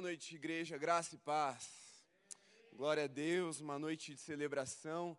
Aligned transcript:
Noite, 0.00 0.34
igreja, 0.34 0.78
graça 0.78 1.14
e 1.14 1.18
paz. 1.18 1.68
Glória 2.72 3.04
a 3.04 3.06
Deus, 3.06 3.60
uma 3.60 3.78
noite 3.78 4.14
de 4.14 4.20
celebração, 4.22 5.16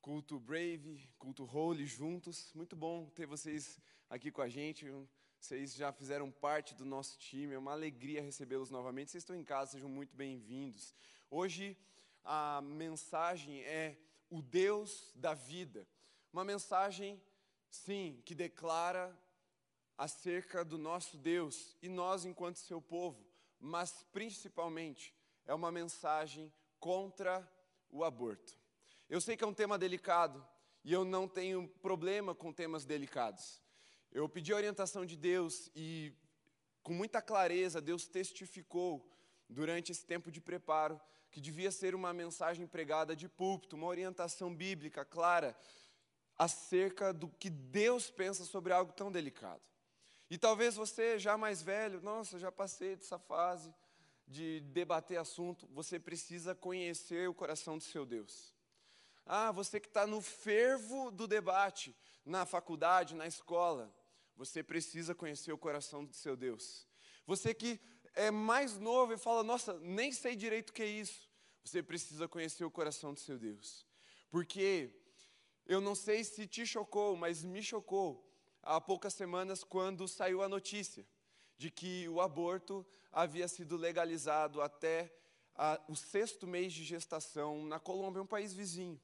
culto 0.00 0.40
Brave, 0.40 1.08
culto 1.16 1.44
Holy 1.44 1.86
juntos. 1.86 2.52
Muito 2.52 2.74
bom 2.74 3.08
ter 3.10 3.24
vocês 3.24 3.80
aqui 4.10 4.32
com 4.32 4.42
a 4.42 4.48
gente. 4.48 4.84
Vocês 5.38 5.76
já 5.76 5.92
fizeram 5.92 6.28
parte 6.28 6.74
do 6.74 6.84
nosso 6.84 7.16
time, 7.18 7.54
é 7.54 7.58
uma 7.58 7.70
alegria 7.70 8.20
recebê-los 8.20 8.68
novamente. 8.68 9.12
Vocês 9.12 9.22
estão 9.22 9.36
em 9.36 9.44
casa, 9.44 9.72
sejam 9.72 9.88
muito 9.88 10.16
bem-vindos. 10.16 10.92
Hoje 11.30 11.78
a 12.24 12.60
mensagem 12.60 13.62
é 13.62 13.96
o 14.28 14.42
Deus 14.42 15.12
da 15.14 15.34
vida. 15.34 15.86
Uma 16.32 16.44
mensagem, 16.44 17.22
sim, 17.70 18.20
que 18.24 18.34
declara 18.34 19.16
acerca 19.96 20.64
do 20.64 20.76
nosso 20.76 21.16
Deus 21.16 21.76
e 21.80 21.88
nós 21.88 22.24
enquanto 22.24 22.56
seu 22.56 22.82
povo, 22.82 23.25
mas 23.60 24.04
principalmente 24.12 25.14
é 25.46 25.54
uma 25.54 25.70
mensagem 25.70 26.52
contra 26.78 27.46
o 27.90 28.04
aborto. 28.04 28.58
Eu 29.08 29.20
sei 29.20 29.36
que 29.36 29.44
é 29.44 29.46
um 29.46 29.54
tema 29.54 29.78
delicado 29.78 30.46
e 30.84 30.92
eu 30.92 31.04
não 31.04 31.28
tenho 31.28 31.68
problema 31.80 32.34
com 32.34 32.52
temas 32.52 32.84
delicados. 32.84 33.62
Eu 34.12 34.28
pedi 34.28 34.52
a 34.52 34.56
orientação 34.56 35.04
de 35.04 35.16
Deus 35.16 35.70
e 35.74 36.12
com 36.82 36.92
muita 36.92 37.20
clareza 37.20 37.80
Deus 37.80 38.06
testificou 38.06 39.08
durante 39.48 39.92
esse 39.92 40.04
tempo 40.04 40.30
de 40.30 40.40
preparo 40.40 41.00
que 41.30 41.40
devia 41.40 41.70
ser 41.70 41.94
uma 41.94 42.12
mensagem 42.12 42.66
pregada 42.66 43.14
de 43.14 43.28
púlpito, 43.28 43.76
uma 43.76 43.86
orientação 43.86 44.54
bíblica 44.54 45.04
clara 45.04 45.56
acerca 46.38 47.12
do 47.12 47.28
que 47.28 47.50
Deus 47.50 48.10
pensa 48.10 48.44
sobre 48.44 48.72
algo 48.72 48.92
tão 48.92 49.10
delicado. 49.10 49.62
E 50.28 50.36
talvez 50.36 50.74
você, 50.74 51.18
já 51.18 51.36
mais 51.36 51.62
velho, 51.62 52.00
nossa, 52.00 52.38
já 52.38 52.50
passei 52.50 52.96
dessa 52.96 53.18
fase 53.18 53.72
de 54.26 54.60
debater 54.60 55.18
assunto, 55.18 55.68
você 55.68 56.00
precisa 56.00 56.54
conhecer 56.54 57.28
o 57.28 57.34
coração 57.34 57.78
do 57.78 57.84
seu 57.84 58.04
Deus. 58.04 58.52
Ah, 59.24 59.52
você 59.52 59.78
que 59.78 59.86
está 59.86 60.06
no 60.06 60.20
fervo 60.20 61.10
do 61.10 61.28
debate, 61.28 61.94
na 62.24 62.44
faculdade, 62.44 63.14
na 63.14 63.26
escola, 63.26 63.94
você 64.36 64.62
precisa 64.62 65.14
conhecer 65.14 65.52
o 65.52 65.58
coração 65.58 66.04
do 66.04 66.12
seu 66.12 66.36
Deus. 66.36 66.86
Você 67.24 67.54
que 67.54 67.80
é 68.14 68.30
mais 68.30 68.78
novo 68.78 69.12
e 69.12 69.18
fala, 69.18 69.44
nossa, 69.44 69.78
nem 69.80 70.10
sei 70.10 70.34
direito 70.34 70.70
o 70.70 70.72
que 70.72 70.82
é 70.82 70.86
isso, 70.86 71.30
você 71.64 71.82
precisa 71.82 72.26
conhecer 72.26 72.64
o 72.64 72.70
coração 72.70 73.14
do 73.14 73.20
seu 73.20 73.38
Deus. 73.38 73.86
Porque 74.30 74.90
eu 75.66 75.80
não 75.80 75.94
sei 75.94 76.24
se 76.24 76.46
te 76.46 76.66
chocou, 76.66 77.16
mas 77.16 77.44
me 77.44 77.62
chocou 77.62 78.24
há 78.66 78.80
poucas 78.80 79.14
semanas 79.14 79.62
quando 79.62 80.08
saiu 80.08 80.42
a 80.42 80.48
notícia 80.48 81.06
de 81.56 81.70
que 81.70 82.08
o 82.08 82.20
aborto 82.20 82.84
havia 83.12 83.48
sido 83.48 83.76
legalizado 83.76 84.60
até 84.60 85.10
a, 85.54 85.80
o 85.88 85.94
sexto 85.94 86.46
mês 86.46 86.72
de 86.72 86.84
gestação 86.84 87.64
na 87.64 87.78
Colômbia, 87.78 88.20
um 88.20 88.26
país 88.26 88.52
vizinho. 88.52 89.00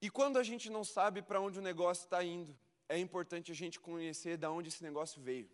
E 0.00 0.08
quando 0.08 0.38
a 0.38 0.42
gente 0.42 0.70
não 0.70 0.84
sabe 0.84 1.20
para 1.20 1.40
onde 1.40 1.58
o 1.58 1.62
negócio 1.62 2.04
está 2.04 2.24
indo, 2.24 2.56
é 2.88 2.96
importante 2.98 3.52
a 3.52 3.54
gente 3.54 3.78
conhecer 3.78 4.38
de 4.38 4.46
onde 4.46 4.68
esse 4.68 4.82
negócio 4.82 5.20
veio. 5.20 5.50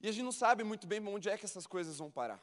E 0.00 0.08
a 0.08 0.12
gente 0.12 0.22
não 0.22 0.32
sabe 0.32 0.62
muito 0.62 0.86
bem 0.86 1.04
onde 1.08 1.28
é 1.28 1.36
que 1.36 1.44
essas 1.44 1.66
coisas 1.66 1.98
vão 1.98 2.10
parar. 2.10 2.40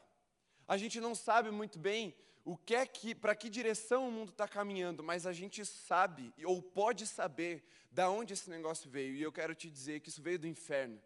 A 0.66 0.76
gente 0.76 1.00
não 1.00 1.14
sabe 1.14 1.50
muito 1.50 1.78
bem 1.78 2.14
o 2.48 2.56
que 2.56 2.74
é 2.74 2.86
que, 2.86 3.14
para 3.14 3.34
que 3.34 3.50
direção 3.50 4.08
o 4.08 4.10
mundo 4.10 4.30
está 4.30 4.48
caminhando, 4.48 5.04
mas 5.04 5.26
a 5.26 5.34
gente 5.34 5.66
sabe 5.66 6.32
ou 6.42 6.62
pode 6.62 7.06
saber 7.06 7.62
da 7.90 8.08
onde 8.08 8.32
esse 8.32 8.48
negócio 8.48 8.88
veio. 8.88 9.14
E 9.14 9.20
eu 9.20 9.30
quero 9.30 9.54
te 9.54 9.68
dizer 9.68 10.00
que 10.00 10.08
isso 10.08 10.22
veio 10.22 10.38
do 10.38 10.46
inferno. 10.46 10.98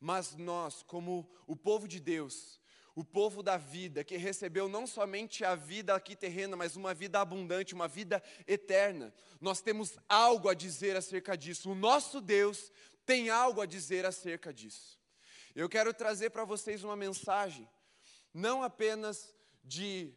Mas 0.00 0.34
nós, 0.34 0.82
como 0.82 1.30
o 1.46 1.54
povo 1.54 1.86
de 1.86 2.00
Deus, 2.00 2.58
o 2.94 3.04
povo 3.04 3.42
da 3.42 3.58
vida, 3.58 4.02
que 4.02 4.16
recebeu 4.16 4.66
não 4.66 4.86
somente 4.86 5.44
a 5.44 5.54
vida 5.54 5.94
aqui 5.94 6.16
terrena, 6.16 6.56
mas 6.56 6.74
uma 6.74 6.94
vida 6.94 7.20
abundante, 7.20 7.74
uma 7.74 7.86
vida 7.86 8.22
eterna, 8.46 9.12
nós 9.42 9.60
temos 9.60 9.98
algo 10.08 10.48
a 10.48 10.54
dizer 10.54 10.96
acerca 10.96 11.36
disso. 11.36 11.70
O 11.70 11.74
nosso 11.74 12.18
Deus 12.18 12.72
tem 13.04 13.28
algo 13.28 13.60
a 13.60 13.66
dizer 13.66 14.06
acerca 14.06 14.54
disso. 14.54 14.98
Eu 15.54 15.68
quero 15.68 15.92
trazer 15.92 16.30
para 16.30 16.46
vocês 16.46 16.82
uma 16.82 16.96
mensagem, 16.96 17.68
não 18.32 18.62
apenas 18.62 19.34
de 19.62 20.16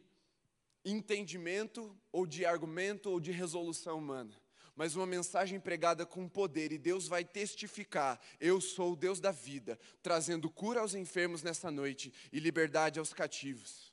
entendimento 0.84 1.96
ou 2.10 2.26
de 2.26 2.44
argumento 2.44 3.10
ou 3.10 3.20
de 3.20 3.30
resolução 3.30 3.98
humana, 3.98 4.40
mas 4.74 4.96
uma 4.96 5.06
mensagem 5.06 5.60
pregada 5.60 6.06
com 6.06 6.28
poder, 6.28 6.72
e 6.72 6.78
Deus 6.78 7.06
vai 7.06 7.24
testificar: 7.24 8.20
eu 8.40 8.60
sou 8.60 8.92
o 8.92 8.96
Deus 8.96 9.20
da 9.20 9.30
vida, 9.30 9.78
trazendo 10.02 10.50
cura 10.50 10.80
aos 10.80 10.94
enfermos 10.94 11.42
nessa 11.42 11.70
noite 11.70 12.12
e 12.32 12.40
liberdade 12.40 12.98
aos 12.98 13.12
cativos. 13.12 13.92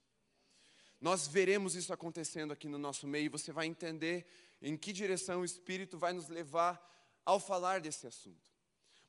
Nós 1.01 1.27
veremos 1.27 1.75
isso 1.75 1.93
acontecendo 1.93 2.51
aqui 2.51 2.67
no 2.67 2.77
nosso 2.77 3.07
meio, 3.07 3.25
e 3.25 3.29
você 3.29 3.51
vai 3.51 3.65
entender 3.65 4.25
em 4.61 4.75
que 4.75 4.91
direção 4.91 5.41
o 5.41 5.45
Espírito 5.45 5.97
vai 5.97 6.11
nos 6.11 6.27
levar 6.27 6.85
ao 7.25 7.39
falar 7.39 7.79
desse 7.79 8.07
assunto. 8.07 8.49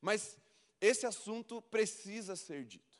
Mas 0.01 0.37
esse 0.81 1.07
assunto 1.07 1.61
precisa 1.63 2.37
ser 2.37 2.65
dito, 2.65 2.99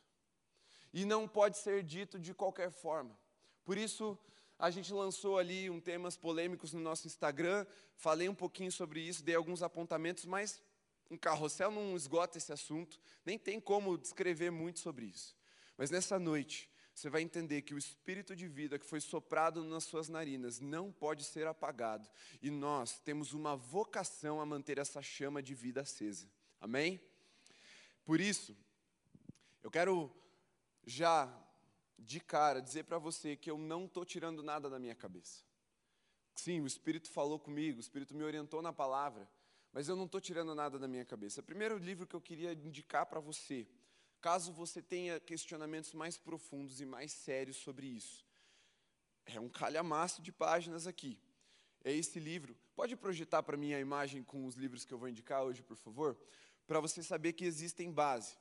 e 0.93 1.05
não 1.05 1.29
pode 1.29 1.59
ser 1.59 1.83
dito 1.83 2.19
de 2.19 2.35
qualquer 2.35 2.71
forma. 2.71 3.19
Por 3.65 3.79
isso, 3.79 4.19
a 4.61 4.71
gente 4.71 4.93
lançou 4.93 5.39
ali 5.39 5.71
um 5.71 5.81
temas 5.81 6.17
polêmicos 6.17 6.73
no 6.75 6.81
nosso 6.81 7.07
Instagram, 7.07 7.67
falei 7.97 8.29
um 8.29 8.35
pouquinho 8.35 8.71
sobre 8.71 9.01
isso, 9.01 9.25
dei 9.25 9.35
alguns 9.35 9.63
apontamentos, 9.63 10.27
mas 10.27 10.63
um 11.11 11.17
carrossel 11.17 11.71
não 11.71 11.97
esgota 11.97 12.37
esse 12.37 12.53
assunto, 12.53 13.01
nem 13.25 13.39
tem 13.39 13.59
como 13.59 13.97
descrever 13.97 14.51
muito 14.51 14.79
sobre 14.79 15.07
isso. 15.07 15.35
Mas 15.79 15.91
nessa 15.91 16.19
noite, 16.19 16.71
você 16.95 17.09
vai 17.09 17.23
entender 17.23 17.63
que 17.63 17.73
o 17.73 17.79
espírito 17.79 18.37
de 18.37 18.47
vida 18.47 18.79
que 18.79 18.85
foi 18.85 19.01
soprado 19.01 19.65
nas 19.65 19.85
suas 19.85 20.11
narinas 20.11 20.61
não 20.61 20.93
pode 20.93 21.25
ser 21.25 21.47
apagado, 21.47 22.07
e 22.43 22.51
nós 22.51 23.01
temos 23.01 23.33
uma 23.33 23.57
vocação 23.57 24.43
a 24.43 24.47
manter 24.47 24.79
essa 24.79 25.01
chama 25.01 25.43
de 25.43 25.55
vida 25.55 25.81
acesa. 25.81 26.29
Amém? 26.61 27.01
Por 28.05 28.21
isso, 28.21 28.55
eu 29.63 29.71
quero 29.71 30.15
já 30.85 31.33
de 32.01 32.19
cara, 32.19 32.61
dizer 32.61 32.85
para 32.85 32.99
você 32.99 33.37
que 33.37 33.51
eu 33.51 33.59
não 33.59 33.85
estou 33.85 34.05
tirando 34.05 34.43
nada 34.43 34.69
da 34.71 34.79
minha 34.79 34.95
cabeça. 34.95 35.43
Sim, 36.35 36.61
o 36.61 36.67
Espírito 36.67 37.11
falou 37.11 37.39
comigo, 37.39 37.79
o 37.79 37.81
Espírito 37.81 38.15
me 38.15 38.25
orientou 38.25 38.63
na 38.63 38.73
palavra, 38.73 39.29
mas 39.73 39.89
eu 39.89 39.97
não 39.97 40.07
estou 40.07 40.21
tirando 40.21 40.55
nada 40.55 40.79
da 40.79 40.89
minha 40.89 41.05
cabeça. 41.05 41.41
O 41.41 41.45
primeiro 41.45 41.77
livro 41.77 42.07
que 42.07 42.17
eu 42.17 42.21
queria 42.21 42.53
indicar 42.53 43.07
para 43.07 43.21
você, 43.21 43.69
caso 44.21 44.53
você 44.53 44.81
tenha 44.81 45.21
questionamentos 45.21 45.93
mais 45.93 46.17
profundos 46.17 46.81
e 46.81 46.87
mais 46.87 47.13
sérios 47.13 47.59
sobre 47.59 47.87
isso, 47.87 48.25
é 49.27 49.39
um 49.39 49.49
calhamaço 49.49 50.23
de 50.23 50.33
páginas 50.33 50.87
aqui. 50.87 51.19
É 51.85 51.93
esse 51.93 52.19
livro. 52.19 52.57
Pode 52.75 52.97
projetar 52.97 53.43
para 53.43 53.57
mim 53.57 53.73
a 53.73 53.81
imagem 53.81 54.23
com 54.23 54.47
os 54.47 54.55
livros 54.55 54.85
que 54.85 54.93
eu 54.93 54.99
vou 54.99 55.09
indicar 55.09 55.43
hoje, 55.43 55.63
por 55.63 55.77
favor? 55.77 56.19
Para 56.67 56.81
você 56.81 57.03
saber 57.03 57.33
que 57.35 57.45
existem 57.45 57.93
base 57.93 58.37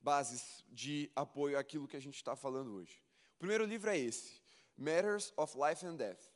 bases 0.00 0.64
de 0.68 1.10
apoio 1.14 1.58
àquilo 1.58 1.88
que 1.88 1.96
a 1.96 2.00
gente 2.00 2.16
está 2.16 2.36
falando 2.36 2.74
hoje. 2.74 3.02
O 3.36 3.38
primeiro 3.38 3.64
livro 3.64 3.90
é 3.90 3.98
esse, 3.98 4.40
Matters 4.76 5.32
of 5.36 5.56
Life 5.56 5.84
and 5.84 5.96
Death, 5.96 6.30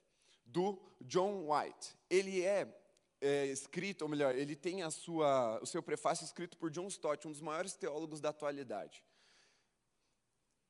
do 0.44 0.80
John 1.00 1.48
White. 1.50 1.96
Ele 2.10 2.42
é, 2.44 2.80
é 3.20 3.46
escrito, 3.46 4.02
ou 4.02 4.08
melhor, 4.08 4.34
ele 4.34 4.54
tem 4.56 4.82
a 4.82 4.90
sua, 4.90 5.60
o 5.62 5.66
seu 5.66 5.82
prefácio 5.82 6.24
escrito 6.24 6.56
por 6.56 6.70
John 6.70 6.86
Stott, 6.88 7.26
um 7.26 7.32
dos 7.32 7.40
maiores 7.40 7.74
teólogos 7.74 8.20
da 8.20 8.28
atualidade. 8.30 9.04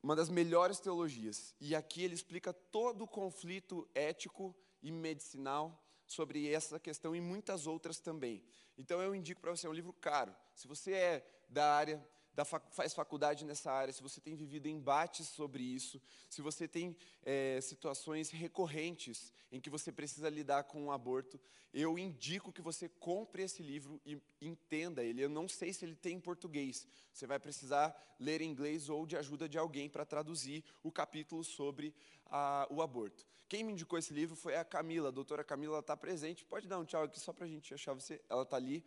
Uma 0.01 0.15
das 0.15 0.29
melhores 0.29 0.79
teologias. 0.79 1.55
E 1.61 1.75
aqui 1.75 2.03
ele 2.03 2.13
explica 2.13 2.51
todo 2.51 3.05
o 3.05 3.07
conflito 3.07 3.89
ético 3.95 4.55
e 4.81 4.91
medicinal 4.91 5.81
sobre 6.05 6.51
essa 6.51 6.79
questão 6.79 7.15
e 7.15 7.21
muitas 7.21 7.65
outras 7.65 7.99
também. 7.99 8.43
Então 8.77 9.01
eu 9.01 9.15
indico 9.15 9.41
para 9.41 9.51
você, 9.51 9.65
é 9.65 9.69
um 9.69 9.73
livro 9.73 9.93
caro. 9.93 10.35
Se 10.53 10.67
você 10.67 10.93
é 10.93 11.45
da 11.49 11.73
área 11.73 12.05
da, 12.33 12.43
faz 12.43 12.93
faculdade 12.93 13.45
nessa 13.45 13.71
área, 13.71 13.93
se 13.93 14.01
você 14.01 14.19
tem 14.19 14.35
vivido 14.35 14.67
embates 14.67 15.27
sobre 15.27 15.63
isso, 15.63 16.01
se 16.29 16.41
você 16.41 16.67
tem 16.67 16.95
é, 17.23 17.59
situações 17.61 18.31
recorrentes 18.31 19.31
em 19.51 19.59
que 19.59 19.69
você 19.69 19.91
precisa 19.91 20.29
lidar 20.29 20.63
com 20.63 20.81
o 20.81 20.85
um 20.85 20.91
aborto, 20.91 21.39
eu 21.73 21.97
indico 21.97 22.51
que 22.51 22.61
você 22.61 22.87
compre 22.87 23.43
esse 23.43 23.61
livro 23.61 24.01
e 24.05 24.19
entenda 24.41 25.03
ele. 25.03 25.21
Eu 25.21 25.29
não 25.29 25.47
sei 25.47 25.73
se 25.73 25.85
ele 25.85 25.95
tem 25.95 26.17
em 26.17 26.19
português. 26.19 26.87
Você 27.11 27.25
vai 27.25 27.39
precisar 27.39 27.95
ler 28.19 28.41
em 28.41 28.49
inglês 28.49 28.89
ou 28.89 29.05
de 29.05 29.17
ajuda 29.17 29.47
de 29.49 29.57
alguém 29.57 29.89
para 29.89 30.05
traduzir 30.05 30.63
o 30.83 30.91
capítulo 30.91 31.43
sobre 31.43 31.93
a, 32.27 32.67
o 32.69 32.81
aborto. 32.81 33.25
Quem 33.47 33.63
me 33.63 33.73
indicou 33.73 33.99
esse 33.99 34.13
livro 34.13 34.35
foi 34.35 34.55
a 34.55 34.63
Camila, 34.63 35.09
a 35.09 35.11
doutora 35.11 35.43
Camila 35.43 35.79
está 35.79 35.95
presente. 35.95 36.45
Pode 36.45 36.67
dar 36.67 36.79
um 36.79 36.85
tchau 36.85 37.03
aqui 37.03 37.19
só 37.19 37.31
para 37.31 37.45
a 37.45 37.47
gente 37.47 37.73
achar 37.73 37.93
você. 37.93 38.19
Ela 38.29 38.43
está 38.43 38.57
ali. 38.57 38.83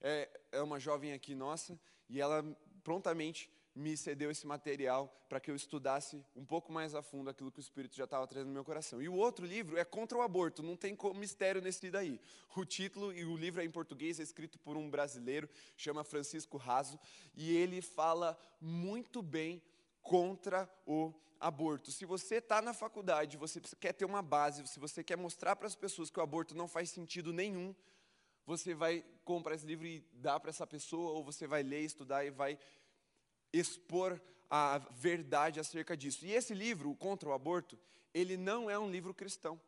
É, 0.00 0.28
é 0.52 0.62
uma 0.62 0.78
jovem 0.78 1.12
aqui 1.12 1.34
nossa 1.34 1.78
e 2.08 2.20
ela 2.20 2.44
prontamente 2.88 3.50
me 3.74 3.94
cedeu 3.98 4.30
esse 4.30 4.46
material 4.46 5.14
para 5.28 5.38
que 5.38 5.50
eu 5.50 5.54
estudasse 5.54 6.24
um 6.34 6.42
pouco 6.42 6.72
mais 6.72 6.94
a 6.94 7.02
fundo 7.02 7.28
aquilo 7.28 7.52
que 7.52 7.58
o 7.58 7.60
Espírito 7.60 7.94
já 7.94 8.04
estava 8.04 8.26
trazendo 8.26 8.48
no 8.48 8.54
meu 8.54 8.64
coração. 8.64 9.02
E 9.02 9.10
o 9.10 9.14
outro 9.14 9.44
livro 9.44 9.76
é 9.76 9.84
contra 9.84 10.16
o 10.16 10.22
aborto, 10.22 10.62
não 10.62 10.74
tem 10.74 10.96
mistério 11.14 11.60
nesse 11.60 11.90
daí. 11.90 12.18
O 12.56 12.64
título 12.64 13.12
e 13.12 13.26
o 13.26 13.36
livro 13.36 13.60
é 13.60 13.64
em 13.66 13.70
português, 13.70 14.18
é 14.18 14.22
escrito 14.22 14.58
por 14.58 14.74
um 14.78 14.88
brasileiro, 14.88 15.50
chama 15.76 16.02
Francisco 16.02 16.56
Raso, 16.56 16.98
e 17.36 17.54
ele 17.54 17.82
fala 17.82 18.38
muito 18.58 19.20
bem 19.20 19.62
contra 20.00 20.66
o 20.86 21.12
aborto. 21.38 21.92
Se 21.92 22.06
você 22.06 22.36
está 22.36 22.62
na 22.62 22.72
faculdade, 22.72 23.36
você 23.36 23.60
quer 23.78 23.92
ter 23.92 24.06
uma 24.06 24.22
base, 24.22 24.66
se 24.66 24.80
você 24.80 25.04
quer 25.04 25.18
mostrar 25.18 25.56
para 25.56 25.66
as 25.66 25.76
pessoas 25.76 26.08
que 26.08 26.18
o 26.18 26.22
aborto 26.22 26.54
não 26.54 26.66
faz 26.66 26.88
sentido 26.88 27.34
nenhum, 27.34 27.74
você 28.48 28.74
vai 28.74 29.04
comprar 29.26 29.54
esse 29.56 29.66
livro 29.66 29.86
e 29.86 30.02
dar 30.10 30.40
para 30.40 30.48
essa 30.48 30.66
pessoa, 30.66 31.10
ou 31.10 31.22
você 31.22 31.46
vai 31.46 31.62
ler, 31.62 31.82
estudar 31.82 32.24
e 32.24 32.30
vai 32.30 32.58
expor 33.52 34.20
a 34.50 34.78
verdade 34.78 35.60
acerca 35.60 35.96
disso. 35.96 36.24
E 36.24 36.32
esse 36.32 36.54
livro, 36.54 36.94
Contra 36.96 37.28
o 37.28 37.32
Aborto, 37.32 37.78
ele 38.14 38.36
não 38.36 38.70
é 38.70 38.78
um 38.78 38.90
livro 38.90 39.12
cristão. 39.14 39.60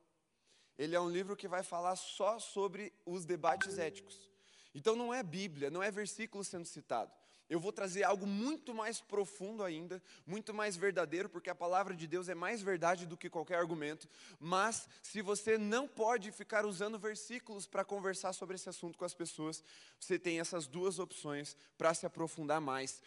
Ele 0.78 0.96
é 0.96 1.00
um 1.00 1.10
livro 1.10 1.36
que 1.36 1.46
vai 1.46 1.62
falar 1.62 1.94
só 1.96 2.38
sobre 2.38 2.92
os 3.04 3.26
debates 3.26 3.78
éticos. 3.78 4.30
Então 4.74 4.96
não 4.96 5.12
é 5.12 5.22
Bíblia, 5.22 5.70
não 5.70 5.82
é 5.82 5.90
versículo 5.90 6.42
sendo 6.42 6.64
citado. 6.64 7.12
Eu 7.50 7.58
vou 7.58 7.72
trazer 7.72 8.04
algo 8.04 8.28
muito 8.28 8.72
mais 8.72 9.00
profundo 9.00 9.64
ainda, 9.64 10.00
muito 10.24 10.54
mais 10.54 10.76
verdadeiro, 10.76 11.28
porque 11.28 11.50
a 11.50 11.54
palavra 11.54 11.96
de 11.96 12.06
Deus 12.06 12.28
é 12.28 12.34
mais 12.34 12.62
verdade 12.62 13.06
do 13.06 13.16
que 13.16 13.28
qualquer 13.28 13.56
argumento. 13.58 14.08
Mas, 14.38 14.88
se 15.02 15.20
você 15.20 15.58
não 15.58 15.88
pode 15.88 16.30
ficar 16.30 16.64
usando 16.64 16.96
versículos 16.96 17.66
para 17.66 17.84
conversar 17.84 18.32
sobre 18.34 18.54
esse 18.54 18.68
assunto 18.68 18.96
com 18.96 19.04
as 19.04 19.14
pessoas, 19.14 19.64
você 19.98 20.16
tem 20.16 20.38
essas 20.38 20.68
duas 20.68 21.00
opções 21.00 21.56
para 21.76 21.92
se 21.92 22.06
aprofundar 22.06 22.60
mais. 22.60 23.02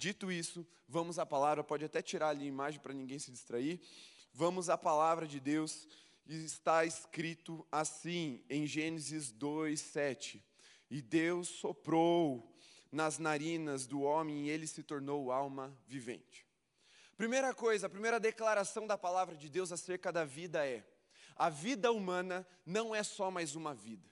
Dito 0.00 0.32
isso, 0.32 0.66
vamos 0.88 1.18
à 1.18 1.26
palavra, 1.26 1.62
pode 1.62 1.84
até 1.84 2.00
tirar 2.00 2.30
ali 2.30 2.44
a 2.44 2.48
imagem 2.48 2.80
para 2.80 2.94
ninguém 2.94 3.18
se 3.18 3.30
distrair. 3.30 3.78
Vamos 4.32 4.70
à 4.70 4.78
palavra 4.78 5.26
de 5.26 5.38
Deus, 5.38 5.86
está 6.26 6.86
escrito 6.86 7.66
assim 7.70 8.42
em 8.48 8.66
Gênesis 8.66 9.30
2, 9.30 9.78
7. 9.78 10.42
E 10.90 11.02
Deus 11.02 11.48
soprou 11.48 12.50
nas 12.90 13.18
narinas 13.18 13.86
do 13.86 14.00
homem 14.00 14.46
e 14.46 14.48
ele 14.48 14.66
se 14.66 14.82
tornou 14.82 15.30
alma 15.30 15.70
vivente. 15.86 16.46
Primeira 17.14 17.52
coisa, 17.52 17.86
a 17.86 17.90
primeira 17.90 18.18
declaração 18.18 18.86
da 18.86 18.96
palavra 18.96 19.36
de 19.36 19.50
Deus 19.50 19.70
acerca 19.70 20.10
da 20.10 20.24
vida 20.24 20.66
é: 20.66 20.82
a 21.36 21.50
vida 21.50 21.92
humana 21.92 22.46
não 22.64 22.94
é 22.94 23.02
só 23.02 23.30
mais 23.30 23.54
uma 23.54 23.74
vida. 23.74 24.08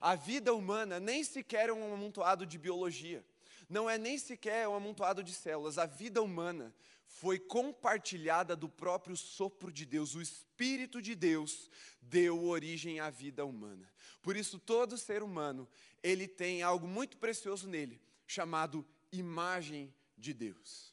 A 0.00 0.14
vida 0.14 0.54
humana 0.54 1.00
nem 1.00 1.24
sequer 1.24 1.68
é 1.68 1.72
um 1.72 1.92
amontoado 1.92 2.46
de 2.46 2.58
biologia, 2.58 3.24
não 3.72 3.88
é 3.88 3.96
nem 3.96 4.18
sequer 4.18 4.68
um 4.68 4.74
amontoado 4.74 5.24
de 5.24 5.32
células. 5.32 5.78
A 5.78 5.86
vida 5.86 6.22
humana 6.22 6.74
foi 7.06 7.38
compartilhada 7.38 8.54
do 8.54 8.68
próprio 8.68 9.16
sopro 9.16 9.72
de 9.72 9.86
Deus, 9.86 10.14
o 10.14 10.20
Espírito 10.20 11.00
de 11.00 11.14
Deus 11.14 11.70
deu 12.00 12.44
origem 12.44 13.00
à 13.00 13.08
vida 13.08 13.46
humana. 13.46 13.90
Por 14.20 14.36
isso, 14.36 14.58
todo 14.58 14.98
ser 14.98 15.22
humano, 15.22 15.66
ele 16.02 16.28
tem 16.28 16.62
algo 16.62 16.86
muito 16.86 17.16
precioso 17.16 17.66
nele, 17.66 18.00
chamado 18.26 18.86
imagem 19.10 19.92
de 20.18 20.34
Deus. 20.34 20.91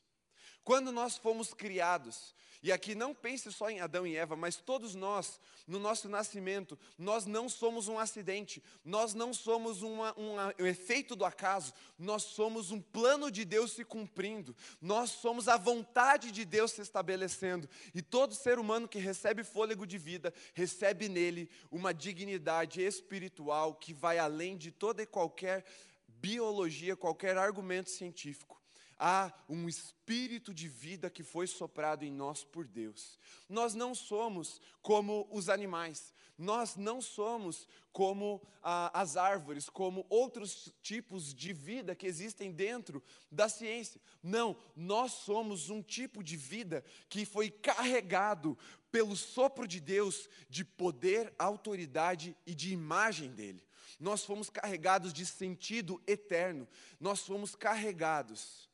Quando 0.70 0.92
nós 0.92 1.18
fomos 1.18 1.52
criados, 1.52 2.36
e 2.62 2.72
aqui 2.72 2.94
não 2.94 3.12
pense 3.12 3.52
só 3.52 3.72
em 3.72 3.80
Adão 3.80 4.06
e 4.06 4.16
Eva, 4.16 4.36
mas 4.36 4.58
todos 4.58 4.94
nós, 4.94 5.42
no 5.66 5.80
nosso 5.80 6.08
nascimento, 6.08 6.78
nós 6.96 7.26
não 7.26 7.50
somos 7.50 7.88
um 7.88 7.98
acidente, 7.98 8.62
nós 8.86 9.16
não 9.16 9.34
somos 9.34 9.82
uma, 9.82 10.14
uma, 10.14 10.54
um 10.60 10.68
efeito 10.68 11.16
do 11.16 11.26
acaso, 11.26 11.74
nós 11.98 12.22
somos 12.22 12.70
um 12.70 12.80
plano 12.80 13.32
de 13.32 13.46
Deus 13.46 13.72
se 13.72 13.84
cumprindo, 13.84 14.56
nós 14.80 15.10
somos 15.10 15.48
a 15.48 15.58
vontade 15.58 16.32
de 16.32 16.46
Deus 16.46 16.70
se 16.74 16.82
estabelecendo, 16.82 17.68
e 17.96 18.04
todo 18.04 18.36
ser 18.36 18.60
humano 18.60 18.88
que 18.88 19.00
recebe 19.00 19.44
fôlego 19.44 19.88
de 19.88 19.98
vida, 19.98 20.32
recebe 20.54 21.10
nele 21.10 21.50
uma 21.72 21.92
dignidade 21.92 22.80
espiritual 22.80 23.74
que 23.74 23.92
vai 23.92 24.20
além 24.20 24.56
de 24.56 24.70
toda 24.70 25.02
e 25.02 25.08
qualquer 25.08 25.66
biologia, 26.08 26.96
qualquer 26.96 27.40
argumento 27.40 27.90
científico. 27.90 28.59
Há 29.02 29.32
um 29.48 29.70
espírito 29.70 30.54
de 30.54 30.68
vida 30.68 31.10
que 31.10 31.24
foi 31.24 31.48
soprado 31.48 32.04
em 32.04 32.12
nós 32.12 32.44
por 32.44 32.68
Deus. 32.68 33.18
Nós 33.48 33.74
não 33.74 33.96
somos 33.96 34.60
como 34.82 35.26
os 35.32 35.48
animais, 35.48 36.14
nós 36.38 36.76
não 36.76 37.02
somos 37.02 37.66
como 37.94 38.42
ah, 38.62 38.92
as 38.94 39.16
árvores, 39.16 39.70
como 39.70 40.06
outros 40.10 40.74
tipos 40.82 41.34
de 41.34 41.54
vida 41.54 41.96
que 41.96 42.06
existem 42.06 42.52
dentro 42.52 43.02
da 43.32 43.48
ciência. 43.48 44.02
Não, 44.22 44.58
nós 44.76 45.14
somos 45.14 45.70
um 45.70 45.82
tipo 45.82 46.22
de 46.22 46.36
vida 46.36 46.84
que 47.08 47.26
foi 47.26 47.50
carregado 47.50 48.58
pelo 48.92 49.16
sopro 49.16 49.66
de 49.66 49.80
Deus 49.80 50.28
de 50.50 50.66
poder, 50.66 51.34
autoridade 51.40 52.36
e 52.46 52.54
de 52.54 52.74
imagem 52.74 53.32
dele 53.32 53.64
nós 54.00 54.24
fomos 54.24 54.50
carregados 54.50 55.12
de 55.12 55.26
sentido 55.26 56.02
eterno, 56.08 56.66
nós 57.02 57.20
fomos 57.20 57.54
carregados 57.54 58.69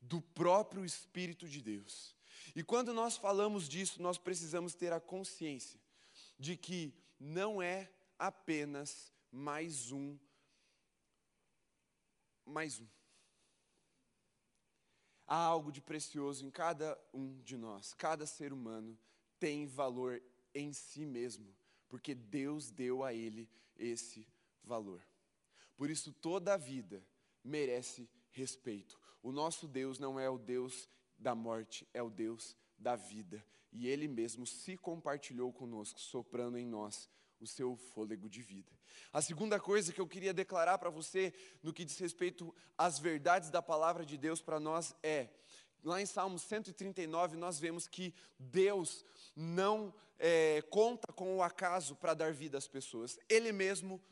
do 0.00 0.20
próprio 0.20 0.84
Espírito 0.84 1.48
de 1.48 1.60
Deus. 1.60 2.14
E 2.54 2.62
quando 2.62 2.92
nós 2.92 3.16
falamos 3.16 3.68
disso, 3.68 4.02
nós 4.02 4.18
precisamos 4.18 4.74
ter 4.74 4.92
a 4.92 5.00
consciência 5.00 5.78
de 6.38 6.56
que 6.56 6.94
não 7.18 7.60
é 7.60 7.90
apenas 8.18 9.12
mais 9.30 9.92
um, 9.92 10.18
mais 12.44 12.80
um. 12.80 12.86
Há 15.26 15.36
algo 15.36 15.70
de 15.70 15.80
precioso 15.80 16.44
em 16.44 16.50
cada 16.50 16.98
um 17.12 17.40
de 17.42 17.56
nós, 17.56 17.94
cada 17.94 18.26
ser 18.26 18.52
humano 18.52 18.98
tem 19.38 19.66
valor 19.66 20.20
em 20.54 20.72
si 20.72 21.06
mesmo, 21.06 21.54
porque 21.88 22.14
Deus 22.14 22.70
deu 22.70 23.04
a 23.04 23.14
ele 23.14 23.48
esse 23.76 24.26
valor. 24.64 25.00
Por 25.76 25.88
isso, 25.88 26.12
toda 26.12 26.54
a 26.54 26.56
vida 26.56 27.02
merece 27.42 28.08
respeito. 28.30 29.00
O 29.22 29.32
nosso 29.32 29.68
Deus 29.68 29.98
não 29.98 30.18
é 30.18 30.28
o 30.28 30.38
Deus 30.38 30.88
da 31.18 31.34
morte, 31.34 31.86
é 31.92 32.02
o 32.02 32.10
Deus 32.10 32.56
da 32.78 32.96
vida. 32.96 33.44
E 33.72 33.86
Ele 33.86 34.08
mesmo 34.08 34.46
se 34.46 34.76
compartilhou 34.76 35.52
conosco, 35.52 36.00
soprando 36.00 36.58
em 36.58 36.66
nós 36.66 37.08
o 37.38 37.46
seu 37.46 37.76
fôlego 37.76 38.28
de 38.28 38.42
vida. 38.42 38.70
A 39.12 39.22
segunda 39.22 39.58
coisa 39.58 39.92
que 39.92 40.00
eu 40.00 40.06
queria 40.06 40.34
declarar 40.34 40.78
para 40.78 40.90
você, 40.90 41.32
no 41.62 41.72
que 41.72 41.84
diz 41.84 41.98
respeito 41.98 42.54
às 42.76 42.98
verdades 42.98 43.50
da 43.50 43.62
palavra 43.62 44.04
de 44.04 44.16
Deus 44.16 44.42
para 44.42 44.60
nós, 44.60 44.94
é: 45.02 45.28
lá 45.82 46.00
em 46.00 46.06
Salmo 46.06 46.38
139, 46.38 47.36
nós 47.36 47.58
vemos 47.58 47.88
que 47.88 48.14
Deus 48.38 49.04
não 49.34 49.94
é, 50.18 50.62
conta 50.62 51.12
com 51.12 51.36
o 51.36 51.42
acaso 51.42 51.96
para 51.96 52.14
dar 52.14 52.32
vida 52.32 52.58
às 52.58 52.68
pessoas, 52.68 53.18
Ele 53.28 53.52
mesmo 53.52 54.02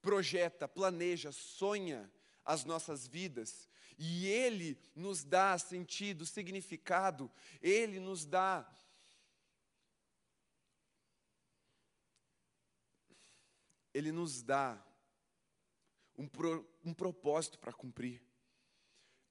projeta, 0.00 0.68
planeja, 0.68 1.32
sonha 1.32 2.10
as 2.44 2.64
nossas 2.64 3.06
vidas 3.06 3.67
e 3.98 4.26
Ele 4.26 4.78
nos 4.94 5.24
dá 5.24 5.58
sentido, 5.58 6.24
significado, 6.24 7.30
Ele 7.60 7.98
nos 7.98 8.24
dá. 8.24 8.66
Ele 13.92 14.12
nos 14.12 14.42
dá 14.42 14.80
um, 16.16 16.28
pro, 16.28 16.68
um 16.84 16.94
propósito 16.94 17.58
para 17.58 17.72
cumprir. 17.72 18.22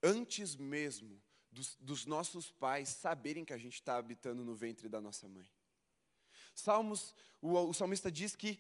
Antes 0.04 0.56
mesmo 0.56 1.22
dos, 1.50 1.76
dos 1.80 2.06
nossos 2.06 2.52
pais 2.52 2.90
saberem 2.90 3.46
que 3.46 3.54
a 3.54 3.58
gente 3.58 3.76
está 3.76 3.96
habitando 3.96 4.44
no 4.44 4.56
ventre 4.56 4.90
da 4.90 5.00
nossa 5.00 5.28
mãe. 5.28 5.50
Salmos, 6.54 7.16
o, 7.42 7.54
o 7.54 7.74
salmista 7.74 8.12
diz 8.12 8.36
que 8.36 8.60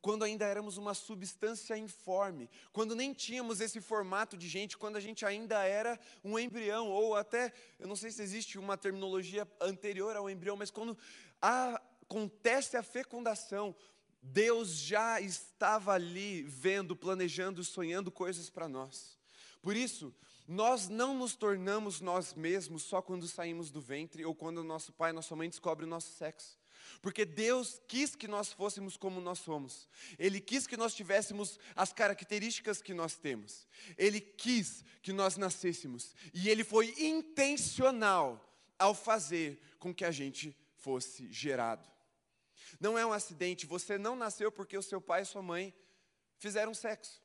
quando 0.00 0.24
ainda 0.24 0.46
éramos 0.46 0.76
uma 0.76 0.94
substância 0.94 1.76
informe, 1.76 2.48
quando 2.72 2.94
nem 2.94 3.12
tínhamos 3.12 3.60
esse 3.60 3.80
formato 3.80 4.36
de 4.36 4.48
gente, 4.48 4.76
quando 4.76 4.96
a 4.96 5.00
gente 5.00 5.24
ainda 5.24 5.62
era 5.64 5.98
um 6.24 6.38
embrião, 6.38 6.88
ou 6.88 7.14
até, 7.14 7.52
eu 7.78 7.86
não 7.86 7.96
sei 7.96 8.10
se 8.10 8.22
existe 8.22 8.58
uma 8.58 8.76
terminologia 8.76 9.46
anterior 9.60 10.16
ao 10.16 10.30
embrião, 10.30 10.56
mas 10.56 10.70
quando 10.70 10.96
acontece 11.40 12.76
a 12.76 12.82
fecundação, 12.82 13.74
Deus 14.22 14.70
já 14.76 15.20
estava 15.20 15.92
ali 15.92 16.42
vendo, 16.42 16.96
planejando, 16.96 17.62
sonhando 17.62 18.10
coisas 18.10 18.50
para 18.50 18.68
nós. 18.68 19.16
Por 19.60 19.76
isso, 19.76 20.14
nós 20.48 20.88
não 20.88 21.14
nos 21.14 21.34
tornamos 21.34 22.00
nós 22.00 22.34
mesmos 22.34 22.82
só 22.84 23.02
quando 23.02 23.26
saímos 23.26 23.70
do 23.70 23.80
ventre 23.80 24.24
ou 24.24 24.34
quando 24.34 24.62
nosso 24.64 24.92
pai, 24.92 25.12
nossa 25.12 25.34
mãe 25.36 25.48
descobre 25.48 25.84
o 25.84 25.88
nosso 25.88 26.12
sexo. 26.12 26.56
Porque 27.00 27.24
Deus 27.24 27.80
quis 27.86 28.14
que 28.14 28.28
nós 28.28 28.52
fôssemos 28.52 28.96
como 28.96 29.20
nós 29.20 29.38
somos. 29.38 29.88
Ele 30.18 30.40
quis 30.40 30.66
que 30.66 30.76
nós 30.76 30.94
tivéssemos 30.94 31.58
as 31.74 31.92
características 31.92 32.82
que 32.82 32.94
nós 32.94 33.16
temos. 33.16 33.66
Ele 33.96 34.20
quis 34.20 34.84
que 35.02 35.12
nós 35.12 35.36
nascêssemos. 35.36 36.14
E 36.32 36.48
ele 36.48 36.64
foi 36.64 36.94
intencional 36.98 38.42
ao 38.78 38.94
fazer 38.94 39.60
com 39.78 39.94
que 39.94 40.04
a 40.04 40.10
gente 40.10 40.56
fosse 40.76 41.30
gerado. 41.32 41.88
Não 42.80 42.98
é 42.98 43.06
um 43.06 43.12
acidente, 43.12 43.66
você 43.66 43.96
não 43.98 44.16
nasceu 44.16 44.50
porque 44.50 44.76
o 44.76 44.82
seu 44.82 45.00
pai 45.00 45.22
e 45.22 45.26
sua 45.26 45.42
mãe 45.42 45.74
fizeram 46.38 46.74
sexo. 46.74 47.22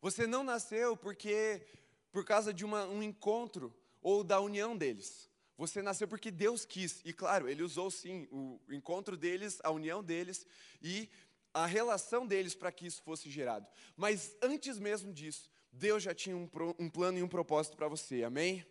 Você 0.00 0.26
não 0.26 0.44
nasceu 0.44 0.96
porque 0.96 1.66
por 2.12 2.24
causa 2.24 2.52
de 2.52 2.64
uma, 2.64 2.84
um 2.86 3.02
encontro 3.02 3.74
ou 4.00 4.22
da 4.22 4.40
união 4.40 4.76
deles. 4.76 5.30
Você 5.56 5.80
nasceu 5.82 6.08
porque 6.08 6.30
Deus 6.30 6.64
quis. 6.64 7.00
E 7.04 7.12
claro, 7.12 7.48
ele 7.48 7.62
usou 7.62 7.90
sim 7.90 8.26
o 8.30 8.60
encontro 8.70 9.16
deles, 9.16 9.58
a 9.62 9.70
união 9.70 10.02
deles 10.02 10.46
e 10.82 11.08
a 11.52 11.66
relação 11.66 12.26
deles 12.26 12.54
para 12.54 12.72
que 12.72 12.86
isso 12.86 13.02
fosse 13.02 13.30
gerado. 13.30 13.66
Mas 13.96 14.36
antes 14.42 14.78
mesmo 14.78 15.12
disso, 15.12 15.48
Deus 15.72 16.02
já 16.02 16.14
tinha 16.14 16.36
um, 16.36 16.48
um 16.78 16.90
plano 16.90 17.18
e 17.18 17.22
um 17.22 17.28
propósito 17.28 17.76
para 17.76 17.88
você. 17.88 18.24
Amém? 18.24 18.66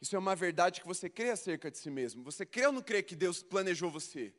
Isso 0.00 0.16
é 0.16 0.18
uma 0.18 0.36
verdade 0.36 0.80
que 0.80 0.86
você 0.86 1.08
crê 1.08 1.30
acerca 1.30 1.70
de 1.70 1.78
si 1.78 1.90
mesmo. 1.90 2.22
Você 2.24 2.44
crê 2.44 2.66
ou 2.66 2.72
não 2.72 2.82
crê 2.82 3.02
que 3.02 3.16
Deus 3.16 3.42
planejou 3.42 3.90
você? 3.90 4.34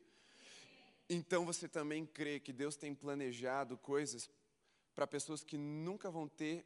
Então 1.09 1.45
você 1.45 1.67
também 1.67 2.05
crê 2.05 2.39
que 2.39 2.53
Deus 2.53 2.75
tem 2.75 2.95
planejado 2.95 3.77
coisas 3.77 4.29
para 4.95 5.05
pessoas 5.05 5.43
que 5.43 5.57
nunca 5.57 6.09
vão 6.09 6.27
ter 6.27 6.65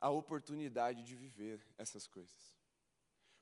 a 0.00 0.10
oportunidade 0.10 1.02
de 1.02 1.14
viver 1.14 1.66
essas 1.76 2.06
coisas. 2.06 2.55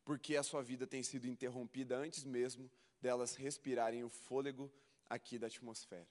Porque 0.04 0.36
a 0.36 0.42
sua 0.42 0.62
vida 0.62 0.86
tem 0.86 1.02
sido 1.02 1.26
interrompida 1.26 1.96
antes 1.96 2.24
mesmo 2.24 2.70
delas 3.00 3.34
respirarem 3.34 4.04
o 4.04 4.08
fôlego 4.08 4.70
aqui 5.08 5.38
da 5.38 5.46
atmosfera. 5.46 6.08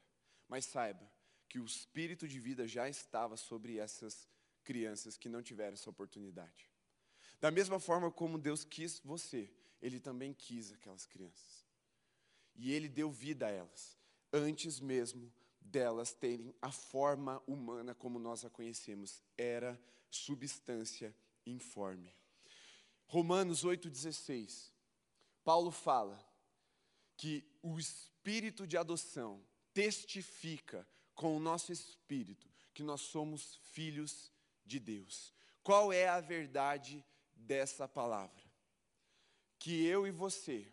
Mas 0.48 0.66
saiba 0.66 1.10
que 1.48 1.60
o 1.60 1.66
espírito 1.66 2.28
de 2.28 2.40
vida 2.40 2.68
já 2.68 2.90
estava 2.90 3.38
sobre 3.38 3.78
essas 3.78 4.28
crianças 4.64 5.18
que 5.18 5.30
não 5.30 5.44
tiveram 5.44 5.74
essa 5.74 5.90
oportunidade. 5.90 6.70
Da 7.40 7.52
mesma 7.52 7.80
forma 7.80 8.10
como 8.10 8.38
Deus 8.38 8.64
quis 8.64 9.00
você, 9.00 9.52
Ele 9.82 10.00
também 10.00 10.34
quis 10.34 10.72
aquelas 10.72 11.06
crianças. 11.06 11.66
E 12.56 12.72
Ele 12.72 12.88
deu 12.88 13.12
vida 13.12 13.48
a 13.48 13.50
elas, 13.50 13.98
antes 14.32 14.80
mesmo 14.80 15.32
delas 15.60 16.14
terem 16.14 16.54
a 16.62 16.72
forma 16.72 17.42
humana 17.46 17.94
como 17.94 18.20
nós 18.20 18.46
a 18.46 18.50
conhecemos. 18.50 19.22
Era 19.38 19.80
substância 20.10 21.16
informe. 21.46 22.14
Romanos 23.14 23.64
8,16. 23.64 24.72
Paulo 25.44 25.70
fala 25.70 26.20
que 27.16 27.48
o 27.62 27.78
espírito 27.78 28.66
de 28.66 28.76
adoção 28.76 29.40
testifica 29.72 30.88
com 31.14 31.38
o 31.38 31.40
nosso 31.40 31.72
espírito 31.72 32.50
que 32.74 32.82
nós 32.82 33.02
somos 33.02 33.60
filhos 33.72 34.32
de 34.66 34.80
Deus. 34.80 35.32
Qual 35.62 35.94
é 35.94 36.08
a 36.08 36.20
verdade 36.20 37.06
dessa 37.36 37.88
palavra? 37.88 38.44
Que 39.60 39.86
eu 39.86 40.08
e 40.08 40.12
você 40.12 40.68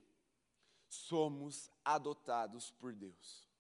somos 0.89 1.71
adotados 1.85 2.71
por 2.71 2.95
Deus. 2.95 3.51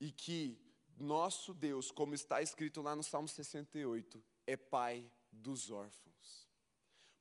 E 0.00 0.10
que 0.10 0.60
nosso 0.98 1.54
Deus, 1.54 1.92
como 1.92 2.12
está 2.12 2.42
escrito 2.42 2.82
lá 2.82 2.96
no 2.96 3.04
Salmo 3.04 3.28
68, 3.28 4.20
é 4.48 4.56
pai 4.56 5.08
dos 5.30 5.70
órfãos. 5.70 6.48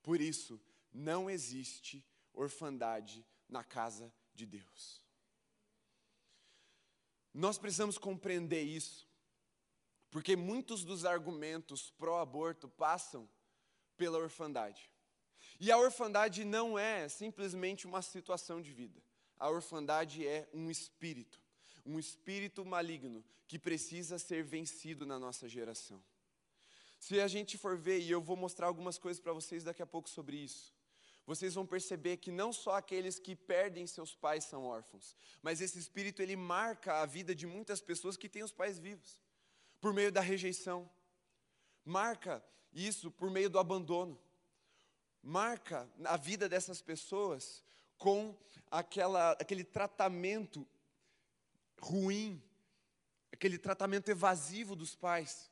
Por 0.02 0.20
isso, 0.20 0.60
não 0.94 1.30
existe 1.30 2.06
orfandade 2.34 3.26
na 3.48 3.64
casa 3.64 4.14
de 4.34 4.46
Deus. 4.46 5.02
Nós 7.34 7.58
precisamos 7.58 7.98
compreender 7.98 8.64
isso, 8.64 9.08
porque 10.10 10.36
muitos 10.36 10.84
dos 10.84 11.06
argumentos 11.06 11.92
pró-aborto 11.92 12.68
passam 12.68 13.30
pela 13.96 14.18
orfandade. 14.18 14.90
E 15.60 15.72
a 15.72 15.78
orfandade 15.78 16.44
não 16.44 16.78
é 16.78 17.08
simplesmente 17.08 17.86
uma 17.86 18.02
situação 18.02 18.62
de 18.62 18.72
vida. 18.72 19.02
A 19.38 19.50
orfandade 19.50 20.26
é 20.26 20.50
um 20.54 20.70
espírito, 20.70 21.42
um 21.86 22.00
espírito 22.00 22.66
maligno 22.66 23.24
que 23.48 23.60
precisa 23.60 24.18
ser 24.18 24.44
vencido 24.44 25.06
na 25.06 25.20
nossa 25.20 25.48
geração. 25.48 26.04
Se 27.00 27.20
a 27.22 27.28
gente 27.28 27.58
for 27.58 27.78
ver, 27.78 28.00
e 28.00 28.12
eu 28.12 28.22
vou 28.22 28.36
mostrar 28.36 28.68
algumas 28.68 28.98
coisas 28.98 29.22
para 29.22 29.32
vocês 29.32 29.64
daqui 29.64 29.82
a 29.82 29.88
pouco 29.88 30.10
sobre 30.10 30.38
isso, 30.38 30.74
vocês 31.30 31.54
vão 31.54 31.64
perceber 31.64 32.18
que 32.18 32.32
não 32.32 32.52
só 32.52 32.72
aqueles 32.72 33.20
que 33.20 33.36
perdem 33.36 33.86
seus 33.86 34.16
pais 34.16 34.46
são 34.46 34.66
órfãos, 34.66 35.16
mas 35.44 35.62
esse 35.62 35.78
espírito 35.78 36.24
ele 36.24 36.36
marca 36.36 37.04
a 37.04 37.06
vida 37.06 37.36
de 37.36 37.46
muitas 37.46 37.80
pessoas 37.80 38.18
que 38.18 38.28
têm 38.28 38.42
os 38.42 38.52
pais 38.52 38.80
vivos, 38.80 39.22
por 39.80 39.94
meio 39.94 40.12
da 40.12 40.22
rejeição. 40.22 40.90
Marca 41.86 42.44
isso 42.74 43.12
por 43.12 43.30
meio 43.30 43.48
do 43.48 43.60
abandono. 43.60 44.20
Marca 45.22 45.88
a 46.04 46.18
vida 46.18 46.50
dessas 46.50 46.82
pessoas 46.82 47.64
com 47.96 48.36
aquela, 48.72 49.34
aquele 49.34 49.64
tratamento 49.64 50.68
ruim, 51.80 52.42
aquele 53.32 53.60
tratamento 53.60 54.10
evasivo 54.10 54.76
dos 54.76 54.96
pais. 54.96 55.52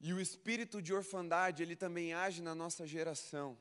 E 0.00 0.12
o 0.12 0.20
espírito 0.20 0.82
de 0.82 0.92
orfandade, 0.92 1.62
ele 1.62 1.76
também 1.76 2.14
age 2.14 2.42
na 2.42 2.52
nossa 2.52 2.84
geração 2.84 3.56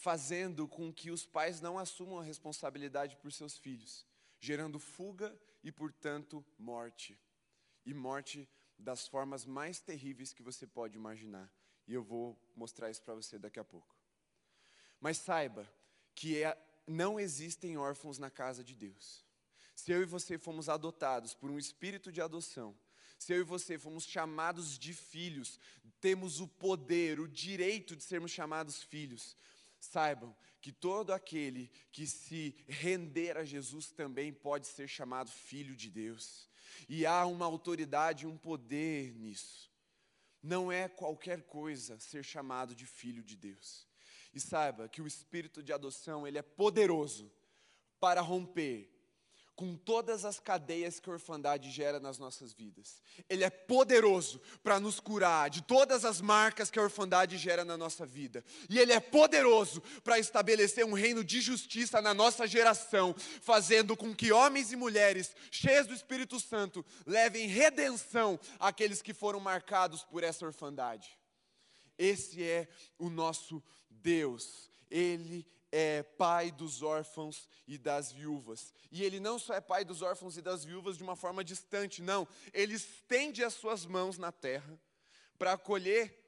fazendo 0.00 0.66
com 0.66 0.90
que 0.90 1.10
os 1.10 1.26
pais 1.26 1.60
não 1.60 1.78
assumam 1.78 2.18
a 2.18 2.24
responsabilidade 2.24 3.16
por 3.16 3.30
seus 3.30 3.58
filhos, 3.58 4.06
gerando 4.38 4.78
fuga 4.78 5.38
e, 5.62 5.70
portanto, 5.70 6.44
morte. 6.58 7.20
E 7.84 7.92
morte 7.92 8.48
das 8.78 9.06
formas 9.06 9.44
mais 9.44 9.78
terríveis 9.78 10.32
que 10.32 10.42
você 10.42 10.66
pode 10.66 10.96
imaginar. 10.96 11.52
E 11.86 11.92
eu 11.92 12.02
vou 12.02 12.38
mostrar 12.56 12.90
isso 12.90 13.02
para 13.02 13.14
você 13.14 13.38
daqui 13.38 13.60
a 13.60 13.64
pouco. 13.64 13.94
Mas 14.98 15.18
saiba 15.18 15.70
que 16.14 16.42
é, 16.42 16.56
não 16.86 17.20
existem 17.20 17.76
órfãos 17.76 18.18
na 18.18 18.30
casa 18.30 18.64
de 18.64 18.74
Deus. 18.74 19.22
Se 19.76 19.92
eu 19.92 20.00
e 20.00 20.06
você 20.06 20.38
fomos 20.38 20.70
adotados 20.70 21.34
por 21.34 21.50
um 21.50 21.58
espírito 21.58 22.10
de 22.10 22.22
adoção, 22.22 22.74
se 23.18 23.34
eu 23.34 23.40
e 23.40 23.44
você 23.44 23.78
fomos 23.78 24.04
chamados 24.04 24.78
de 24.78 24.94
filhos, 24.94 25.60
temos 26.00 26.40
o 26.40 26.48
poder, 26.48 27.20
o 27.20 27.28
direito 27.28 27.94
de 27.94 28.02
sermos 28.02 28.30
chamados 28.30 28.82
filhos, 28.82 29.36
Saibam 29.80 30.36
que 30.60 30.70
todo 30.70 31.12
aquele 31.12 31.70
que 31.90 32.06
se 32.06 32.54
render 32.68 33.36
a 33.36 33.44
Jesus 33.44 33.90
também 33.90 34.32
pode 34.32 34.66
ser 34.66 34.86
chamado 34.86 35.30
filho 35.30 35.74
de 35.74 35.90
Deus. 35.90 36.48
E 36.88 37.06
há 37.06 37.26
uma 37.26 37.46
autoridade, 37.46 38.26
um 38.26 38.36
poder 38.36 39.14
nisso. 39.14 39.70
Não 40.42 40.70
é 40.70 40.88
qualquer 40.88 41.42
coisa 41.42 41.98
ser 41.98 42.22
chamado 42.22 42.74
de 42.74 42.86
filho 42.86 43.22
de 43.22 43.36
Deus. 43.36 43.86
E 44.32 44.40
saiba 44.40 44.88
que 44.88 45.02
o 45.02 45.06
espírito 45.06 45.62
de 45.62 45.72
adoção, 45.72 46.26
ele 46.26 46.38
é 46.38 46.42
poderoso 46.42 47.32
para 47.98 48.20
romper 48.20 48.99
com 49.60 49.76
todas 49.76 50.24
as 50.24 50.40
cadeias 50.40 50.98
que 50.98 51.10
a 51.10 51.12
orfandade 51.12 51.70
gera 51.70 52.00
nas 52.00 52.16
nossas 52.16 52.50
vidas. 52.50 53.02
Ele 53.28 53.44
é 53.44 53.50
poderoso 53.50 54.40
para 54.62 54.80
nos 54.80 54.98
curar 54.98 55.50
de 55.50 55.60
todas 55.60 56.02
as 56.02 56.18
marcas 56.18 56.70
que 56.70 56.78
a 56.78 56.82
orfandade 56.82 57.36
gera 57.36 57.62
na 57.62 57.76
nossa 57.76 58.06
vida. 58.06 58.42
E 58.70 58.78
ele 58.78 58.94
é 58.94 59.00
poderoso 59.00 59.82
para 60.02 60.18
estabelecer 60.18 60.82
um 60.82 60.94
reino 60.94 61.22
de 61.22 61.42
justiça 61.42 62.00
na 62.00 62.14
nossa 62.14 62.46
geração, 62.46 63.14
fazendo 63.42 63.94
com 63.94 64.14
que 64.14 64.32
homens 64.32 64.72
e 64.72 64.76
mulheres 64.76 65.36
cheios 65.50 65.86
do 65.86 65.92
Espírito 65.92 66.40
Santo 66.40 66.82
levem 67.04 67.46
redenção 67.46 68.40
àqueles 68.58 69.02
que 69.02 69.12
foram 69.12 69.40
marcados 69.40 70.02
por 70.04 70.24
essa 70.24 70.46
orfandade. 70.46 71.18
Esse 71.98 72.42
é 72.42 72.66
o 72.98 73.10
nosso 73.10 73.62
Deus. 73.90 74.70
Ele 74.90 75.46
é 75.72 76.02
pai 76.02 76.50
dos 76.50 76.82
órfãos 76.82 77.48
e 77.66 77.78
das 77.78 78.10
viúvas. 78.10 78.72
E 78.90 79.02
ele 79.02 79.20
não 79.20 79.38
só 79.38 79.54
é 79.54 79.60
pai 79.60 79.84
dos 79.84 80.02
órfãos 80.02 80.36
e 80.36 80.42
das 80.42 80.64
viúvas 80.64 80.96
de 80.96 81.02
uma 81.02 81.16
forma 81.16 81.44
distante, 81.44 82.02
não. 82.02 82.26
Ele 82.52 82.74
estende 82.74 83.44
as 83.44 83.54
suas 83.54 83.86
mãos 83.86 84.18
na 84.18 84.32
terra 84.32 84.78
para 85.38 85.52
acolher 85.52 86.18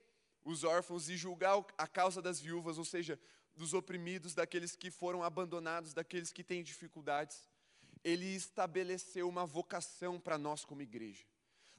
os 0.45 0.65
órfãos 0.65 1.09
e 1.09 1.17
julgar 1.17 1.65
a 1.77 1.87
causa 1.87 2.21
das 2.21 2.41
viúvas, 2.41 2.79
ou 2.79 2.85
seja, 2.85 3.19
dos 3.55 3.75
oprimidos, 3.75 4.35
daqueles 4.35 4.75
que 4.75 4.91
foram 4.91 5.23
abandonados, 5.23 5.93
daqueles 5.93 6.33
que 6.33 6.43
têm 6.43 6.63
dificuldades. 6.63 7.49
Ele 8.03 8.27
estabeleceu 8.35 9.29
uma 9.29 9.47
vocação 9.47 10.19
para 10.19 10.39
nós 10.39 10.65
como 10.65 10.83
igreja. 10.83 11.25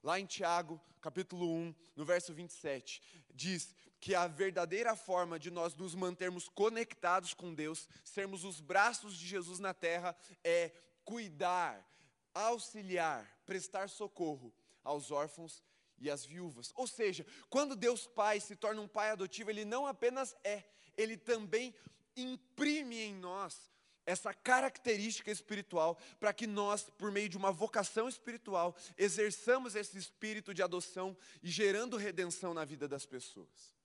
Lá 0.02 0.20
em 0.20 0.26
Tiago, 0.26 0.80
capítulo 1.02 1.50
1, 1.50 1.76
no 1.96 2.06
verso 2.06 2.34
27, 2.34 3.02
diz 3.34 3.74
que 4.04 4.14
a 4.14 4.28
verdadeira 4.28 4.98
forma 4.98 5.40
de 5.40 5.50
nós 5.50 5.74
nos 5.76 5.96
mantermos 5.96 6.50
conectados 6.50 7.34
com 7.34 7.54
Deus, 7.54 7.88
sermos 8.04 8.44
os 8.44 8.60
braços 8.60 9.18
de 9.18 9.26
Jesus 9.26 9.60
na 9.60 9.74
terra, 9.74 10.14
é 10.44 10.74
cuidar, 11.06 11.90
auxiliar, 12.34 13.26
prestar 13.46 13.88
socorro 13.88 14.54
aos 14.84 15.10
órfãos 15.10 15.64
e 15.98 16.12
às 16.12 16.26
viúvas. 16.26 16.74
Ou 16.76 16.86
seja, 16.86 17.26
quando 17.50 17.78
Deus 17.78 18.06
Pai 18.06 18.42
se 18.42 18.58
torna 18.58 18.82
um 18.82 18.90
pai 18.90 19.12
adotivo, 19.12 19.50
ele 19.50 19.64
não 19.64 19.88
apenas 19.88 20.36
é, 20.44 20.66
ele 20.98 21.16
também 21.16 21.74
imprime 22.14 23.00
em 23.00 23.16
nós 23.16 23.72
essa 24.06 24.34
característica 24.34 25.32
espiritual 25.32 25.98
para 26.20 26.34
que 26.34 26.46
nós, 26.46 26.90
por 26.98 27.10
meio 27.10 27.30
de 27.30 27.38
uma 27.38 27.54
vocação 27.54 28.10
espiritual, 28.10 28.76
exerçamos 28.98 29.76
esse 29.76 29.98
espírito 29.98 30.54
de 30.54 30.62
adoção 30.62 31.16
e 31.42 31.50
gerando 31.50 31.96
redenção 31.96 32.54
na 32.54 32.66
vida 32.66 32.86
das 32.86 33.06
pessoas. 33.06 33.82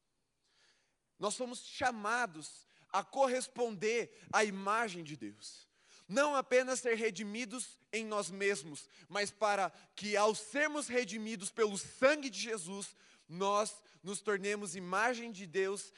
Nós 1.19 1.35
somos 1.35 1.61
chamados 1.65 2.67
a 2.91 3.03
corresponder 3.03 4.11
à 4.33 4.45
imagem 4.45 5.03
de 5.03 5.17
Deus. 5.17 5.69
Não 6.09 6.35
apenas 6.35 6.81
ser 6.81 6.95
redimidos 6.95 7.79
em 7.93 8.05
nós 8.05 8.31
mesmos, 8.31 8.89
mas 9.09 9.31
para 9.31 9.71
que, 9.95 10.17
ao 10.17 10.35
sermos 10.35 10.89
redimidos 10.89 11.51
pelo 11.51 11.77
sangue 11.77 12.31
de 12.31 12.41
Jesus, 12.41 12.97
nós 13.29 13.83
nos 14.03 14.23
tornemos 14.23 14.75
imagem 14.75 15.31
de 15.31 15.47
Deus, 15.47 15.93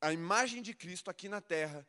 a 0.00 0.12
imagem 0.12 0.62
de 0.62 0.72
Cristo 0.72 1.10
aqui 1.10 1.28
na 1.28 1.42
terra, 1.42 1.86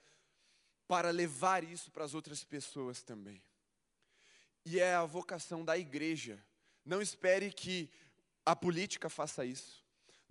para 0.85 1.11
levar 1.11 1.63
isso 1.63 1.89
para 1.89 2.03
as 2.03 2.13
outras 2.13 2.43
pessoas 2.43 3.01
também. 3.01 3.41
E 4.65 4.79
é 4.79 4.93
a 4.93 5.05
vocação 5.05 5.63
da 5.63 5.77
igreja. 5.77 6.43
Não 6.83 7.01
espere 7.01 7.53
que 7.53 7.89
a 8.45 8.53
política 8.53 9.09
faça 9.09 9.45
isso. 9.45 9.80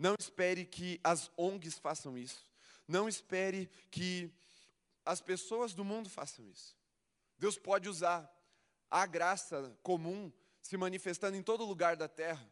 Não 0.00 0.14
espere 0.18 0.64
que 0.64 0.98
as 1.04 1.30
ONGs 1.36 1.78
façam 1.78 2.16
isso. 2.16 2.42
Não 2.88 3.06
espere 3.06 3.68
que 3.90 4.32
as 5.04 5.20
pessoas 5.20 5.74
do 5.74 5.84
mundo 5.84 6.08
façam 6.08 6.48
isso. 6.48 6.74
Deus 7.38 7.58
pode 7.58 7.86
usar 7.86 8.26
a 8.90 9.04
graça 9.04 9.76
comum 9.82 10.32
se 10.62 10.74
manifestando 10.78 11.36
em 11.36 11.42
todo 11.42 11.66
lugar 11.66 11.96
da 11.96 12.08
terra, 12.08 12.50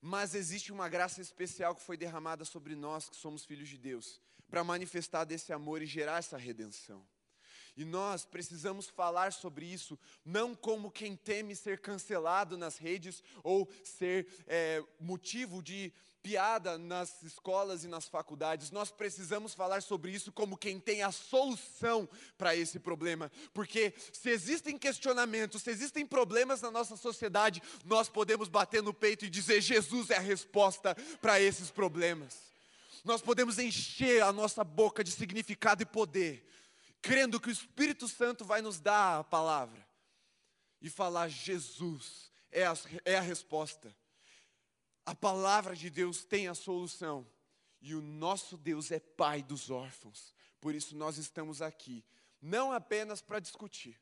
mas 0.00 0.36
existe 0.36 0.70
uma 0.70 0.88
graça 0.88 1.20
especial 1.20 1.74
que 1.74 1.82
foi 1.82 1.96
derramada 1.96 2.44
sobre 2.44 2.76
nós, 2.76 3.08
que 3.08 3.16
somos 3.16 3.44
filhos 3.44 3.68
de 3.68 3.76
Deus, 3.76 4.20
para 4.48 4.62
manifestar 4.62 5.24
desse 5.24 5.52
amor 5.52 5.82
e 5.82 5.86
gerar 5.86 6.18
essa 6.18 6.36
redenção. 6.36 7.04
E 7.76 7.84
nós 7.84 8.24
precisamos 8.24 8.86
falar 8.86 9.32
sobre 9.32 9.66
isso, 9.66 9.98
não 10.24 10.54
como 10.54 10.92
quem 10.92 11.16
teme 11.16 11.56
ser 11.56 11.80
cancelado 11.80 12.56
nas 12.56 12.78
redes 12.78 13.20
ou 13.42 13.68
ser 13.82 14.28
é, 14.46 14.80
motivo 15.00 15.60
de 15.60 15.92
piada 16.24 16.78
nas 16.78 17.22
escolas 17.22 17.84
e 17.84 17.86
nas 17.86 18.08
faculdades. 18.08 18.70
Nós 18.70 18.90
precisamos 18.90 19.52
falar 19.52 19.82
sobre 19.82 20.10
isso 20.10 20.32
como 20.32 20.56
quem 20.56 20.80
tem 20.80 21.02
a 21.02 21.12
solução 21.12 22.08
para 22.38 22.56
esse 22.56 22.80
problema. 22.80 23.30
Porque 23.52 23.92
se 24.10 24.30
existem 24.30 24.78
questionamentos, 24.78 25.60
se 25.60 25.70
existem 25.70 26.06
problemas 26.06 26.62
na 26.62 26.70
nossa 26.70 26.96
sociedade, 26.96 27.62
nós 27.84 28.08
podemos 28.08 28.48
bater 28.48 28.82
no 28.82 28.94
peito 28.94 29.26
e 29.26 29.30
dizer: 29.30 29.60
Jesus 29.60 30.08
é 30.08 30.16
a 30.16 30.20
resposta 30.20 30.96
para 31.20 31.38
esses 31.38 31.70
problemas. 31.70 32.34
Nós 33.04 33.20
podemos 33.20 33.58
encher 33.58 34.22
a 34.22 34.32
nossa 34.32 34.64
boca 34.64 35.04
de 35.04 35.10
significado 35.10 35.82
e 35.82 35.86
poder, 35.86 36.48
crendo 37.02 37.38
que 37.38 37.48
o 37.48 37.52
Espírito 37.52 38.08
Santo 38.08 38.46
vai 38.46 38.62
nos 38.62 38.80
dar 38.80 39.20
a 39.20 39.24
palavra 39.24 39.86
e 40.80 40.88
falar: 40.88 41.28
Jesus 41.28 42.30
é 42.50 42.64
a, 42.64 42.74
é 43.04 43.18
a 43.18 43.20
resposta. 43.20 43.94
A 45.04 45.14
palavra 45.14 45.76
de 45.76 45.90
Deus 45.90 46.24
tem 46.24 46.48
a 46.48 46.54
solução. 46.54 47.26
E 47.80 47.94
o 47.94 48.00
nosso 48.00 48.56
Deus 48.56 48.90
é 48.90 48.98
Pai 48.98 49.42
dos 49.42 49.70
órfãos. 49.70 50.34
Por 50.60 50.74
isso 50.74 50.96
nós 50.96 51.18
estamos 51.18 51.60
aqui, 51.60 52.02
não 52.40 52.72
apenas 52.72 53.20
para 53.20 53.38
discutir, 53.38 54.00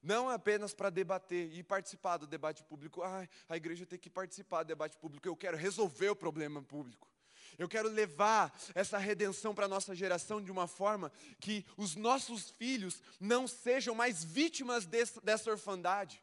não 0.00 0.28
apenas 0.28 0.72
para 0.72 0.88
debater 0.88 1.52
e 1.52 1.64
participar 1.64 2.18
do 2.18 2.28
debate 2.28 2.62
público. 2.62 3.02
Ah, 3.02 3.28
a 3.48 3.56
igreja 3.56 3.84
tem 3.84 3.98
que 3.98 4.08
participar 4.08 4.62
do 4.62 4.68
debate 4.68 4.96
público. 4.96 5.26
Eu 5.26 5.34
quero 5.34 5.56
resolver 5.56 6.10
o 6.10 6.14
problema 6.14 6.62
público. 6.62 7.10
Eu 7.58 7.68
quero 7.68 7.88
levar 7.88 8.56
essa 8.72 8.98
redenção 8.98 9.52
para 9.52 9.64
a 9.64 9.68
nossa 9.68 9.96
geração 9.96 10.40
de 10.40 10.52
uma 10.52 10.68
forma 10.68 11.10
que 11.40 11.66
os 11.76 11.96
nossos 11.96 12.50
filhos 12.50 13.02
não 13.18 13.48
sejam 13.48 13.96
mais 13.96 14.22
vítimas 14.22 14.86
dessa, 14.86 15.20
dessa 15.20 15.50
orfandade. 15.50 16.22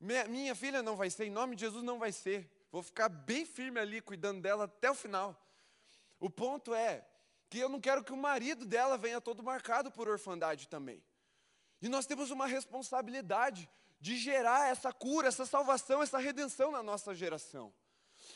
Minha, 0.00 0.24
minha 0.24 0.54
filha 0.56 0.82
não 0.82 0.96
vai 0.96 1.10
ser, 1.10 1.26
em 1.26 1.30
nome 1.30 1.54
de 1.54 1.60
Jesus 1.60 1.84
não 1.84 2.00
vai 2.00 2.10
ser. 2.10 2.50
Vou 2.70 2.82
ficar 2.82 3.08
bem 3.08 3.44
firme 3.44 3.80
ali, 3.80 4.00
cuidando 4.00 4.40
dela 4.40 4.64
até 4.64 4.90
o 4.90 4.94
final. 4.94 5.40
O 6.18 6.30
ponto 6.30 6.74
é 6.74 7.04
que 7.48 7.58
eu 7.58 7.68
não 7.68 7.80
quero 7.80 8.04
que 8.04 8.12
o 8.12 8.16
marido 8.16 8.64
dela 8.64 8.96
venha 8.96 9.20
todo 9.20 9.42
marcado 9.42 9.90
por 9.90 10.08
orfandade 10.08 10.68
também. 10.68 11.02
E 11.82 11.88
nós 11.88 12.06
temos 12.06 12.30
uma 12.30 12.46
responsabilidade 12.46 13.68
de 14.00 14.16
gerar 14.16 14.68
essa 14.68 14.92
cura, 14.92 15.28
essa 15.28 15.44
salvação, 15.44 16.02
essa 16.02 16.18
redenção 16.18 16.70
na 16.70 16.82
nossa 16.82 17.14
geração. 17.14 17.72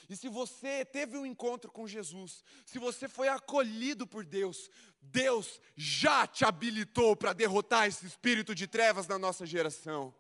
E 0.09 0.17
se 0.17 0.29
você 0.29 0.85
teve 0.85 1.17
um 1.17 1.25
encontro 1.25 1.71
com 1.71 1.87
Jesus, 1.87 2.43
se 2.67 2.79
você 2.79 3.09
foi 3.09 3.29
acolhido 3.29 4.07
por 4.07 4.25
Deus, 4.25 4.71
Deus 5.01 5.61
já 5.77 6.27
te 6.27 6.45
habilitou 6.45 7.15
para 7.15 7.33
derrotar 7.33 7.87
esse 7.87 8.07
espírito 8.07 8.55
de 8.55 8.67
trevas 8.67 9.07
na 9.07 9.19
nossa 9.19 9.47
geração. 9.47 10.15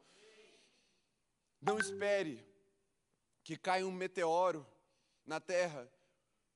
Não 1.60 1.78
espere 1.78 2.46
que 3.44 3.58
cai 3.58 3.84
um 3.84 3.92
meteoro 3.92 4.66
na 5.26 5.38
terra 5.38 5.88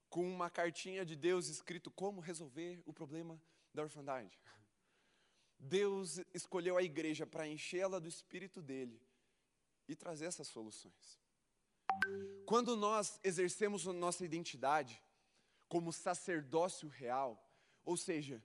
com 0.08 0.26
uma 0.26 0.48
cartinha 0.48 1.04
de 1.04 1.14
Deus 1.14 1.48
escrito 1.48 1.90
como 1.90 2.20
resolver 2.20 2.82
o 2.86 2.92
problema 2.94 3.40
da 3.74 3.82
orfandade. 3.82 4.40
Deus 5.58 6.18
escolheu 6.32 6.78
a 6.78 6.82
igreja 6.82 7.26
para 7.26 7.46
enchê-la 7.46 7.98
do 7.98 8.08
espírito 8.08 8.62
dele 8.62 9.00
e 9.86 9.94
trazer 9.94 10.24
essas 10.24 10.48
soluções. 10.48 11.20
Quando 12.46 12.74
nós 12.74 13.20
exercemos 13.22 13.84
nossa 13.84 14.24
identidade 14.24 15.02
como 15.68 15.92
sacerdócio 15.92 16.88
real, 16.88 17.44
ou 17.84 17.96
seja, 17.96 18.42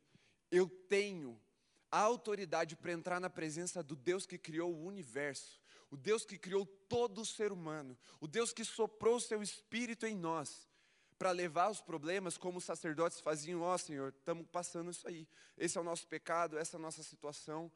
eu 0.51 0.67
tenho 0.67 1.41
a 1.89 1.99
autoridade 1.99 2.75
para 2.75 2.91
entrar 2.91 3.21
na 3.21 3.29
presença 3.29 3.81
do 3.81 3.95
Deus 3.95 4.25
que 4.25 4.37
criou 4.37 4.73
o 4.73 4.85
universo, 4.85 5.62
o 5.93 5.97
Deus 5.97 6.25
que 6.25 6.39
criou 6.39 6.65
todo 6.65 7.21
o 7.21 7.25
ser 7.25 7.51
humano, 7.51 7.95
o 8.19 8.27
Deus 8.27 8.51
que 8.51 8.65
soprou 8.65 9.17
o 9.17 9.21
seu 9.21 9.43
espírito 9.43 10.07
em 10.07 10.15
nós, 10.15 10.67
para 11.19 11.29
levar 11.29 11.69
os 11.69 11.81
problemas 11.81 12.35
como 12.35 12.57
os 12.57 12.63
sacerdotes 12.63 13.21
faziam, 13.21 13.61
ó 13.61 13.75
oh, 13.75 13.77
Senhor, 13.77 14.09
estamos 14.09 14.47
passando 14.47 14.89
isso 14.89 15.07
aí, 15.07 15.27
esse 15.55 15.77
é 15.77 15.81
o 15.81 15.83
nosso 15.83 16.07
pecado, 16.07 16.57
essa 16.57 16.77
é 16.77 16.79
a 16.79 16.81
nossa 16.81 17.03
situação, 17.03 17.71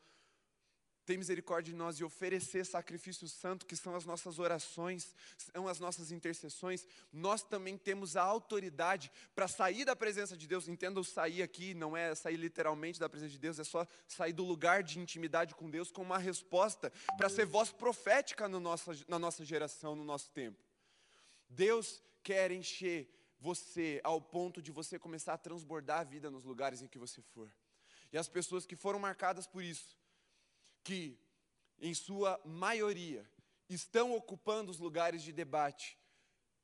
tem 1.08 1.18
misericórdia 1.18 1.72
de 1.72 1.78
nós 1.78 1.98
e 2.02 2.04
oferecer 2.04 2.66
sacrifício 2.66 3.30
santo, 3.30 3.66
que 3.66 3.78
são 3.78 3.96
as 3.96 4.06
nossas 4.06 4.40
orações, 4.40 5.16
são 5.38 5.66
as 5.66 5.80
nossas 5.80 6.12
intercessões, 6.12 6.86
nós 7.14 7.42
também 7.42 7.78
temos 7.78 8.18
a 8.18 8.22
autoridade 8.22 9.10
para 9.34 9.48
sair 9.48 9.86
da 9.86 9.96
presença 9.96 10.36
de 10.36 10.46
Deus. 10.46 10.68
Entenda 10.68 11.00
o 11.00 11.06
sair 11.06 11.42
aqui, 11.42 11.74
não 11.74 11.96
é 11.96 12.14
sair 12.14 12.36
literalmente 12.36 13.00
da 13.00 13.08
presença 13.08 13.32
de 13.32 13.40
Deus, 13.40 13.58
é 13.58 13.64
só 13.64 13.88
sair 14.06 14.34
do 14.34 14.44
lugar 14.44 14.84
de 14.84 15.00
intimidade 15.00 15.56
com 15.56 15.70
Deus 15.70 15.90
com 15.90 16.02
uma 16.02 16.18
resposta 16.18 16.92
para 17.18 17.30
ser 17.30 17.46
voz 17.46 17.72
profética 17.72 18.50
no 18.50 18.60
nossa, 18.60 18.92
na 19.08 19.18
nossa 19.18 19.46
geração, 19.46 19.96
no 19.96 20.04
nosso 20.04 20.30
tempo. 20.32 20.62
Deus 21.50 22.04
quer 22.22 22.52
encher 22.52 23.10
você 23.40 24.02
ao 24.04 24.20
ponto 24.20 24.62
de 24.62 24.74
você 24.74 25.00
começar 25.00 25.36
a 25.36 25.38
transbordar 25.38 26.02
a 26.02 26.04
vida 26.04 26.30
nos 26.30 26.44
lugares 26.44 26.82
em 26.82 26.88
que 26.88 27.00
você 27.00 27.22
for. 27.22 27.50
E 28.12 28.18
as 28.18 28.28
pessoas 28.28 28.66
que 28.66 28.76
foram 28.76 29.00
marcadas 29.00 29.48
por 29.48 29.64
isso, 29.64 29.98
que, 30.88 31.20
em 31.80 31.94
sua 31.94 32.40
maioria, 32.46 33.30
estão 33.68 34.16
ocupando 34.16 34.72
os 34.72 34.80
lugares 34.80 35.22
de 35.22 35.34
debate, 35.34 36.00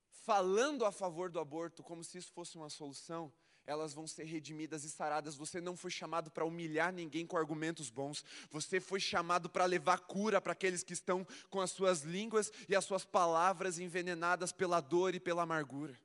falando 0.09 0.85
a 0.85 0.93
favor 0.93 1.29
do 1.29 1.41
aborto 1.41 1.83
como 1.83 2.05
se 2.05 2.17
isso 2.17 2.31
fosse 2.31 2.55
uma 2.55 2.69
solução, 2.69 3.33
elas 3.65 3.93
vão 3.93 4.07
ser 4.07 4.23
redimidas 4.23 4.85
e 4.85 4.89
saradas. 4.89 5.35
Você 5.35 5.59
não 5.59 5.75
foi 5.75 5.91
chamado 5.91 6.31
para 6.31 6.45
humilhar 6.45 6.93
ninguém 6.93 7.27
com 7.27 7.35
argumentos 7.35 7.89
bons. 7.89 8.23
Você 8.49 8.79
foi 8.79 9.01
chamado 9.01 9.49
para 9.49 9.65
levar 9.65 9.99
cura 9.99 10.39
para 10.39 10.53
aqueles 10.53 10.83
que 10.83 10.93
estão 10.93 11.27
com 11.49 11.59
as 11.59 11.71
suas 11.71 12.03
línguas 12.03 12.49
e 12.69 12.75
as 12.75 12.85
suas 12.85 13.03
palavras 13.03 13.77
envenenadas 13.77 14.53
pela 14.53 14.79
dor 14.79 15.15
e 15.15 15.19
pela 15.19 15.43
amargura. 15.43 15.99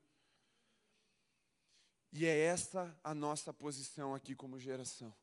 E 2.12 2.26
é 2.26 2.36
essa 2.36 2.96
a 3.04 3.14
nossa 3.14 3.52
posição 3.52 4.12
aqui 4.12 4.34
como 4.34 4.58
geração 4.58 5.14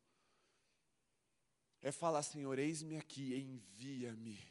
é 1.85 1.91
falar: 1.91 2.23
Senhor, 2.23 2.57
eis-me 2.57 2.97
aqui, 2.97 3.35
envia-me 3.35 4.43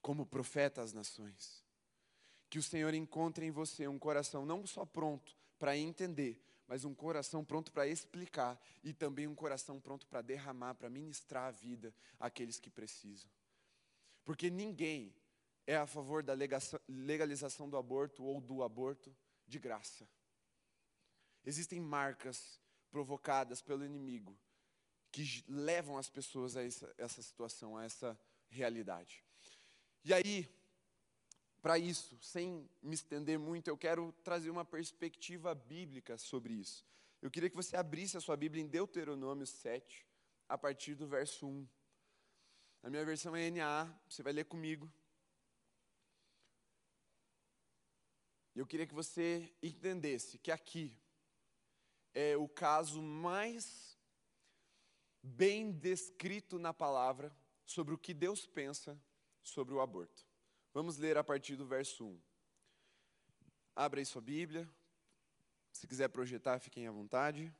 como 0.00 0.26
profeta 0.26 0.82
às 0.82 0.92
nações. 0.92 1.64
Que 2.50 2.58
o 2.58 2.62
Senhor 2.62 2.92
encontre 2.94 3.46
em 3.46 3.52
você 3.52 3.86
um 3.86 3.98
coração 3.98 4.44
não 4.44 4.66
só 4.66 4.84
pronto 4.84 5.36
para 5.56 5.76
entender, 5.76 6.44
mas 6.66 6.84
um 6.84 6.92
coração 6.92 7.44
pronto 7.44 7.70
para 7.70 7.86
explicar 7.86 8.60
e 8.82 8.92
também 8.92 9.28
um 9.28 9.36
coração 9.36 9.78
pronto 9.80 10.04
para 10.08 10.20
derramar, 10.20 10.74
para 10.74 10.90
ministrar 10.90 11.44
a 11.44 11.52
vida 11.52 11.94
àqueles 12.18 12.58
que 12.58 12.68
precisam. 12.68 13.30
Porque 14.24 14.50
ninguém 14.50 15.14
é 15.64 15.76
a 15.76 15.86
favor 15.86 16.24
da 16.24 16.36
legalização 16.88 17.70
do 17.70 17.76
aborto 17.76 18.24
ou 18.24 18.40
do 18.40 18.64
aborto 18.64 19.16
de 19.46 19.60
graça. 19.60 20.08
Existem 21.44 21.80
marcas 21.80 22.60
provocadas 22.90 23.62
pelo 23.62 23.84
inimigo 23.84 24.36
que 25.12 25.44
levam 25.46 25.98
as 25.98 26.08
pessoas 26.08 26.56
a 26.56 26.64
essa, 26.64 26.92
essa 26.96 27.22
situação, 27.22 27.76
a 27.76 27.84
essa 27.84 28.18
realidade. 28.48 29.22
E 30.02 30.12
aí, 30.12 30.48
para 31.60 31.78
isso, 31.78 32.18
sem 32.20 32.68
me 32.82 32.94
estender 32.94 33.38
muito, 33.38 33.68
eu 33.68 33.76
quero 33.76 34.10
trazer 34.24 34.50
uma 34.50 34.64
perspectiva 34.64 35.54
bíblica 35.54 36.16
sobre 36.16 36.54
isso. 36.54 36.84
Eu 37.20 37.30
queria 37.30 37.50
que 37.50 37.54
você 37.54 37.76
abrisse 37.76 38.16
a 38.16 38.20
sua 38.20 38.36
Bíblia 38.36 38.64
em 38.64 38.66
Deuteronômio 38.66 39.46
7, 39.46 40.04
a 40.48 40.56
partir 40.56 40.94
do 40.94 41.06
verso 41.06 41.46
1. 41.46 41.68
A 42.82 42.90
minha 42.90 43.04
versão 43.04 43.36
é 43.36 43.48
NA, 43.50 43.94
você 44.08 44.22
vai 44.22 44.32
ler 44.32 44.46
comigo. 44.46 44.92
Eu 48.56 48.66
queria 48.66 48.86
que 48.86 48.94
você 48.94 49.54
entendesse 49.62 50.38
que 50.38 50.50
aqui 50.50 50.98
é 52.12 52.36
o 52.36 52.48
caso 52.48 53.00
mais 53.00 53.91
bem 55.22 55.70
descrito 55.70 56.58
na 56.58 56.74
palavra 56.74 57.34
sobre 57.64 57.94
o 57.94 57.98
que 57.98 58.12
Deus 58.12 58.46
pensa 58.46 59.00
sobre 59.42 59.74
o 59.74 59.80
aborto. 59.80 60.26
Vamos 60.74 60.96
ler 60.96 61.16
a 61.16 61.24
partir 61.24 61.56
do 61.56 61.66
verso 61.66 62.04
1. 62.04 62.20
Abra 63.76 64.00
aí 64.00 64.06
sua 64.06 64.20
Bíblia. 64.20 64.68
Se 65.70 65.86
quiser 65.86 66.08
projetar, 66.08 66.58
fiquem 66.58 66.86
à 66.86 66.90
vontade. 66.90 67.54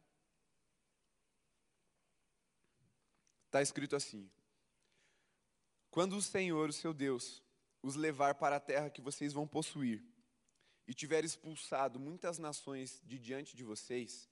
Está 3.46 3.62
escrito 3.62 3.96
assim: 3.96 4.31
Quando 5.90 6.16
o 6.16 6.22
Senhor, 6.22 6.68
o 6.68 6.72
seu 6.72 6.92
Deus, 6.92 7.42
os 7.83 7.96
levar 7.96 8.35
para 8.35 8.57
a 8.57 8.61
terra 8.61 8.90
que 8.90 9.01
vocês 9.01 9.33
vão 9.33 9.46
possuir, 9.46 10.03
e 10.87 10.94
tiver 10.94 11.25
expulsado 11.25 11.98
muitas 11.98 12.38
nações 12.38 13.01
de 13.05 13.18
diante 13.18 13.57
de 13.57 13.64
vocês, 13.64 14.29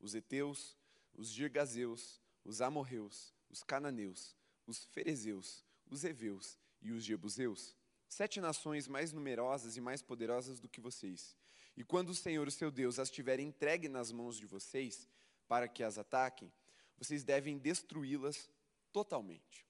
os 0.00 0.14
heteus, 0.14 0.76
os 1.14 1.28
girgazeus, 1.28 2.20
os 2.44 2.60
amorreus, 2.60 3.32
os 3.48 3.62
cananeus, 3.62 4.36
os 4.66 4.84
ferezeus, 4.84 5.64
os 5.90 6.04
heveus 6.04 6.58
e 6.80 6.92
os 6.92 7.04
jebuseus, 7.04 7.74
sete 8.08 8.40
nações 8.40 8.86
mais 8.86 9.12
numerosas 9.12 9.76
e 9.76 9.80
mais 9.80 10.02
poderosas 10.02 10.60
do 10.60 10.68
que 10.68 10.80
vocês. 10.80 11.36
E 11.76 11.82
quando 11.82 12.10
o 12.10 12.14
Senhor, 12.14 12.46
o 12.46 12.50
seu 12.50 12.70
Deus, 12.70 12.98
as 12.98 13.10
tiver 13.10 13.40
entregue 13.40 13.88
nas 13.88 14.12
mãos 14.12 14.36
de 14.36 14.46
vocês, 14.46 15.08
para 15.48 15.66
que 15.66 15.82
as 15.82 15.98
ataquem, 15.98 16.52
vocês 16.96 17.24
devem 17.24 17.58
destruí-las 17.58 18.48
totalmente. 18.92 19.66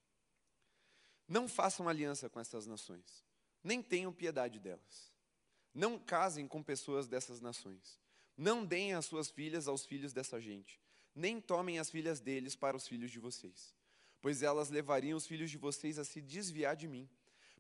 Não 1.27 1.49
façam 1.49 1.89
aliança 1.89 2.29
com 2.29 2.39
essas 2.39 2.67
nações, 2.67 3.25
nem 3.63 3.83
tenham 3.83 4.13
piedade 4.13 4.59
delas. 4.59 5.13
Não 5.73 5.99
casem 5.99 6.47
com 6.47 6.63
pessoas 6.63 7.09
dessas 7.09 7.41
nações. 7.41 7.99
Não 8.37 8.65
deem 8.65 8.95
as 8.95 9.07
suas 9.07 9.31
filhas 9.31 9.67
aos 9.67 9.85
filhos 9.85 10.13
dessa 10.13 10.41
gente, 10.41 10.81
nem 11.15 11.41
tomem 11.41 11.79
as 11.79 11.91
filhas 11.91 12.21
deles 12.21 12.57
para 12.57 12.77
os 12.77 12.89
filhos 12.89 13.11
de 13.11 13.19
vocês, 13.19 13.75
pois 14.21 14.43
elas 14.43 14.71
levariam 14.71 15.17
os 15.17 15.27
filhos 15.27 15.51
de 15.51 15.59
vocês 15.59 15.99
a 15.99 16.05
se 16.05 16.21
desviar 16.21 16.75
de 16.75 16.89
mim, 16.89 17.09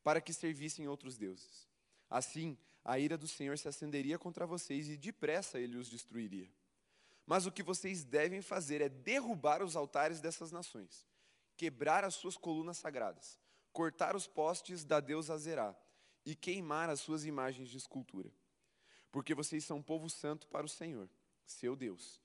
para 0.02 0.20
que 0.20 0.32
servissem 0.32 0.88
outros 0.88 1.16
deuses. 1.16 1.68
Assim, 2.10 2.58
a 2.84 2.98
ira 2.98 3.16
do 3.16 3.26
Senhor 3.26 3.56
se 3.56 3.68
acenderia 3.68 4.18
contra 4.18 4.46
vocês 4.46 4.88
e 4.88 4.96
depressa 4.96 5.58
ele 5.58 5.78
os 5.78 5.88
destruiria. 5.88 6.50
Mas 7.26 7.46
o 7.46 7.52
que 7.52 7.62
vocês 7.62 8.04
devem 8.04 8.42
fazer 8.42 8.80
é 8.82 8.88
derrubar 8.88 9.62
os 9.62 9.76
altares 9.76 10.20
dessas 10.20 10.52
nações, 10.52 11.06
quebrar 11.56 12.04
as 12.04 12.14
suas 12.14 12.36
colunas 12.36 12.76
sagradas, 12.76 13.38
cortar 13.72 14.14
os 14.14 14.26
postes 14.26 14.84
da 14.84 15.00
deusa 15.00 15.34
Azerá 15.34 15.74
e 16.26 16.34
queimar 16.34 16.90
as 16.90 17.00
suas 17.00 17.24
imagens 17.24 17.68
de 17.68 17.78
escultura. 17.78 18.30
Porque 19.10 19.34
vocês 19.34 19.64
são 19.64 19.82
povo 19.82 20.10
santo 20.10 20.46
para 20.48 20.66
o 20.66 20.68
Senhor, 20.68 21.08
seu 21.46 21.74
Deus. 21.74 22.23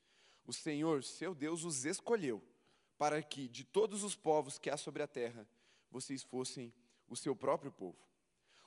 O 0.50 0.52
Senhor, 0.52 1.04
seu 1.04 1.36
Deus, 1.36 1.64
os 1.64 1.86
escolheu 1.86 2.42
para 2.98 3.22
que, 3.22 3.48
de 3.48 3.64
todos 3.64 4.04
os 4.04 4.16
povos 4.16 4.58
que 4.58 4.72
há 4.72 4.78
sobre 4.78 5.04
a 5.04 5.08
terra, 5.08 5.48
vocês 5.92 6.24
fossem 6.24 6.74
o 7.08 7.16
seu 7.16 7.36
próprio 7.36 7.72
povo. 7.72 8.00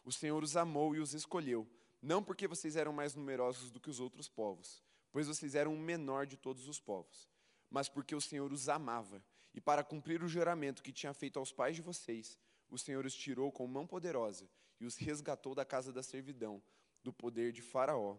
O 0.04 0.12
Senhor 0.12 0.44
os 0.44 0.56
amou 0.56 0.94
e 0.94 1.00
os 1.00 1.12
escolheu, 1.12 1.68
não 2.00 2.22
porque 2.22 2.46
vocês 2.46 2.76
eram 2.76 2.92
mais 2.92 3.16
numerosos 3.16 3.72
do 3.72 3.80
que 3.80 3.90
os 3.90 3.98
outros 3.98 4.28
povos, 4.28 4.80
pois 5.10 5.26
vocês 5.26 5.56
eram 5.56 5.74
o 5.74 5.76
menor 5.76 6.24
de 6.24 6.36
todos 6.36 6.68
os 6.68 6.78
povos, 6.78 7.28
mas 7.68 7.88
porque 7.88 8.14
o 8.14 8.20
Senhor 8.20 8.52
os 8.52 8.68
amava, 8.68 9.20
e 9.52 9.60
para 9.60 9.82
cumprir 9.82 10.22
o 10.22 10.28
juramento 10.28 10.84
que 10.84 10.92
tinha 10.92 11.12
feito 11.12 11.40
aos 11.40 11.50
pais 11.50 11.74
de 11.74 11.82
vocês, 11.82 12.38
o 12.70 12.78
Senhor 12.78 13.04
os 13.04 13.12
tirou 13.12 13.50
com 13.50 13.66
mão 13.66 13.88
poderosa 13.88 14.48
e 14.78 14.86
os 14.86 14.96
resgatou 14.96 15.52
da 15.52 15.64
casa 15.64 15.92
da 15.92 16.04
servidão, 16.04 16.62
do 17.02 17.12
poder 17.12 17.50
de 17.50 17.60
Faraó, 17.60 18.18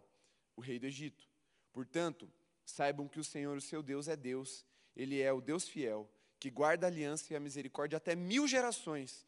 o 0.54 0.60
rei 0.60 0.78
do 0.78 0.84
Egito. 0.84 1.26
Portanto, 1.72 2.30
saibam 2.64 3.08
que 3.08 3.20
o 3.20 3.24
Senhor, 3.24 3.56
o 3.56 3.60
seu 3.60 3.82
Deus, 3.82 4.08
é 4.08 4.16
Deus, 4.16 4.64
ele 4.96 5.20
é 5.20 5.32
o 5.32 5.40
Deus 5.40 5.68
fiel, 5.68 6.10
que 6.38 6.50
guarda 6.50 6.86
a 6.86 6.90
aliança 6.90 7.32
e 7.32 7.36
a 7.36 7.40
misericórdia 7.40 7.96
até 7.96 8.14
mil 8.14 8.46
gerações 8.46 9.26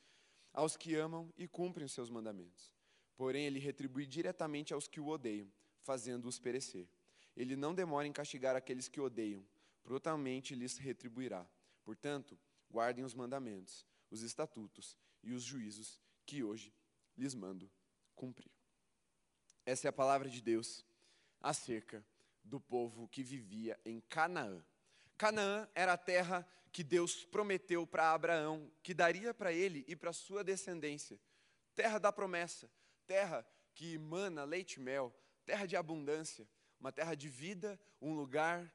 aos 0.52 0.76
que 0.76 0.94
amam 0.94 1.32
e 1.36 1.46
cumprem 1.46 1.86
os 1.86 1.92
seus 1.92 2.10
mandamentos. 2.10 2.72
Porém, 3.16 3.46
ele 3.46 3.58
retribui 3.58 4.06
diretamente 4.06 4.74
aos 4.74 4.86
que 4.88 5.00
o 5.00 5.08
odeiam, 5.08 5.50
fazendo-os 5.80 6.38
perecer. 6.38 6.88
Ele 7.36 7.56
não 7.56 7.74
demora 7.74 8.06
em 8.06 8.12
castigar 8.12 8.56
aqueles 8.56 8.88
que 8.88 9.00
odeiam, 9.00 9.44
prontamente 9.82 10.54
lhes 10.54 10.76
retribuirá. 10.76 11.46
Portanto, 11.84 12.38
guardem 12.70 13.04
os 13.04 13.14
mandamentos, 13.14 13.86
os 14.10 14.22
estatutos 14.22 14.96
e 15.22 15.32
os 15.32 15.42
juízos 15.42 16.00
que 16.24 16.42
hoje 16.42 16.72
lhes 17.16 17.34
mando 17.34 17.70
cumprir. 18.14 18.50
Essa 19.64 19.88
é 19.88 19.90
a 19.90 19.92
palavra 19.92 20.28
de 20.28 20.40
Deus 20.40 20.84
acerca 21.40 22.04
do 22.46 22.60
povo 22.60 23.08
que 23.08 23.22
vivia 23.22 23.78
em 23.84 24.00
Canaã. 24.00 24.62
Canaã 25.18 25.68
era 25.74 25.94
a 25.94 25.98
terra 25.98 26.46
que 26.72 26.84
Deus 26.84 27.24
prometeu 27.24 27.86
para 27.86 28.12
Abraão, 28.12 28.70
que 28.82 28.94
daria 28.94 29.32
para 29.32 29.52
ele 29.52 29.84
e 29.88 29.96
para 29.96 30.12
sua 30.12 30.44
descendência. 30.44 31.18
Terra 31.74 31.98
da 31.98 32.12
promessa, 32.12 32.70
terra 33.06 33.46
que 33.74 33.94
emana 33.94 34.44
leite 34.44 34.74
e 34.74 34.80
mel, 34.80 35.14
terra 35.44 35.66
de 35.66 35.76
abundância, 35.76 36.46
uma 36.78 36.92
terra 36.92 37.14
de 37.14 37.28
vida, 37.28 37.78
um 38.00 38.14
lugar 38.14 38.72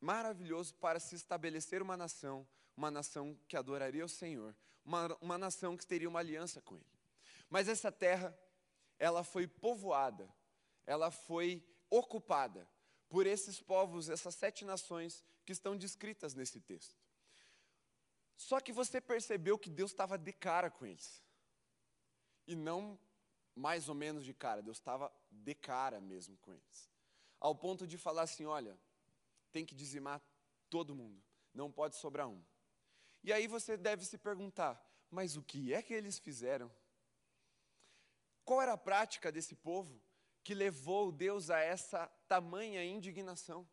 maravilhoso 0.00 0.74
para 0.74 1.00
se 1.00 1.14
estabelecer 1.14 1.82
uma 1.82 1.96
nação, 1.96 2.46
uma 2.76 2.90
nação 2.90 3.38
que 3.48 3.56
adoraria 3.56 4.04
o 4.04 4.08
Senhor, 4.08 4.54
uma, 4.84 5.16
uma 5.20 5.38
nação 5.38 5.76
que 5.76 5.86
teria 5.86 6.08
uma 6.08 6.20
aliança 6.20 6.60
com 6.60 6.76
Ele. 6.76 6.86
Mas 7.48 7.68
essa 7.68 7.90
terra, 7.90 8.36
ela 8.98 9.24
foi 9.24 9.46
povoada, 9.46 10.28
ela 10.86 11.10
foi 11.10 11.64
ocupada 11.90 12.68
por 13.08 13.26
esses 13.26 13.60
povos, 13.60 14.08
essas 14.08 14.34
sete 14.34 14.64
nações 14.64 15.24
que 15.44 15.52
estão 15.52 15.76
descritas 15.76 16.34
nesse 16.34 16.60
texto. 16.60 16.96
Só 18.36 18.60
que 18.60 18.72
você 18.72 19.00
percebeu 19.00 19.58
que 19.58 19.70
Deus 19.70 19.92
estava 19.92 20.18
de 20.18 20.32
cara 20.32 20.70
com 20.70 20.84
eles. 20.84 21.22
E 22.46 22.54
não 22.54 22.98
mais 23.54 23.88
ou 23.88 23.94
menos 23.94 24.24
de 24.24 24.34
cara, 24.34 24.60
Deus 24.60 24.78
estava 24.78 25.12
de 25.30 25.54
cara 25.54 26.00
mesmo 26.00 26.36
com 26.38 26.52
eles. 26.52 26.90
Ao 27.38 27.54
ponto 27.54 27.86
de 27.86 27.96
falar 27.96 28.22
assim: 28.22 28.44
olha, 28.44 28.78
tem 29.52 29.64
que 29.64 29.74
dizimar 29.74 30.20
todo 30.68 30.94
mundo, 30.94 31.22
não 31.52 31.70
pode 31.70 31.94
sobrar 31.96 32.28
um. 32.28 32.42
E 33.22 33.32
aí 33.32 33.46
você 33.46 33.76
deve 33.76 34.04
se 34.04 34.18
perguntar: 34.18 34.84
mas 35.10 35.36
o 35.36 35.42
que 35.42 35.72
é 35.72 35.82
que 35.82 35.94
eles 35.94 36.18
fizeram? 36.18 36.70
Qual 38.44 38.60
era 38.60 38.72
a 38.72 38.78
prática 38.78 39.30
desse 39.30 39.54
povo 39.54 40.02
que 40.44 40.54
levou 40.54 41.10
Deus 41.10 41.48
a 41.48 41.58
essa 41.58 42.06
tamanha 42.28 42.84
indignação? 42.84 43.66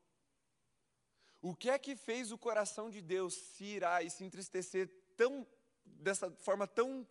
O 1.41 1.53
que 1.53 1.69
é 1.69 1.77
que 1.77 1.95
fez 1.95 2.31
o 2.31 2.37
coração 2.37 2.89
de 2.89 3.01
Deus 3.01 3.33
se 3.33 3.65
irar 3.65 4.05
e 4.05 4.09
se 4.09 4.23
entristecer 4.23 4.87
tão, 5.17 5.45
dessa 5.83 6.31
forma 6.31 6.65
tão, 6.65 7.05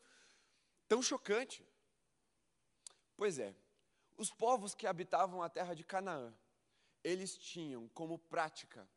tão 0.89 1.03
chocante? 1.03 1.65
Pois 3.17 3.39
é, 3.39 3.55
os 4.17 4.31
povos 4.31 4.75
que 4.75 4.87
habitavam 4.87 5.43
a 5.43 5.49
terra 5.49 5.75
de 5.75 5.85
Canaã, 5.85 6.35
eles 7.05 7.37
tinham 7.37 7.87
como 7.89 8.19
prática 8.19 8.89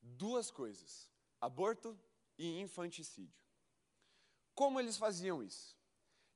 duas 0.00 0.50
coisas: 0.50 1.10
aborto 1.40 1.98
e 2.36 2.60
infanticídio. 2.60 3.42
Como 4.54 4.78
eles 4.78 4.96
faziam 4.96 5.42
isso? 5.42 5.76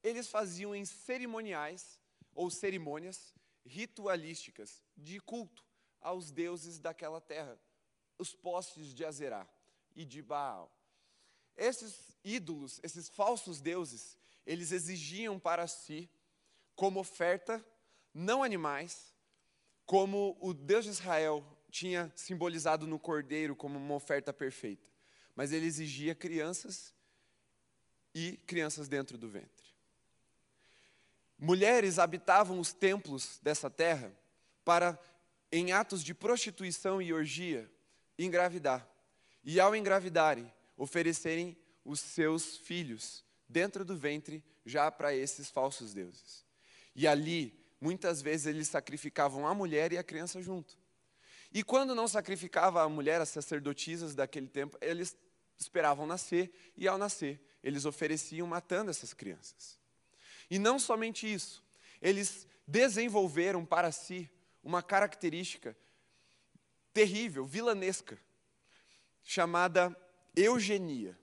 Eles 0.03 0.29
faziam 0.29 0.75
em 0.75 0.85
cerimoniais 0.85 2.01
ou 2.35 2.51
cerimônias 2.51 3.35
ritualísticas 3.64 4.83
de 4.96 5.20
culto 5.20 5.64
aos 6.01 6.31
deuses 6.31 6.79
daquela 6.79 7.20
terra, 7.20 7.59
os 8.18 8.35
postes 8.35 8.94
de 8.94 9.05
Azerá 9.05 9.48
e 9.94 10.05
de 10.05 10.22
Baal. 10.22 10.70
Esses 11.57 12.16
ídolos, 12.25 12.81
esses 12.83 13.09
falsos 13.09 13.61
deuses, 13.61 14.16
eles 14.46 14.72
exigiam 14.72 15.38
para 15.38 15.66
si, 15.66 16.11
como 16.75 17.01
oferta, 17.01 17.64
não 18.12 18.42
animais, 18.42 19.14
como 19.87 20.37
o 20.40 20.53
Deus 20.53 20.85
de 20.85 20.90
Israel 20.90 21.44
tinha 21.70 22.12
simbolizado 22.14 22.87
no 22.87 22.98
cordeiro 22.98 23.57
como 23.57 23.79
uma 23.79 23.94
oferta 23.94 24.33
perfeita, 24.33 24.88
mas 25.35 25.53
ele 25.53 25.66
exigia 25.66 26.14
crianças 26.14 26.94
e 28.14 28.37
crianças 28.46 28.88
dentro 28.88 29.16
do 29.16 29.29
ventre. 29.29 29.62
Mulheres 31.44 31.98
habitavam 31.98 32.61
os 32.61 32.72
templos 32.72 33.40
dessa 33.42 33.68
terra 33.68 34.16
para, 34.64 34.96
em 35.50 35.72
atos 35.72 36.05
de 36.05 36.14
prostituição 36.14 37.02
e 37.02 37.12
orgia, 37.12 37.68
engravidar. 38.16 38.88
E 39.42 39.59
ao 39.59 39.74
engravidarem, 39.74 40.55
oferecerem 40.76 41.57
os 41.85 41.98
seus 41.98 42.59
filhos 42.59 43.24
dentro 43.48 43.85
do 43.85 43.96
ventre 43.96 44.44
já 44.64 44.88
para 44.88 45.16
esses 45.16 45.50
falsos 45.50 45.92
deuses. 45.92 46.46
E 46.94 47.09
ali, 47.09 47.61
muitas 47.81 48.22
vezes, 48.22 48.46
eles 48.46 48.68
sacrificavam 48.68 49.44
a 49.44 49.52
mulher 49.52 49.92
e 49.92 49.98
a 49.98 50.05
criança 50.05 50.40
junto. 50.40 50.78
E 51.52 51.64
quando 51.64 51.92
não 51.92 52.07
sacrificava 52.07 52.85
a 52.85 52.88
mulher, 52.88 53.20
as 53.20 53.31
sacerdotisas 53.31 54.14
daquele 54.14 54.46
tempo, 54.46 54.78
eles 54.81 55.16
esperavam 55.59 56.07
nascer, 56.07 56.52
e 56.76 56.87
ao 56.87 56.96
nascer, 56.96 57.40
eles 57.64 57.85
ofereciam 57.85 58.46
matando 58.46 58.92
essas 58.92 59.12
crianças. 59.12 59.81
E 60.52 60.58
não 60.58 60.78
somente 60.78 61.32
isso, 61.32 61.64
eles 62.02 62.46
desenvolveram 62.66 63.64
para 63.64 63.90
si 63.90 64.28
uma 64.62 64.82
característica 64.82 65.74
terrível, 66.92 67.46
vilanesca, 67.46 68.18
chamada 69.22 69.96
eugenia. 70.36 71.18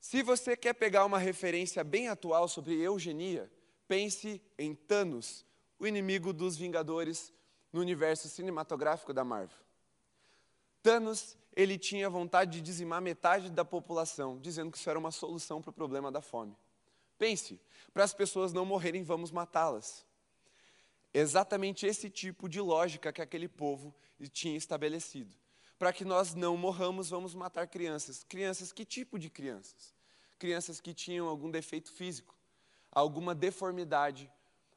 Se 0.00 0.24
você 0.24 0.56
quer 0.56 0.72
pegar 0.72 1.04
uma 1.04 1.20
referência 1.20 1.84
bem 1.84 2.08
atual 2.08 2.48
sobre 2.48 2.82
eugenia, 2.82 3.48
pense 3.86 4.42
em 4.58 4.74
Thanos, 4.74 5.46
o 5.78 5.86
inimigo 5.86 6.32
dos 6.32 6.56
Vingadores 6.56 7.32
no 7.72 7.80
universo 7.80 8.28
cinematográfico 8.28 9.12
da 9.12 9.22
Marvel. 9.22 9.56
Thanos, 10.82 11.36
ele 11.54 11.78
tinha 11.78 12.10
vontade 12.10 12.50
de 12.50 12.60
dizimar 12.60 13.00
metade 13.00 13.52
da 13.52 13.64
população, 13.64 14.40
dizendo 14.40 14.72
que 14.72 14.78
isso 14.78 14.90
era 14.90 14.98
uma 14.98 15.12
solução 15.12 15.62
para 15.62 15.70
o 15.70 15.72
problema 15.72 16.10
da 16.10 16.20
fome. 16.20 16.56
Pense, 17.18 17.60
para 17.92 18.04
as 18.04 18.12
pessoas 18.12 18.52
não 18.52 18.64
morrerem, 18.64 19.02
vamos 19.02 19.30
matá-las. 19.30 20.04
exatamente 21.12 21.86
esse 21.86 22.10
tipo 22.10 22.48
de 22.48 22.60
lógica 22.60 23.12
que 23.12 23.22
aquele 23.22 23.48
povo 23.48 23.94
tinha 24.32 24.56
estabelecido. 24.56 25.36
Para 25.78 25.92
que 25.92 26.04
nós 26.04 26.34
não 26.34 26.56
morramos, 26.56 27.10
vamos 27.10 27.34
matar 27.34 27.68
crianças. 27.68 28.24
Crianças, 28.24 28.72
que 28.72 28.84
tipo 28.84 29.18
de 29.18 29.30
crianças? 29.30 29.94
Crianças 30.38 30.80
que 30.80 30.92
tinham 30.92 31.28
algum 31.28 31.50
defeito 31.50 31.92
físico, 31.92 32.34
alguma 32.90 33.34
deformidade, 33.34 34.30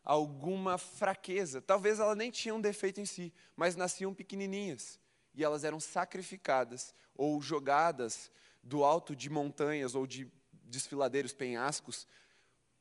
alguma 0.04 0.78
fraqueza. 0.78 1.62
Talvez 1.62 2.00
elas 2.00 2.17
nem 2.17 2.32
tinham 2.32 2.58
um 2.58 2.62
defeito 2.62 3.02
em 3.02 3.06
si, 3.06 3.34
mas 3.56 3.76
nasciam 3.76 4.13
pequenininhas 4.13 5.00
e 5.34 5.43
elas 5.43 5.63
eram 5.63 5.80
sacrificadas 5.80 6.95
ou 7.15 7.41
jogadas 7.41 8.32
do 8.63 8.84
alto 8.84 9.15
de 9.15 9.30
montanhas 9.30 9.95
ou 9.95 10.08
de 10.08 10.32
desfiladeiros, 10.63 11.34
penhascos, 11.34 12.08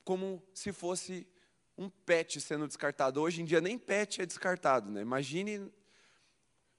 como 0.07 0.41
se 0.55 0.73
fosse 0.73 1.27
um 1.77 1.91
pet 1.91 2.41
sendo 2.41 2.69
descartado. 2.69 3.21
Hoje 3.21 3.43
em 3.43 3.45
dia 3.45 3.61
nem 3.61 3.77
pet 3.77 4.23
é 4.23 4.25
descartado, 4.25 4.89
né? 4.89 5.01
Imagine 5.03 5.69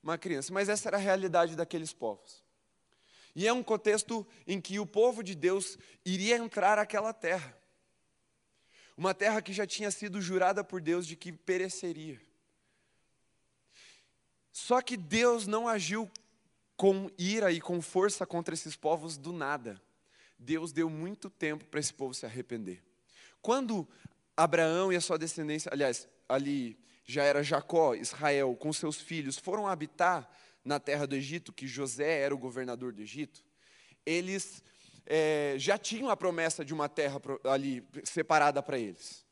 uma 0.02 0.18
criança. 0.18 0.54
Mas 0.54 0.70
essa 0.70 0.88
era 0.88 0.96
a 0.96 1.00
realidade 1.00 1.54
daqueles 1.54 1.92
povos. 1.92 2.42
E 3.36 3.46
é 3.46 3.52
um 3.52 3.62
contexto 3.62 4.26
em 4.48 4.62
que 4.62 4.80
o 4.80 4.86
povo 4.86 5.22
de 5.22 5.36
Deus 5.36 5.78
iria 6.06 6.38
entrar 6.38 6.80
àquela 6.80 7.12
terra. 7.12 7.56
Uma 8.96 9.14
terra 9.14 9.42
que 9.42 9.52
já 9.52 9.68
tinha 9.68 9.92
sido 9.92 10.22
jurada 10.22 10.64
por 10.64 10.80
Deus 10.80 11.06
de 11.06 11.18
que 11.18 11.34
pereceria. 11.34 12.22
Só 14.54 14.82
que 14.82 14.96
Deus 14.96 15.46
não 15.46 15.68
agiu 15.68 16.10
com 16.78 17.12
ira 17.18 17.52
e 17.52 17.60
com 17.60 17.82
força 17.82 18.26
contra 18.26 18.54
esses 18.54 18.78
povos 18.78 19.18
do 19.18 19.34
nada. 19.34 19.82
Deus 20.40 20.72
deu 20.72 20.90
muito 20.90 21.30
tempo 21.30 21.66
para 21.66 21.82
esse 21.82 21.94
povo 21.94 22.14
se 22.14 22.26
arrepender. 22.26 22.87
Quando 23.48 23.88
Abraão 24.36 24.92
e 24.92 24.98
a 24.98 25.00
sua 25.00 25.18
descendência, 25.18 25.72
aliás, 25.72 26.06
ali 26.28 26.78
já 27.06 27.24
era 27.24 27.42
Jacó, 27.42 27.96
Israel, 27.96 28.54
com 28.58 28.74
seus 28.74 29.00
filhos, 29.00 29.38
foram 29.38 29.66
habitar 29.66 30.30
na 30.66 30.82
terra 30.82 31.08
do 31.08 31.16
Egito, 31.16 31.54
que 31.54 31.66
José 31.66 32.20
era 32.20 32.36
o 32.36 32.38
governador 32.38 32.92
do 32.92 33.02
Egito, 33.02 33.42
eles 34.06 34.62
é, 35.06 35.56
já 35.58 35.78
tinham 35.78 36.10
a 36.10 36.18
promessa 36.18 36.66
de 36.66 36.74
uma 36.74 36.90
terra 36.90 37.22
ali 37.46 37.88
separada 38.04 38.62
para 38.62 38.78
eles. 38.78 39.26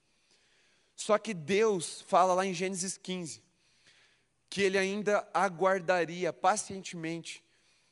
Só 0.96 1.18
que 1.18 1.34
Deus 1.34 2.02
fala 2.04 2.34
lá 2.34 2.46
em 2.46 2.54
Gênesis 2.54 2.98
15 2.98 3.44
que 4.50 4.62
ele 4.62 4.78
ainda 4.78 5.28
aguardaria 5.34 6.32
pacientemente 6.32 7.44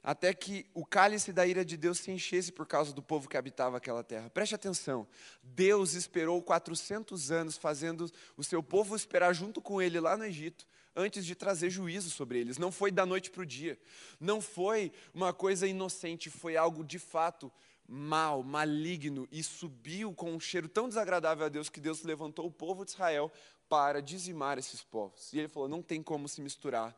até 0.03 0.33
que 0.33 0.65
o 0.73 0.85
cálice 0.85 1.31
da 1.31 1.47
ira 1.47 1.63
de 1.63 1.77
Deus 1.77 1.99
se 1.99 2.11
enchesse 2.11 2.51
por 2.51 2.67
causa 2.67 2.91
do 2.91 3.01
povo 3.01 3.29
que 3.29 3.37
habitava 3.37 3.77
aquela 3.77 4.03
terra. 4.03 4.29
Preste 4.29 4.53
atenção, 4.53 5.07
Deus 5.41 5.93
esperou 5.93 6.41
400 6.41 7.31
anos 7.31 7.55
fazendo 7.55 8.11
o 8.35 8.43
seu 8.43 8.61
povo 8.61 8.95
esperar 8.95 9.33
junto 9.33 9.61
com 9.61 9.81
ele 9.81 9.99
lá 9.99 10.17
no 10.17 10.25
Egito, 10.25 10.67
antes 10.93 11.25
de 11.25 11.35
trazer 11.35 11.69
juízo 11.69 12.09
sobre 12.09 12.37
eles. 12.37 12.57
Não 12.57 12.71
foi 12.71 12.91
da 12.91 13.05
noite 13.05 13.31
para 13.31 13.43
o 13.43 13.45
dia, 13.45 13.79
não 14.19 14.41
foi 14.41 14.91
uma 15.13 15.33
coisa 15.33 15.65
inocente, 15.65 16.29
foi 16.29 16.57
algo 16.57 16.83
de 16.83 16.99
fato 16.99 17.49
mal, 17.87 18.43
maligno 18.43 19.27
e 19.31 19.41
subiu 19.41 20.13
com 20.13 20.31
um 20.33 20.39
cheiro 20.39 20.67
tão 20.67 20.87
desagradável 20.87 21.45
a 21.45 21.49
Deus 21.49 21.69
que 21.69 21.79
Deus 21.79 22.03
levantou 22.03 22.45
o 22.45 22.51
povo 22.51 22.83
de 22.83 22.91
Israel 22.91 23.31
para 23.69 24.01
dizimar 24.01 24.57
esses 24.57 24.83
povos. 24.83 25.31
E 25.31 25.39
ele 25.39 25.47
falou: 25.47 25.69
não 25.69 25.81
tem 25.81 26.03
como 26.03 26.27
se 26.27 26.41
misturar, 26.41 26.95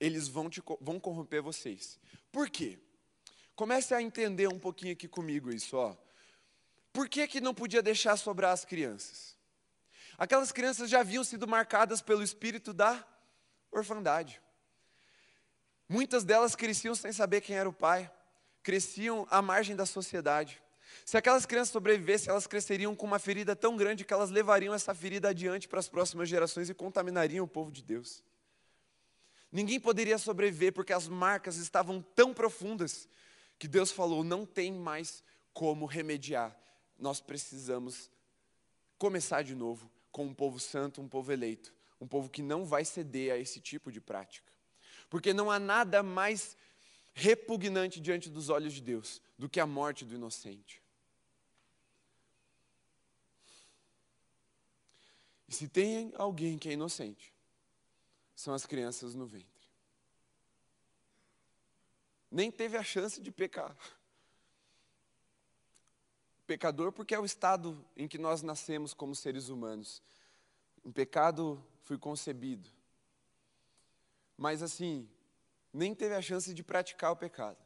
eles 0.00 0.28
vão, 0.28 0.48
te, 0.48 0.62
vão 0.80 1.00
corromper 1.00 1.42
vocês. 1.42 1.98
Por 2.30 2.48
quê? 2.48 2.78
Comece 3.54 3.94
a 3.94 4.00
entender 4.00 4.48
um 4.48 4.58
pouquinho 4.58 4.92
aqui 4.92 5.08
comigo 5.08 5.50
isso, 5.50 5.76
ó. 5.76 5.96
Por 6.92 7.08
que, 7.08 7.26
que 7.26 7.40
não 7.40 7.54
podia 7.54 7.82
deixar 7.82 8.16
sobrar 8.16 8.52
as 8.52 8.64
crianças? 8.64 9.36
Aquelas 10.16 10.50
crianças 10.50 10.90
já 10.90 11.00
haviam 11.00 11.22
sido 11.22 11.46
marcadas 11.46 12.02
pelo 12.02 12.22
espírito 12.22 12.72
da 12.72 13.06
orfandade. 13.70 14.40
Muitas 15.88 16.24
delas 16.24 16.54
cresciam 16.54 16.94
sem 16.94 17.12
saber 17.12 17.40
quem 17.40 17.56
era 17.56 17.68
o 17.68 17.72
pai, 17.72 18.10
cresciam 18.62 19.26
à 19.30 19.40
margem 19.40 19.74
da 19.74 19.86
sociedade. 19.86 20.60
Se 21.04 21.16
aquelas 21.16 21.46
crianças 21.46 21.72
sobrevivessem, 21.72 22.30
elas 22.30 22.46
cresceriam 22.46 22.94
com 22.94 23.06
uma 23.06 23.18
ferida 23.18 23.56
tão 23.56 23.76
grande 23.76 24.04
que 24.04 24.12
elas 24.12 24.30
levariam 24.30 24.74
essa 24.74 24.94
ferida 24.94 25.28
adiante 25.28 25.68
para 25.68 25.78
as 25.78 25.88
próximas 25.88 26.28
gerações 26.28 26.68
e 26.68 26.74
contaminariam 26.74 27.44
o 27.44 27.48
povo 27.48 27.70
de 27.70 27.82
Deus. 27.82 28.22
Ninguém 29.50 29.80
poderia 29.80 30.18
sobreviver 30.18 30.72
porque 30.72 30.92
as 30.92 31.08
marcas 31.08 31.56
estavam 31.56 32.02
tão 32.14 32.34
profundas 32.34 33.08
que 33.58 33.66
Deus 33.66 33.90
falou: 33.90 34.22
não 34.22 34.44
tem 34.44 34.72
mais 34.72 35.22
como 35.52 35.86
remediar. 35.86 36.56
Nós 36.98 37.20
precisamos 37.20 38.10
começar 38.98 39.42
de 39.42 39.54
novo 39.54 39.90
com 40.10 40.26
um 40.26 40.34
povo 40.34 40.58
santo, 40.58 41.00
um 41.00 41.08
povo 41.08 41.32
eleito, 41.32 41.72
um 42.00 42.06
povo 42.06 42.28
que 42.28 42.42
não 42.42 42.64
vai 42.64 42.84
ceder 42.84 43.32
a 43.32 43.38
esse 43.38 43.60
tipo 43.60 43.90
de 43.90 44.00
prática. 44.00 44.52
Porque 45.08 45.32
não 45.32 45.50
há 45.50 45.58
nada 45.58 46.02
mais 46.02 46.56
repugnante 47.14 48.00
diante 48.00 48.28
dos 48.28 48.48
olhos 48.48 48.72
de 48.74 48.80
Deus 48.80 49.22
do 49.38 49.48
que 49.48 49.58
a 49.58 49.66
morte 49.66 50.04
do 50.04 50.14
inocente. 50.14 50.82
E 55.48 55.54
se 55.54 55.66
tem 55.66 56.12
alguém 56.16 56.58
que 56.58 56.68
é 56.68 56.72
inocente, 56.72 57.32
são 58.38 58.54
as 58.54 58.64
crianças 58.64 59.16
no 59.16 59.26
ventre. 59.26 59.68
Nem 62.30 62.52
teve 62.52 62.76
a 62.76 62.84
chance 62.84 63.20
de 63.20 63.32
pecar. 63.32 63.76
Pecador, 66.46 66.92
porque 66.92 67.16
é 67.16 67.18
o 67.18 67.24
estado 67.24 67.84
em 67.96 68.06
que 68.06 68.16
nós 68.16 68.40
nascemos 68.40 68.94
como 68.94 69.12
seres 69.12 69.48
humanos. 69.48 70.00
Em 70.84 70.92
pecado 70.92 71.60
fui 71.82 71.98
concebido. 71.98 72.70
Mas 74.36 74.62
assim, 74.62 75.10
nem 75.72 75.92
teve 75.92 76.14
a 76.14 76.22
chance 76.22 76.54
de 76.54 76.62
praticar 76.62 77.10
o 77.10 77.16
pecado. 77.16 77.58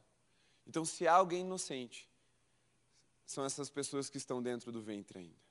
Então, 0.66 0.86
se 0.86 1.06
há 1.06 1.12
alguém 1.12 1.42
inocente, 1.42 2.08
são 3.26 3.44
essas 3.44 3.68
pessoas 3.68 4.08
que 4.08 4.16
estão 4.16 4.42
dentro 4.42 4.72
do 4.72 4.80
ventre 4.80 5.18
ainda. 5.18 5.42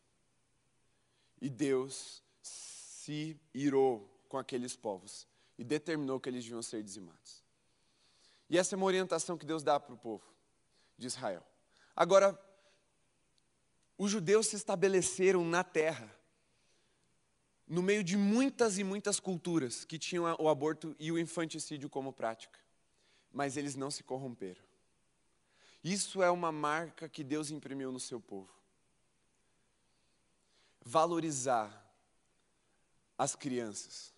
E 1.39 1.47
Deus 1.47 2.23
se 2.41 3.39
irou 3.53 4.10
com 4.31 4.37
aqueles 4.37 4.77
povos 4.77 5.27
e 5.57 5.63
determinou 5.63 6.17
que 6.17 6.29
eles 6.29 6.45
deviam 6.45 6.61
ser 6.61 6.81
dizimados. 6.81 7.43
E 8.49 8.57
essa 8.57 8.73
é 8.73 8.77
uma 8.77 8.85
orientação 8.85 9.37
que 9.37 9.45
Deus 9.45 9.61
dá 9.61 9.77
para 9.77 9.93
o 9.93 9.97
povo 9.97 10.23
de 10.97 11.05
Israel. 11.05 11.45
Agora, 11.93 12.39
os 13.97 14.09
judeus 14.09 14.47
se 14.47 14.55
estabeleceram 14.55 15.43
na 15.43 15.65
terra, 15.65 16.09
no 17.67 17.83
meio 17.83 18.05
de 18.05 18.15
muitas 18.15 18.77
e 18.77 18.85
muitas 18.85 19.19
culturas 19.19 19.83
que 19.83 19.99
tinham 19.99 20.23
o 20.39 20.47
aborto 20.47 20.95
e 20.97 21.11
o 21.11 21.19
infanticídio 21.19 21.89
como 21.89 22.13
prática, 22.13 22.57
mas 23.33 23.57
eles 23.57 23.75
não 23.75 23.91
se 23.91 24.01
corromperam. 24.01 24.63
Isso 25.83 26.23
é 26.23 26.31
uma 26.31 26.53
marca 26.53 27.09
que 27.09 27.21
Deus 27.21 27.51
imprimiu 27.51 27.91
no 27.91 27.99
seu 27.99 28.21
povo. 28.21 28.49
Valorizar 30.83 31.85
as 33.17 33.35
crianças. 33.35 34.13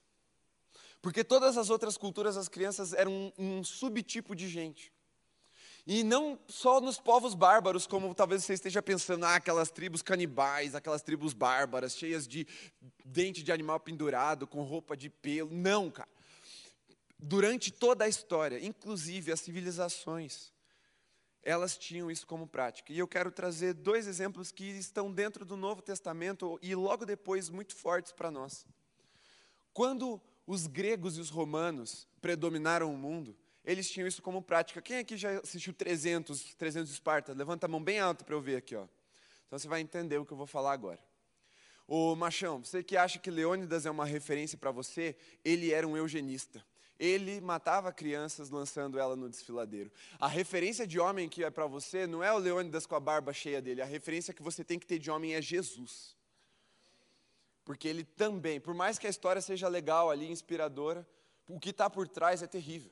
Porque 1.04 1.22
todas 1.22 1.58
as 1.58 1.70
outras 1.70 1.98
culturas, 1.98 2.38
as 2.38 2.48
crianças 2.48 2.94
eram 2.94 3.12
um, 3.38 3.58
um 3.58 3.64
subtipo 3.64 4.34
de 4.34 4.48
gente. 4.48 4.90
E 5.86 6.02
não 6.02 6.40
só 6.48 6.80
nos 6.80 6.98
povos 6.98 7.36
bárbaros, 7.36 7.86
como 7.86 8.16
talvez 8.16 8.46
você 8.46 8.54
esteja 8.54 8.82
pensando, 8.82 9.26
ah, 9.26 9.36
aquelas 9.36 9.70
tribos 9.70 10.02
canibais, 10.02 10.76
aquelas 10.76 11.02
tribos 11.02 11.34
bárbaras, 11.34 11.98
cheias 11.98 12.26
de 12.26 12.48
dente 13.04 13.44
de 13.44 13.52
animal 13.52 13.82
pendurado, 13.82 14.48
com 14.48 14.64
roupa 14.64 14.96
de 14.96 15.10
pelo. 15.10 15.54
Não, 15.54 15.92
cara. 15.92 16.08
Durante 17.20 17.70
toda 17.70 18.06
a 18.06 18.08
história, 18.08 18.66
inclusive 18.66 19.30
as 19.30 19.42
civilizações, 19.42 20.54
elas 21.44 21.78
tinham 21.78 22.10
isso 22.10 22.26
como 22.26 22.48
prática. 22.48 22.94
E 22.94 23.00
eu 23.00 23.10
quero 23.10 23.30
trazer 23.30 23.74
dois 23.74 24.08
exemplos 24.08 24.54
que 24.54 24.64
estão 24.64 25.12
dentro 25.12 25.44
do 25.44 25.58
Novo 25.58 25.82
Testamento 25.82 26.58
e 26.62 26.74
logo 26.74 27.06
depois 27.06 27.50
muito 27.50 27.76
fortes 27.76 28.14
para 28.14 28.32
nós. 28.32 28.66
Quando 29.74 30.22
os 30.46 30.68
gregos 30.68 31.18
e 31.18 31.22
os 31.22 31.30
romanos 31.30 32.08
predominaram 32.22 32.94
o 32.94 32.98
mundo, 32.98 33.36
eles 33.64 33.90
tinham 33.90 34.08
isso 34.08 34.22
como 34.22 34.42
prática. 34.42 34.82
Quem 34.82 34.98
aqui 34.98 35.16
já 35.16 35.40
assistiu 35.40 35.74
300, 35.74 36.56
300 36.56 36.92
Esparta? 36.92 37.34
Levanta 37.34 37.66
a 37.66 37.70
mão 37.70 37.82
bem 37.82 38.00
alta 38.00 38.26
para 38.26 38.36
eu 38.36 38.42
ver 38.42 38.58
aqui. 38.58 38.76
Ó. 38.76 38.86
Então 39.48 39.58
você 39.58 39.68
vai 39.68 39.80
entender 39.80 40.18
o 40.18 40.26
que 40.26 40.34
eu 40.34 40.38
vou 40.38 40.48
falar 40.48 40.74
agora. 40.74 41.00
Ô 41.88 42.16
Machão, 42.16 42.64
você 42.64 42.84
que 42.84 42.98
acha 42.98 43.20
que 43.20 43.30
Leônidas 43.30 43.86
é 43.86 43.92
uma 43.92 44.06
referência 44.06 44.58
para 44.58 44.72
você, 44.72 45.16
ele 45.44 45.72
era 45.72 45.88
um 45.88 45.96
eugenista. 45.96 46.64
Ele 47.00 47.42
matava 47.42 47.92
crianças 47.92 48.50
lançando 48.50 49.00
ela 49.00 49.16
no 49.16 49.30
desfiladeiro. 49.30 49.92
A 50.20 50.28
referência 50.28 50.88
de 50.88 51.00
homem 51.00 51.28
que 51.28 51.44
é 51.44 51.50
para 51.50 51.66
você 51.68 52.06
não 52.08 52.24
é 52.24 52.32
o 52.32 52.38
Leônidas 52.38 52.86
com 52.86 52.96
a 52.96 53.00
barba 53.00 53.34
cheia 53.34 53.62
dele. 53.62 53.82
A 53.82 53.86
referência 53.86 54.34
que 54.34 54.42
você 54.42 54.64
tem 54.64 54.80
que 54.80 54.86
ter 54.86 55.00
de 55.00 55.10
homem 55.10 55.36
é 55.36 55.42
Jesus. 55.42 56.16
Porque 57.66 57.88
ele 57.88 58.04
também, 58.04 58.60
por 58.60 58.74
mais 58.74 59.00
que 59.00 59.08
a 59.08 59.10
história 59.10 59.42
seja 59.42 59.68
legal 59.68 60.10
ali, 60.10 60.30
inspiradora, 60.30 61.08
o 61.48 61.60
que 61.60 61.70
está 61.70 61.90
por 61.90 62.08
trás 62.08 62.42
é 62.42 62.48
terrível. 62.48 62.92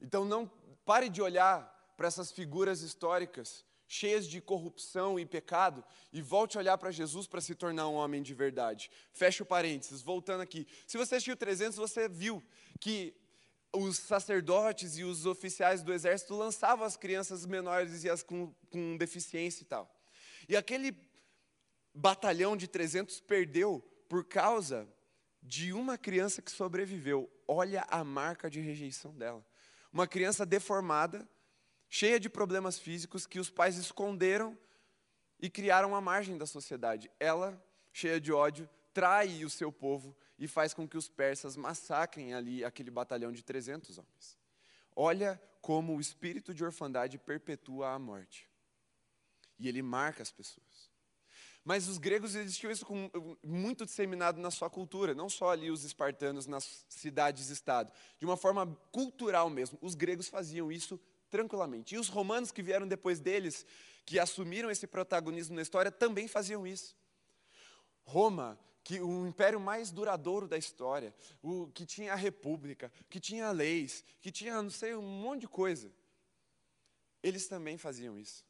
Então 0.00 0.24
não 0.24 0.50
pare 0.84 1.08
de 1.08 1.20
olhar 1.20 1.74
para 1.96 2.08
essas 2.08 2.30
figuras 2.30 2.80
históricas 2.82 3.64
cheias 3.88 4.28
de 4.28 4.40
corrupção 4.40 5.18
e 5.18 5.24
pecado, 5.24 5.82
e 6.12 6.20
volte 6.20 6.58
a 6.58 6.60
olhar 6.60 6.76
para 6.76 6.90
Jesus 6.90 7.26
para 7.26 7.40
se 7.40 7.54
tornar 7.54 7.88
um 7.88 7.94
homem 7.94 8.22
de 8.22 8.34
verdade. 8.34 8.90
Fecha 9.12 9.42
o 9.42 9.46
parênteses, 9.46 10.02
voltando 10.02 10.42
aqui. 10.42 10.68
Se 10.86 10.98
você 10.98 11.14
assistiu 11.16 11.36
300, 11.36 11.78
você 11.78 12.06
viu 12.06 12.44
que 12.78 13.16
os 13.72 13.96
sacerdotes 13.96 14.98
e 14.98 15.04
os 15.04 15.24
oficiais 15.24 15.82
do 15.82 15.92
exército 15.92 16.34
lançavam 16.34 16.84
as 16.84 16.96
crianças 16.96 17.46
menores 17.46 18.04
e 18.04 18.10
as 18.10 18.22
com, 18.22 18.52
com 18.70 18.96
deficiência 18.96 19.62
e 19.62 19.66
tal. 19.66 19.90
E 20.48 20.56
aquele 20.56 20.92
batalhão 21.94 22.56
de 22.56 22.68
300 22.68 23.20
perdeu 23.20 23.80
por 24.08 24.24
causa 24.24 24.88
de 25.42 25.72
uma 25.72 25.96
criança 25.96 26.42
que 26.42 26.50
sobreviveu. 26.50 27.30
Olha 27.46 27.86
a 27.88 28.04
marca 28.04 28.50
de 28.50 28.60
rejeição 28.60 29.12
dela. 29.12 29.44
Uma 29.92 30.06
criança 30.06 30.44
deformada, 30.44 31.28
cheia 31.88 32.20
de 32.20 32.28
problemas 32.28 32.78
físicos 32.78 33.26
que 33.26 33.40
os 33.40 33.50
pais 33.50 33.76
esconderam 33.76 34.56
e 35.40 35.48
criaram 35.48 35.94
à 35.94 36.00
margem 36.00 36.36
da 36.36 36.46
sociedade. 36.46 37.10
Ela, 37.18 37.62
cheia 37.92 38.20
de 38.20 38.32
ódio, 38.32 38.68
trai 38.92 39.44
o 39.44 39.50
seu 39.50 39.72
povo 39.72 40.16
e 40.38 40.46
faz 40.46 40.74
com 40.74 40.86
que 40.86 40.96
os 40.96 41.08
persas 41.08 41.56
massacrem 41.56 42.34
ali 42.34 42.64
aquele 42.64 42.90
batalhão 42.90 43.32
de 43.32 43.42
300 43.42 43.98
homens. 43.98 44.38
Olha 44.94 45.40
como 45.60 45.96
o 45.96 46.00
espírito 46.00 46.52
de 46.52 46.64
orfandade 46.64 47.18
perpetua 47.18 47.90
a 47.92 47.98
morte. 47.98 48.48
E 49.58 49.68
ele 49.68 49.82
marca 49.82 50.22
as 50.22 50.30
pessoas. 50.30 50.67
Mas 51.68 51.86
os 51.86 51.98
gregos 51.98 52.34
existiam 52.34 52.70
isso 52.72 52.86
com, 52.86 53.10
muito 53.44 53.84
disseminado 53.84 54.40
na 54.40 54.50
sua 54.50 54.70
cultura, 54.70 55.14
não 55.14 55.28
só 55.28 55.50
ali 55.50 55.70
os 55.70 55.84
espartanos 55.84 56.46
nas 56.46 56.86
cidades-estado, 56.88 57.92
de 58.18 58.24
uma 58.24 58.38
forma 58.38 58.66
cultural 58.90 59.50
mesmo. 59.50 59.78
Os 59.82 59.94
gregos 59.94 60.28
faziam 60.28 60.72
isso 60.72 60.98
tranquilamente. 61.28 61.94
E 61.94 61.98
os 61.98 62.08
romanos 62.08 62.50
que 62.50 62.62
vieram 62.62 62.88
depois 62.88 63.20
deles, 63.20 63.66
que 64.06 64.18
assumiram 64.18 64.70
esse 64.70 64.86
protagonismo 64.86 65.56
na 65.56 65.60
história, 65.60 65.92
também 65.92 66.26
faziam 66.26 66.66
isso. 66.66 66.96
Roma, 68.02 68.58
que 68.82 68.98
o 69.02 69.26
império 69.26 69.60
mais 69.60 69.90
duradouro 69.90 70.48
da 70.48 70.56
história, 70.56 71.14
o 71.42 71.66
que 71.66 71.84
tinha 71.84 72.14
a 72.14 72.16
república, 72.16 72.90
que 73.10 73.20
tinha 73.20 73.50
leis, 73.50 74.02
que 74.22 74.32
tinha, 74.32 74.62
não 74.62 74.70
sei, 74.70 74.94
um 74.94 75.02
monte 75.02 75.42
de 75.42 75.48
coisa. 75.48 75.92
Eles 77.22 77.46
também 77.46 77.76
faziam 77.76 78.18
isso. 78.18 78.42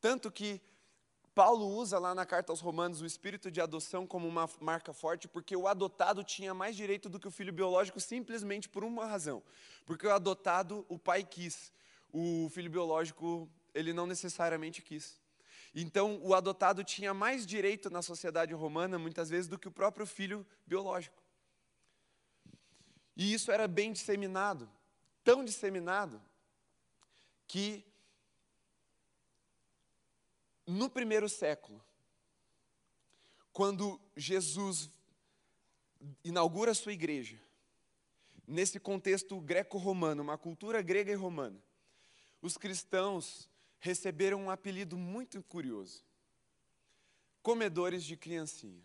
Tanto 0.00 0.32
que 0.32 0.62
Paulo 1.34 1.66
usa 1.66 1.98
lá 1.98 2.14
na 2.14 2.24
carta 2.24 2.52
aos 2.52 2.60
Romanos 2.60 3.00
o 3.02 3.06
espírito 3.06 3.50
de 3.50 3.60
adoção 3.60 4.06
como 4.06 4.28
uma 4.28 4.48
marca 4.60 4.92
forte, 4.92 5.26
porque 5.26 5.56
o 5.56 5.66
adotado 5.66 6.22
tinha 6.22 6.54
mais 6.54 6.76
direito 6.76 7.08
do 7.08 7.18
que 7.18 7.26
o 7.26 7.30
filho 7.30 7.52
biológico 7.52 7.98
simplesmente 8.00 8.68
por 8.68 8.84
uma 8.84 9.04
razão. 9.04 9.42
Porque 9.84 10.06
o 10.06 10.12
adotado, 10.12 10.86
o 10.88 10.96
pai 10.96 11.24
quis, 11.24 11.72
o 12.12 12.48
filho 12.50 12.70
biológico, 12.70 13.50
ele 13.74 13.92
não 13.92 14.06
necessariamente 14.06 14.80
quis. 14.80 15.20
Então, 15.74 16.20
o 16.22 16.34
adotado 16.34 16.84
tinha 16.84 17.12
mais 17.12 17.44
direito 17.44 17.90
na 17.90 18.00
sociedade 18.00 18.54
romana, 18.54 18.96
muitas 18.96 19.28
vezes, 19.28 19.48
do 19.48 19.58
que 19.58 19.66
o 19.66 19.72
próprio 19.72 20.06
filho 20.06 20.46
biológico. 20.64 21.20
E 23.16 23.34
isso 23.34 23.50
era 23.50 23.66
bem 23.66 23.92
disseminado, 23.92 24.70
tão 25.24 25.44
disseminado, 25.44 26.22
que 27.48 27.84
no 30.66 30.88
primeiro 30.88 31.28
século, 31.28 31.82
quando 33.52 34.00
Jesus 34.16 34.90
inaugura 36.24 36.72
a 36.72 36.74
sua 36.74 36.92
igreja, 36.92 37.40
nesse 38.46 38.80
contexto 38.80 39.40
greco-romano, 39.40 40.22
uma 40.22 40.36
cultura 40.36 40.82
grega 40.82 41.12
e 41.12 41.14
romana, 41.14 41.62
os 42.42 42.56
cristãos 42.56 43.48
receberam 43.78 44.44
um 44.44 44.50
apelido 44.50 44.96
muito 44.96 45.42
curioso: 45.44 46.04
comedores 47.42 48.04
de 48.04 48.16
criancinha. 48.16 48.82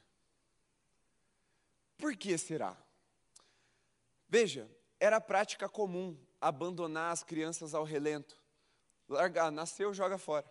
Por 1.98 2.16
que 2.16 2.38
será? 2.38 2.78
Veja, 4.30 4.70
era 5.00 5.20
prática 5.20 5.68
comum 5.68 6.18
abandonar 6.40 7.12
as 7.12 7.24
crianças 7.24 7.74
ao 7.74 7.84
relento. 7.84 8.38
Largar, 9.08 9.52
nasceu, 9.52 9.94
joga 9.94 10.18
fora. 10.18 10.46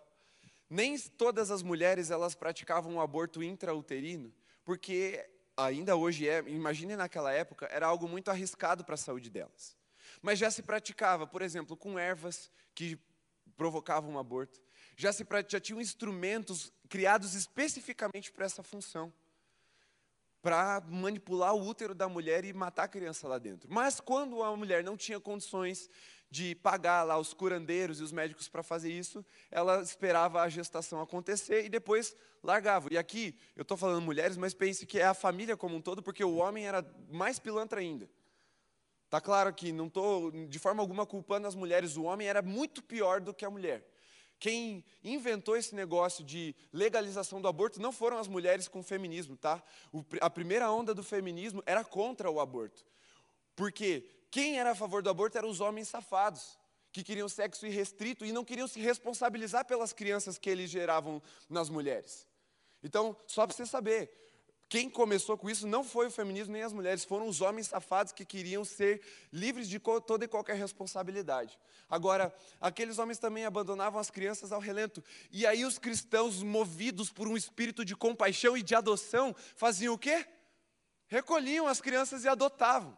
Nem 0.69 0.97
todas 0.97 1.49
as 1.49 1.63
mulheres 1.63 2.11
elas 2.11 2.35
praticavam 2.35 2.95
o 2.95 3.01
aborto 3.01 3.41
intrauterino, 3.41 4.33
porque 4.63 5.27
ainda 5.57 5.95
hoje 5.95 6.27
é, 6.27 6.39
imagine 6.47 6.95
naquela 6.95 7.31
época, 7.31 7.67
era 7.71 7.87
algo 7.87 8.07
muito 8.07 8.29
arriscado 8.29 8.83
para 8.83 8.95
a 8.95 8.97
saúde 8.97 9.29
delas. 9.29 9.75
Mas 10.21 10.39
já 10.39 10.51
se 10.51 10.61
praticava, 10.61 11.25
por 11.25 11.41
exemplo, 11.41 11.75
com 11.75 11.97
ervas 11.97 12.51
que 12.75 12.99
provocavam 13.57 14.11
um 14.11 14.19
aborto. 14.19 14.61
Já 14.95 15.11
se 15.11 15.25
já 15.47 15.59
tinham 15.59 15.81
instrumentos 15.81 16.71
criados 16.87 17.33
especificamente 17.33 18.31
para 18.31 18.45
essa 18.45 18.63
função 18.63 19.13
para 20.41 20.81
manipular 20.87 21.53
o 21.53 21.65
útero 21.65 21.93
da 21.93 22.07
mulher 22.07 22.45
e 22.45 22.53
matar 22.53 22.83
a 22.83 22.87
criança 22.87 23.27
lá 23.27 23.37
dentro. 23.37 23.69
Mas 23.71 23.99
quando 23.99 24.41
a 24.41 24.55
mulher 24.55 24.83
não 24.83 24.95
tinha 24.95 25.19
condições 25.19 25.89
de 26.31 26.55
pagar 26.55 27.03
lá 27.03 27.17
os 27.17 27.33
curandeiros 27.33 27.99
e 27.99 28.03
os 28.03 28.11
médicos 28.11 28.47
para 28.47 28.61
fazer 28.61 28.91
isso, 28.91 29.25
ela 29.49 29.81
esperava 29.81 30.41
a 30.41 30.49
gestação 30.49 31.01
acontecer 31.01 31.65
e 31.65 31.69
depois 31.69 32.15
largava. 32.43 32.87
E 32.91 32.97
aqui, 32.97 33.35
eu 33.55 33.63
estou 33.63 33.75
falando 33.75 34.01
mulheres, 34.01 34.37
mas 34.37 34.53
pense 34.53 34.85
que 34.85 34.99
é 34.99 35.05
a 35.05 35.13
família 35.13 35.57
como 35.57 35.75
um 35.75 35.81
todo, 35.81 36.03
porque 36.03 36.23
o 36.23 36.35
homem 36.35 36.67
era 36.67 36.85
mais 37.09 37.39
pilantra 37.39 37.79
ainda. 37.79 38.09
Está 39.05 39.19
claro 39.19 39.51
que 39.51 39.71
não 39.71 39.87
estou 39.87 40.29
de 40.29 40.59
forma 40.59 40.83
alguma 40.83 41.03
culpando 41.03 41.47
as 41.47 41.55
mulheres, 41.55 41.97
o 41.97 42.03
homem 42.03 42.27
era 42.27 42.43
muito 42.43 42.83
pior 42.83 43.19
do 43.19 43.33
que 43.33 43.43
a 43.43 43.49
mulher. 43.49 43.83
Quem 44.39 44.85
inventou 45.03 45.57
esse 45.57 45.75
negócio 45.75 46.23
de 46.23 46.55
legalização 46.71 47.41
do 47.41 47.47
aborto 47.47 47.81
não 47.81 47.91
foram 47.91 48.17
as 48.17 48.27
mulheres 48.27 48.69
com 48.69 48.79
o 48.79 48.83
feminismo, 48.83 49.35
tá? 49.35 49.61
O, 49.91 50.03
a 50.21 50.29
primeira 50.29 50.71
onda 50.71 50.93
do 50.93 51.03
feminismo 51.03 51.61
era 51.65 51.83
contra 51.83 52.31
o 52.31 52.39
aborto. 52.39 52.85
Porque 53.53 54.09
quem 54.31 54.57
era 54.57 54.71
a 54.71 54.75
favor 54.75 55.03
do 55.03 55.09
aborto 55.09 55.37
eram 55.37 55.49
os 55.49 55.59
homens 55.59 55.89
safados, 55.89 56.57
que 56.91 57.03
queriam 57.03 57.27
sexo 57.27 57.67
irrestrito 57.67 58.25
e 58.25 58.31
não 58.31 58.45
queriam 58.45 58.67
se 58.67 58.79
responsabilizar 58.79 59.65
pelas 59.65 59.91
crianças 59.91 60.37
que 60.37 60.49
eles 60.49 60.69
geravam 60.69 61.21
nas 61.49 61.69
mulheres. 61.69 62.25
Então, 62.81 63.15
só 63.27 63.45
para 63.45 63.55
você 63.55 63.65
saber, 63.65 64.09
quem 64.69 64.87
começou 64.87 65.35
com 65.35 65.49
isso 65.49 65.65
não 65.65 65.83
foi 65.83 66.05
o 66.05 66.11
feminismo 66.11 66.53
nem 66.53 66.61
as 66.61 66.71
mulheres, 66.71 67.03
foram 67.03 67.27
os 67.27 67.41
homens 67.41 67.65
safados 67.65 68.13
que 68.13 68.23
queriam 68.23 68.63
ser 68.63 69.01
livres 69.33 69.67
de 69.67 69.79
toda 69.79 70.25
e 70.25 70.27
qualquer 70.27 70.55
responsabilidade. 70.55 71.57
Agora, 71.89 72.31
aqueles 72.61 72.99
homens 72.99 73.17
também 73.17 73.45
abandonavam 73.45 73.99
as 73.99 74.11
crianças 74.11 74.51
ao 74.51 74.59
relento. 74.59 75.03
E 75.31 75.43
aí 75.47 75.65
os 75.65 75.79
cristãos, 75.79 76.43
movidos 76.43 77.09
por 77.11 77.27
um 77.27 77.35
espírito 77.35 77.83
de 77.83 77.95
compaixão 77.95 78.55
e 78.55 78.61
de 78.61 78.75
adoção, 78.75 79.35
faziam 79.55 79.95
o 79.95 79.97
quê? 79.97 80.23
Recolhiam 81.07 81.65
as 81.65 81.81
crianças 81.81 82.23
e 82.23 82.27
adotavam. 82.27 82.95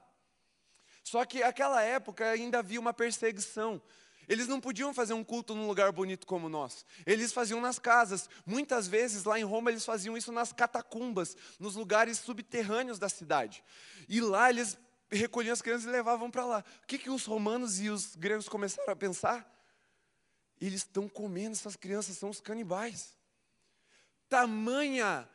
Só 1.06 1.24
que 1.24 1.40
naquela 1.40 1.82
época 1.82 2.30
ainda 2.30 2.60
havia 2.60 2.82
uma 2.82 2.94
perseguição. 2.94 3.82
Eles 4.28 4.48
não 4.48 4.60
podiam 4.60 4.94
fazer 4.94 5.14
um 5.14 5.24
culto 5.24 5.56
num 5.56 5.68
lugar 5.68 5.92
bonito 5.92 6.26
como 6.26 6.48
nós. 6.48 6.86
Eles 7.06 7.34
faziam 7.34 7.60
nas 7.60 7.80
casas. 7.80 8.30
Muitas 8.46 8.88
vezes 8.88 9.24
lá 9.24 9.40
em 9.40 9.44
Roma 9.44 9.70
eles 9.70 9.86
faziam 9.86 10.16
isso 10.16 10.32
nas 10.32 10.54
catacumbas, 10.54 11.36
nos 11.60 11.76
lugares 11.76 12.20
subterrâneos 12.20 13.00
da 13.00 13.10
cidade. 13.10 13.64
E 14.08 14.22
lá 14.22 14.50
eles 14.50 14.78
recolhiam 15.12 15.54
as 15.54 15.62
crianças 15.62 15.88
e 15.88 15.92
levavam 15.92 16.32
para 16.32 16.46
lá. 16.46 16.64
O 16.84 16.88
que, 16.88 16.98
que 16.98 17.10
os 17.10 17.26
romanos 17.26 17.80
e 17.82 17.90
os 17.90 18.16
gregos 18.16 18.48
começaram 18.48 18.94
a 18.94 18.96
pensar? 18.96 19.50
Eles 20.60 20.82
estão 20.82 21.10
comendo 21.10 21.54
essas 21.54 21.76
crianças, 21.76 22.18
são 22.18 22.30
os 22.30 22.40
canibais. 22.40 23.18
Tamanha 24.30 25.28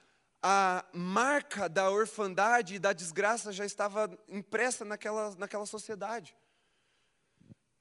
a 0.43 0.85
marca 0.93 1.69
da 1.69 1.91
orfandade 1.91 2.77
e 2.77 2.79
da 2.79 2.93
desgraça 2.93 3.53
já 3.53 3.65
estava 3.65 4.17
impressa 4.29 4.85
naquela, 4.85 5.35
naquela 5.35 5.67
sociedade. 5.67 6.37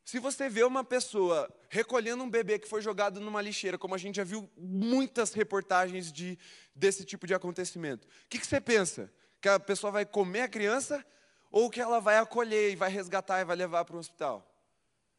Se 0.06 0.20
você 0.20 0.48
vê 0.48 0.64
uma 0.64 0.84
pessoa 0.84 1.52
recolhendo 1.68 2.24
um 2.24 2.30
bebê 2.30 2.60
que 2.60 2.68
foi 2.68 2.80
jogado 2.80 3.20
numa 3.20 3.42
lixeira, 3.42 3.76
como 3.76 3.96
a 3.96 3.98
gente 3.98 4.18
já 4.18 4.24
viu 4.24 4.48
muitas 4.56 5.34
reportagens 5.34 6.14
de, 6.14 6.38
desse 6.76 7.04
tipo 7.04 7.26
de 7.26 7.34
acontecimento, 7.34 8.06
o 8.06 8.30
que, 8.30 8.38
que 8.38 8.46
você 8.46 8.62
pensa? 8.62 9.12
Que 9.42 9.50
a 9.50 9.60
pessoa 9.60 9.92
vai 9.92 10.06
comer 10.06 10.42
a 10.42 10.48
criança 10.48 11.04
ou 11.52 11.72
que 11.72 11.82
ela 11.82 12.00
vai 12.00 12.20
acolher 12.20 12.72
e 12.72 12.76
vai 12.76 12.92
resgatar 12.92 13.42
e 13.42 13.46
vai 13.46 13.56
levar 13.56 13.84
para 13.84 13.96
o 13.96 14.00
hospital? 14.00 14.48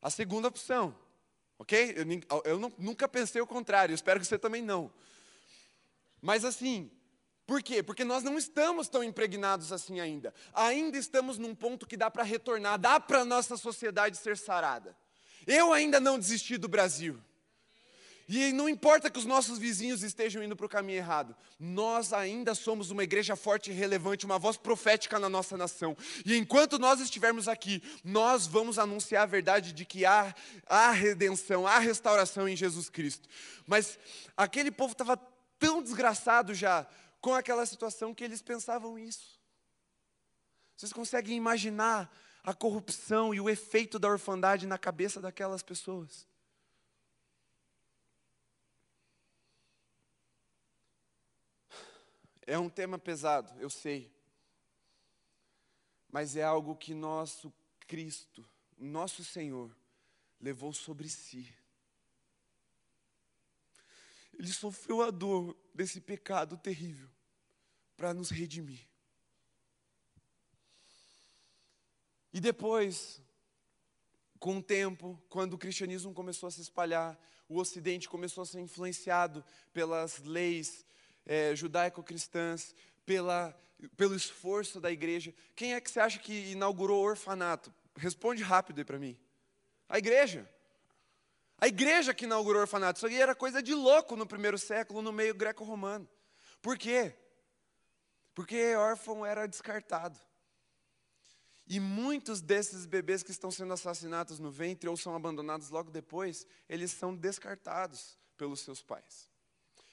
A 0.00 0.08
segunda 0.08 0.46
opção, 0.46 0.96
ok? 1.58 1.96
Eu, 1.96 2.42
eu 2.44 2.58
não, 2.58 2.72
nunca 2.78 3.08
pensei 3.08 3.42
o 3.42 3.46
contrário, 3.46 3.92
espero 3.92 4.20
que 4.20 4.26
você 4.26 4.38
também 4.38 4.62
não. 4.62 4.92
Mas 6.22 6.44
assim, 6.44 6.92
por 7.46 7.62
quê? 7.62 7.82
Porque 7.82 8.04
nós 8.04 8.24
não 8.24 8.36
estamos 8.36 8.88
tão 8.88 9.04
impregnados 9.04 9.72
assim 9.72 10.00
ainda. 10.00 10.34
Ainda 10.52 10.98
estamos 10.98 11.38
num 11.38 11.54
ponto 11.54 11.86
que 11.86 11.96
dá 11.96 12.10
para 12.10 12.24
retornar, 12.24 12.78
dá 12.78 12.98
para 12.98 13.20
a 13.20 13.24
nossa 13.24 13.56
sociedade 13.56 14.16
ser 14.16 14.36
sarada. 14.36 14.96
Eu 15.46 15.72
ainda 15.72 16.00
não 16.00 16.18
desisti 16.18 16.58
do 16.58 16.66
Brasil. 16.66 17.16
E 18.28 18.52
não 18.52 18.68
importa 18.68 19.08
que 19.08 19.20
os 19.20 19.24
nossos 19.24 19.56
vizinhos 19.56 20.02
estejam 20.02 20.42
indo 20.42 20.56
para 20.56 20.66
o 20.66 20.68
caminho 20.68 20.96
errado, 20.96 21.36
nós 21.60 22.12
ainda 22.12 22.56
somos 22.56 22.90
uma 22.90 23.04
igreja 23.04 23.36
forte 23.36 23.70
e 23.70 23.72
relevante, 23.72 24.26
uma 24.26 24.36
voz 24.36 24.56
profética 24.56 25.16
na 25.20 25.28
nossa 25.28 25.56
nação. 25.56 25.96
E 26.24 26.36
enquanto 26.36 26.76
nós 26.76 27.00
estivermos 27.00 27.46
aqui, 27.46 27.80
nós 28.02 28.48
vamos 28.48 28.80
anunciar 28.80 29.22
a 29.22 29.26
verdade 29.26 29.72
de 29.72 29.84
que 29.84 30.04
há, 30.04 30.34
há 30.66 30.90
redenção, 30.90 31.68
há 31.68 31.78
restauração 31.78 32.48
em 32.48 32.56
Jesus 32.56 32.90
Cristo. 32.90 33.28
Mas 33.64 33.96
aquele 34.36 34.72
povo 34.72 34.90
estava 34.90 35.16
tão 35.56 35.80
desgraçado 35.80 36.52
já 36.52 36.84
com 37.26 37.34
aquela 37.34 37.66
situação 37.66 38.14
que 38.14 38.22
eles 38.22 38.40
pensavam 38.40 38.96
isso. 38.96 39.40
Vocês 40.76 40.92
conseguem 40.92 41.36
imaginar 41.36 42.08
a 42.44 42.54
corrupção 42.54 43.34
e 43.34 43.40
o 43.40 43.50
efeito 43.50 43.98
da 43.98 44.06
orfandade 44.06 44.64
na 44.64 44.78
cabeça 44.78 45.20
daquelas 45.20 45.60
pessoas? 45.60 46.24
É 52.46 52.56
um 52.56 52.68
tema 52.68 52.96
pesado, 52.96 53.60
eu 53.60 53.68
sei. 53.68 54.08
Mas 56.08 56.36
é 56.36 56.44
algo 56.44 56.76
que 56.76 56.94
nosso 56.94 57.52
Cristo, 57.88 58.48
nosso 58.78 59.24
Senhor, 59.24 59.76
levou 60.40 60.72
sobre 60.72 61.08
si. 61.08 61.52
Ele 64.32 64.52
sofreu 64.52 65.02
a 65.02 65.10
dor 65.10 65.56
desse 65.74 66.00
pecado 66.00 66.56
terrível 66.56 67.15
para 67.96 68.12
nos 68.12 68.30
redimir. 68.30 68.86
E 72.32 72.40
depois, 72.40 73.22
com 74.38 74.58
o 74.58 74.62
tempo, 74.62 75.20
quando 75.28 75.54
o 75.54 75.58
cristianismo 75.58 76.12
começou 76.12 76.48
a 76.48 76.50
se 76.50 76.60
espalhar, 76.60 77.18
o 77.48 77.58
Ocidente 77.58 78.08
começou 78.08 78.42
a 78.42 78.46
ser 78.46 78.60
influenciado 78.60 79.44
pelas 79.72 80.18
leis 80.18 80.84
é, 81.24 81.56
judaico-cristãs, 81.56 82.74
pela, 83.06 83.58
pelo 83.96 84.14
esforço 84.14 84.80
da 84.80 84.90
igreja. 84.90 85.34
Quem 85.54 85.74
é 85.74 85.80
que 85.80 85.90
você 85.90 86.00
acha 86.00 86.18
que 86.18 86.50
inaugurou 86.50 87.02
o 87.02 87.06
orfanato? 87.06 87.72
Responde 87.96 88.42
rápido 88.42 88.78
aí 88.78 88.84
para 88.84 88.98
mim. 88.98 89.16
A 89.88 89.96
igreja. 89.96 90.46
A 91.58 91.66
igreja 91.68 92.12
que 92.12 92.24
inaugurou 92.24 92.58
o 92.58 92.62
orfanato. 92.62 92.98
Isso 92.98 93.06
aí 93.06 93.16
era 93.20 93.34
coisa 93.34 93.62
de 93.62 93.72
louco 93.72 94.14
no 94.14 94.26
primeiro 94.26 94.58
século, 94.58 95.00
no 95.00 95.12
meio 95.12 95.34
greco-romano. 95.34 96.06
Por 96.60 96.76
quê? 96.76 97.14
Porque 98.36 98.74
órfão 98.74 99.24
era 99.24 99.48
descartado. 99.48 100.20
E 101.66 101.80
muitos 101.80 102.42
desses 102.42 102.84
bebês 102.84 103.22
que 103.22 103.30
estão 103.30 103.50
sendo 103.50 103.72
assassinados 103.72 104.38
no 104.38 104.50
ventre 104.50 104.90
ou 104.90 104.96
são 104.96 105.16
abandonados 105.16 105.70
logo 105.70 105.90
depois, 105.90 106.46
eles 106.68 106.90
são 106.90 107.16
descartados 107.16 108.18
pelos 108.36 108.60
seus 108.60 108.82
pais. 108.82 109.30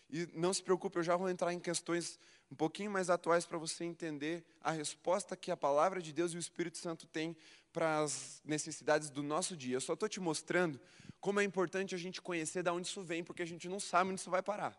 E 0.09 0.27
não 0.33 0.53
se 0.53 0.61
preocupe, 0.61 0.99
eu 0.99 1.03
já 1.03 1.15
vou 1.15 1.29
entrar 1.29 1.53
em 1.53 1.59
questões 1.59 2.19
um 2.51 2.55
pouquinho 2.55 2.91
mais 2.91 3.09
atuais 3.09 3.45
para 3.45 3.57
você 3.57 3.85
entender 3.85 4.45
a 4.59 4.71
resposta 4.71 5.37
que 5.37 5.49
a 5.49 5.55
palavra 5.55 6.01
de 6.01 6.11
Deus 6.11 6.33
e 6.33 6.35
o 6.35 6.39
Espírito 6.39 6.77
Santo 6.77 7.07
têm 7.07 7.37
para 7.71 8.01
as 8.01 8.41
necessidades 8.43 9.09
do 9.09 9.23
nosso 9.23 9.55
dia. 9.55 9.77
Eu 9.77 9.81
só 9.81 9.93
estou 9.93 10.09
te 10.09 10.19
mostrando 10.19 10.81
como 11.21 11.39
é 11.39 11.45
importante 11.45 11.95
a 11.95 11.97
gente 11.97 12.21
conhecer 12.21 12.61
de 12.61 12.69
onde 12.69 12.87
isso 12.87 13.01
vem, 13.03 13.23
porque 13.23 13.41
a 13.41 13.47
gente 13.47 13.69
não 13.69 13.79
sabe 13.79 14.11
onde 14.11 14.19
isso 14.19 14.29
vai 14.29 14.43
parar. 14.43 14.77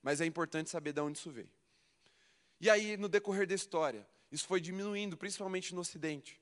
Mas 0.00 0.20
é 0.20 0.26
importante 0.26 0.70
saber 0.70 0.92
de 0.92 1.00
onde 1.00 1.18
isso 1.18 1.32
veio. 1.32 1.50
E 2.60 2.68
aí, 2.68 2.96
no 2.96 3.08
decorrer 3.08 3.46
da 3.46 3.54
história, 3.54 4.06
isso 4.30 4.46
foi 4.46 4.60
diminuindo, 4.60 5.16
principalmente 5.16 5.74
no 5.74 5.80
Ocidente. 5.80 6.40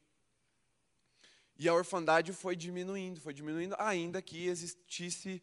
E 1.56 1.68
a 1.68 1.74
orfandade 1.74 2.32
foi 2.32 2.54
diminuindo, 2.54 3.20
foi 3.20 3.32
diminuindo, 3.32 3.74
ainda 3.78 4.20
que 4.20 4.46
existisse 4.46 5.42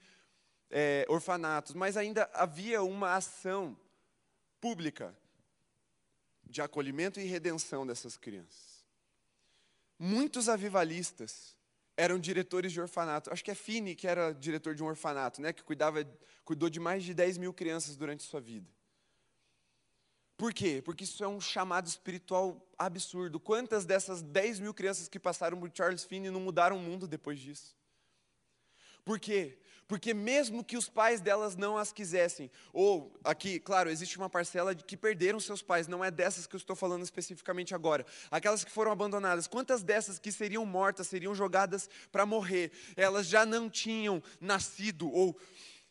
é, 0.70 1.06
orfanatos, 1.10 1.74
mas 1.74 1.98
ainda 1.98 2.30
havia 2.34 2.82
uma 2.84 3.16
ação 3.16 3.78
pública 4.62 5.16
de 6.44 6.62
acolhimento 6.62 7.20
e 7.20 7.26
redenção 7.26 7.86
dessas 7.86 8.18
crianças. 8.18 8.86
Muitos 9.98 10.50
avivalistas 10.50 11.56
eram 11.98 12.20
diretores 12.20 12.72
de 12.72 12.82
orfanato. 12.82 13.32
Acho 13.32 13.44
que 13.44 13.52
é 13.52 13.56
Fini 13.56 13.96
que 13.96 14.08
era 14.08 14.34
diretor 14.34 14.76
de 14.76 14.84
um 14.84 14.88
orfanato, 14.88 15.42
né, 15.42 15.54
que 15.54 15.64
cuidava, 15.64 16.06
cuidou 16.44 16.70
de 16.70 16.80
mais 16.80 17.04
de 17.04 17.14
10 17.14 17.38
mil 17.38 17.54
crianças 17.54 17.96
durante 17.96 18.24
sua 18.24 18.42
vida. 18.42 18.70
Por 20.38 20.54
quê? 20.54 20.82
Porque 20.84 21.06
isso 21.06 21.24
é 21.24 21.28
um 21.28 21.40
chamado 21.40 21.88
espiritual 21.88 22.62
absurdo. 22.78 23.40
Quantas 23.40 23.86
dessas 23.86 24.22
10 24.22 24.60
mil 24.60 24.74
crianças 24.74 25.08
que 25.08 25.20
passaram 25.20 25.58
por 25.58 25.72
Charles 25.74 26.04
Finney 26.04 26.30
não 26.30 26.42
mudaram 26.42 26.78
o 26.78 26.82
mundo 26.82 27.08
depois 27.08 27.40
disso? 27.40 27.76
Por 29.06 29.20
quê? 29.20 29.58
Porque 29.88 30.16
mesmo 30.16 30.64
que 30.64 30.76
os 30.76 30.90
pais 30.90 31.22
delas 31.22 31.56
não 31.56 31.78
as 31.78 31.92
quisessem, 31.92 32.50
ou 32.74 33.16
aqui, 33.24 33.60
claro, 33.60 33.90
existe 33.90 34.18
uma 34.18 34.30
parcela 34.30 34.74
de 34.74 34.84
que 34.84 34.98
perderam 34.98 35.40
seus 35.40 35.62
pais, 35.62 35.88
não 35.88 36.04
é 36.04 36.10
dessas 36.10 36.48
que 36.48 36.56
eu 36.56 36.58
estou 36.58 36.76
falando 36.76 37.04
especificamente 37.04 37.76
agora. 37.76 38.04
Aquelas 38.32 38.64
que 38.64 38.72
foram 38.72 38.92
abandonadas, 38.92 39.46
quantas 39.46 39.84
dessas 39.84 40.18
que 40.18 40.32
seriam 40.32 40.66
mortas, 40.66 41.08
seriam 41.08 41.36
jogadas 41.36 41.88
para 42.12 42.26
morrer, 42.26 42.72
elas 42.98 43.28
já 43.28 43.46
não 43.46 43.70
tinham 43.70 44.24
nascido 44.42 45.08
ou 45.12 45.38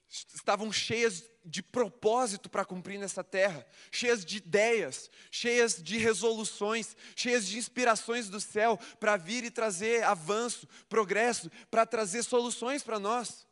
estavam 0.09 0.73
cheias 0.73 1.25
de 1.45 1.63
propósito 1.63 2.49
para 2.49 2.65
cumprir 2.65 2.99
nessa 2.99 3.23
terra, 3.23 3.67
cheias 3.91 4.25
de 4.25 4.39
ideias, 4.39 5.11
cheias 5.31 5.83
de 5.83 5.99
resoluções, 5.99 6.97
cheias 7.15 7.47
de 7.47 7.59
inspirações 7.59 8.29
do 8.29 8.41
céu 8.41 8.79
para 8.99 9.17
vir 9.17 9.45
e 9.45 9.51
trazer 9.51 10.03
avanço, 10.05 10.67
progresso, 10.89 11.51
para 11.71 11.85
trazer 11.85 12.23
soluções 12.23 12.83
para 12.83 12.99
nós. 12.99 13.47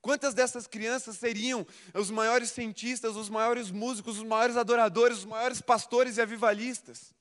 Quantas 0.00 0.34
dessas 0.34 0.66
crianças 0.66 1.16
seriam 1.16 1.66
os 1.92 2.10
maiores 2.10 2.50
cientistas, 2.50 3.16
os 3.16 3.28
maiores 3.28 3.70
músicos, 3.70 4.18
os 4.18 4.24
maiores 4.24 4.56
adoradores, 4.56 5.18
os 5.18 5.24
maiores 5.24 5.60
pastores 5.60 6.16
e 6.16 6.22
avivalistas? 6.22 7.12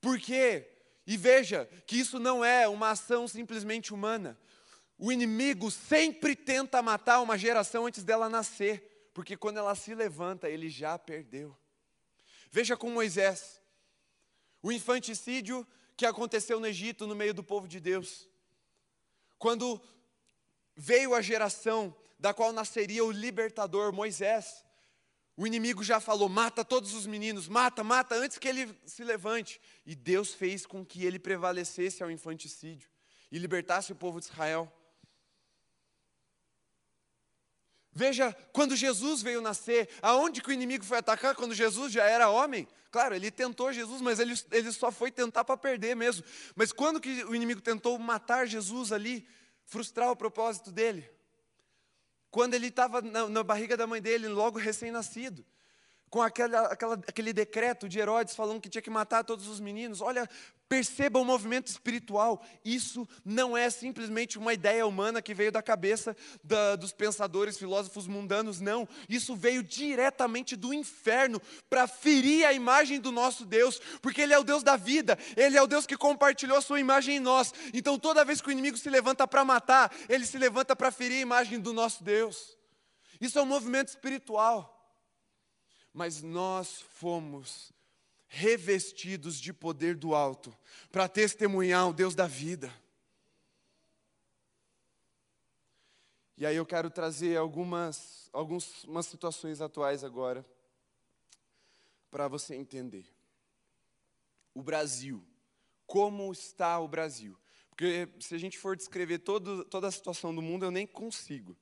Por 0.00 0.18
quê? 0.18 0.66
E 1.06 1.16
veja 1.16 1.68
que 1.86 1.96
isso 1.98 2.18
não 2.18 2.44
é 2.44 2.66
uma 2.66 2.90
ação 2.90 3.28
simplesmente 3.28 3.92
humana. 3.92 4.38
O 4.98 5.10
inimigo 5.10 5.70
sempre 5.70 6.36
tenta 6.36 6.80
matar 6.80 7.20
uma 7.20 7.36
geração 7.36 7.86
antes 7.86 8.04
dela 8.04 8.28
nascer, 8.28 9.10
porque 9.12 9.36
quando 9.36 9.58
ela 9.58 9.74
se 9.74 9.94
levanta, 9.94 10.48
ele 10.48 10.68
já 10.68 10.98
perdeu. 10.98 11.56
Veja 12.50 12.76
com 12.76 12.90
Moisés, 12.90 13.60
o 14.62 14.70
infanticídio 14.70 15.66
que 15.96 16.06
aconteceu 16.06 16.60
no 16.60 16.66
Egito, 16.66 17.06
no 17.06 17.14
meio 17.14 17.34
do 17.34 17.42
povo 17.42 17.66
de 17.66 17.80
Deus. 17.80 18.28
Quando 19.38 19.80
veio 20.76 21.14
a 21.14 21.20
geração 21.20 21.94
da 22.18 22.32
qual 22.32 22.52
nasceria 22.52 23.04
o 23.04 23.10
libertador, 23.10 23.92
Moisés, 23.92 24.64
o 25.36 25.46
inimigo 25.46 25.82
já 25.82 26.00
falou: 26.00 26.28
mata 26.28 26.64
todos 26.64 26.94
os 26.94 27.06
meninos, 27.06 27.48
mata, 27.48 27.82
mata, 27.82 28.14
antes 28.14 28.38
que 28.38 28.48
ele 28.48 28.74
se 28.86 29.02
levante. 29.02 29.60
E 29.84 29.94
Deus 29.94 30.32
fez 30.32 30.64
com 30.64 30.84
que 30.84 31.04
ele 31.04 31.18
prevalecesse 31.18 32.02
ao 32.02 32.10
infanticídio 32.10 32.88
e 33.30 33.38
libertasse 33.38 33.92
o 33.92 33.96
povo 33.96 34.20
de 34.20 34.26
Israel. 34.26 34.72
Veja, 37.94 38.36
quando 38.52 38.74
Jesus 38.74 39.22
veio 39.22 39.40
nascer, 39.40 39.88
aonde 40.02 40.42
que 40.42 40.48
o 40.48 40.52
inimigo 40.52 40.84
foi 40.84 40.98
atacar 40.98 41.34
quando 41.34 41.54
Jesus 41.54 41.92
já 41.92 42.04
era 42.04 42.28
homem? 42.28 42.66
Claro, 42.90 43.14
ele 43.14 43.30
tentou 43.30 43.72
Jesus, 43.72 44.00
mas 44.00 44.18
ele, 44.18 44.34
ele 44.50 44.72
só 44.72 44.90
foi 44.90 45.10
tentar 45.10 45.44
para 45.44 45.56
perder 45.56 45.94
mesmo. 45.94 46.24
Mas 46.56 46.72
quando 46.72 47.00
que 47.00 47.24
o 47.24 47.34
inimigo 47.34 47.60
tentou 47.60 47.98
matar 47.98 48.46
Jesus 48.46 48.90
ali, 48.90 49.26
frustrar 49.64 50.10
o 50.10 50.16
propósito 50.16 50.72
dele? 50.72 51.08
Quando 52.30 52.54
ele 52.54 52.66
estava 52.66 53.00
na, 53.00 53.28
na 53.28 53.42
barriga 53.44 53.76
da 53.76 53.86
mãe 53.86 54.02
dele, 54.02 54.26
logo 54.26 54.58
recém-nascido 54.58 55.44
com 56.14 56.22
aquela, 56.22 56.60
aquela, 56.68 56.94
aquele 56.94 57.32
decreto 57.32 57.88
de 57.88 57.98
Herodes 57.98 58.36
falando 58.36 58.60
que 58.60 58.68
tinha 58.68 58.80
que 58.80 58.88
matar 58.88 59.24
todos 59.24 59.48
os 59.48 59.58
meninos. 59.58 60.00
Olha, 60.00 60.30
perceba 60.68 61.18
o 61.18 61.24
movimento 61.24 61.66
espiritual. 61.66 62.40
Isso 62.64 63.04
não 63.24 63.56
é 63.56 63.68
simplesmente 63.68 64.38
uma 64.38 64.54
ideia 64.54 64.86
humana 64.86 65.20
que 65.20 65.34
veio 65.34 65.50
da 65.50 65.60
cabeça 65.60 66.16
da, 66.40 66.76
dos 66.76 66.92
pensadores, 66.92 67.58
filósofos 67.58 68.06
mundanos, 68.06 68.60
não. 68.60 68.88
Isso 69.08 69.34
veio 69.34 69.60
diretamente 69.60 70.54
do 70.54 70.72
inferno 70.72 71.42
para 71.68 71.88
ferir 71.88 72.46
a 72.46 72.52
imagem 72.52 73.00
do 73.00 73.10
nosso 73.10 73.44
Deus, 73.44 73.80
porque 74.00 74.20
Ele 74.20 74.34
é 74.34 74.38
o 74.38 74.44
Deus 74.44 74.62
da 74.62 74.76
vida, 74.76 75.18
Ele 75.36 75.58
é 75.58 75.62
o 75.62 75.66
Deus 75.66 75.84
que 75.84 75.96
compartilhou 75.96 76.56
a 76.56 76.62
sua 76.62 76.78
imagem 76.78 77.16
em 77.16 77.20
nós. 77.20 77.52
Então, 77.72 77.98
toda 77.98 78.24
vez 78.24 78.40
que 78.40 78.50
o 78.50 78.52
inimigo 78.52 78.78
se 78.78 78.88
levanta 78.88 79.26
para 79.26 79.44
matar, 79.44 79.92
ele 80.08 80.24
se 80.24 80.38
levanta 80.38 80.76
para 80.76 80.92
ferir 80.92 81.16
a 81.16 81.22
imagem 81.22 81.58
do 81.58 81.72
nosso 81.72 82.04
Deus. 82.04 82.56
Isso 83.20 83.36
é 83.36 83.42
um 83.42 83.46
movimento 83.46 83.88
espiritual 83.88 84.73
mas 85.94 86.20
nós 86.20 86.82
fomos 86.82 87.72
revestidos 88.26 89.40
de 89.40 89.52
poder 89.52 89.94
do 89.94 90.12
alto 90.12 90.54
para 90.90 91.08
testemunhar 91.08 91.88
o 91.88 91.92
Deus 91.92 92.16
da 92.16 92.26
vida. 92.26 92.74
E 96.36 96.44
aí 96.44 96.56
eu 96.56 96.66
quero 96.66 96.90
trazer 96.90 97.36
algumas, 97.36 98.28
algumas 98.32 99.06
situações 99.06 99.60
atuais 99.60 100.02
agora 100.02 100.44
para 102.10 102.26
você 102.26 102.56
entender. 102.56 103.06
O 104.52 104.62
Brasil, 104.64 105.24
como 105.86 106.32
está 106.32 106.80
o 106.80 106.88
Brasil? 106.88 107.38
Porque 107.70 108.08
se 108.18 108.34
a 108.34 108.38
gente 108.38 108.58
for 108.58 108.76
descrever 108.76 109.18
todo, 109.18 109.64
toda 109.64 109.86
a 109.86 109.92
situação 109.92 110.34
do 110.34 110.42
mundo, 110.42 110.64
eu 110.64 110.72
nem 110.72 110.86
consigo. 110.86 111.56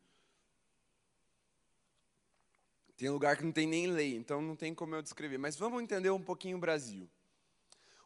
Tem 3.02 3.10
lugar 3.10 3.36
que 3.36 3.42
não 3.42 3.50
tem 3.50 3.66
nem 3.66 3.88
lei, 3.88 4.14
então 4.14 4.40
não 4.40 4.54
tem 4.54 4.72
como 4.72 4.94
eu 4.94 5.02
descrever. 5.02 5.36
Mas 5.36 5.56
vamos 5.56 5.82
entender 5.82 6.10
um 6.10 6.22
pouquinho 6.22 6.56
o 6.56 6.60
Brasil. 6.60 7.10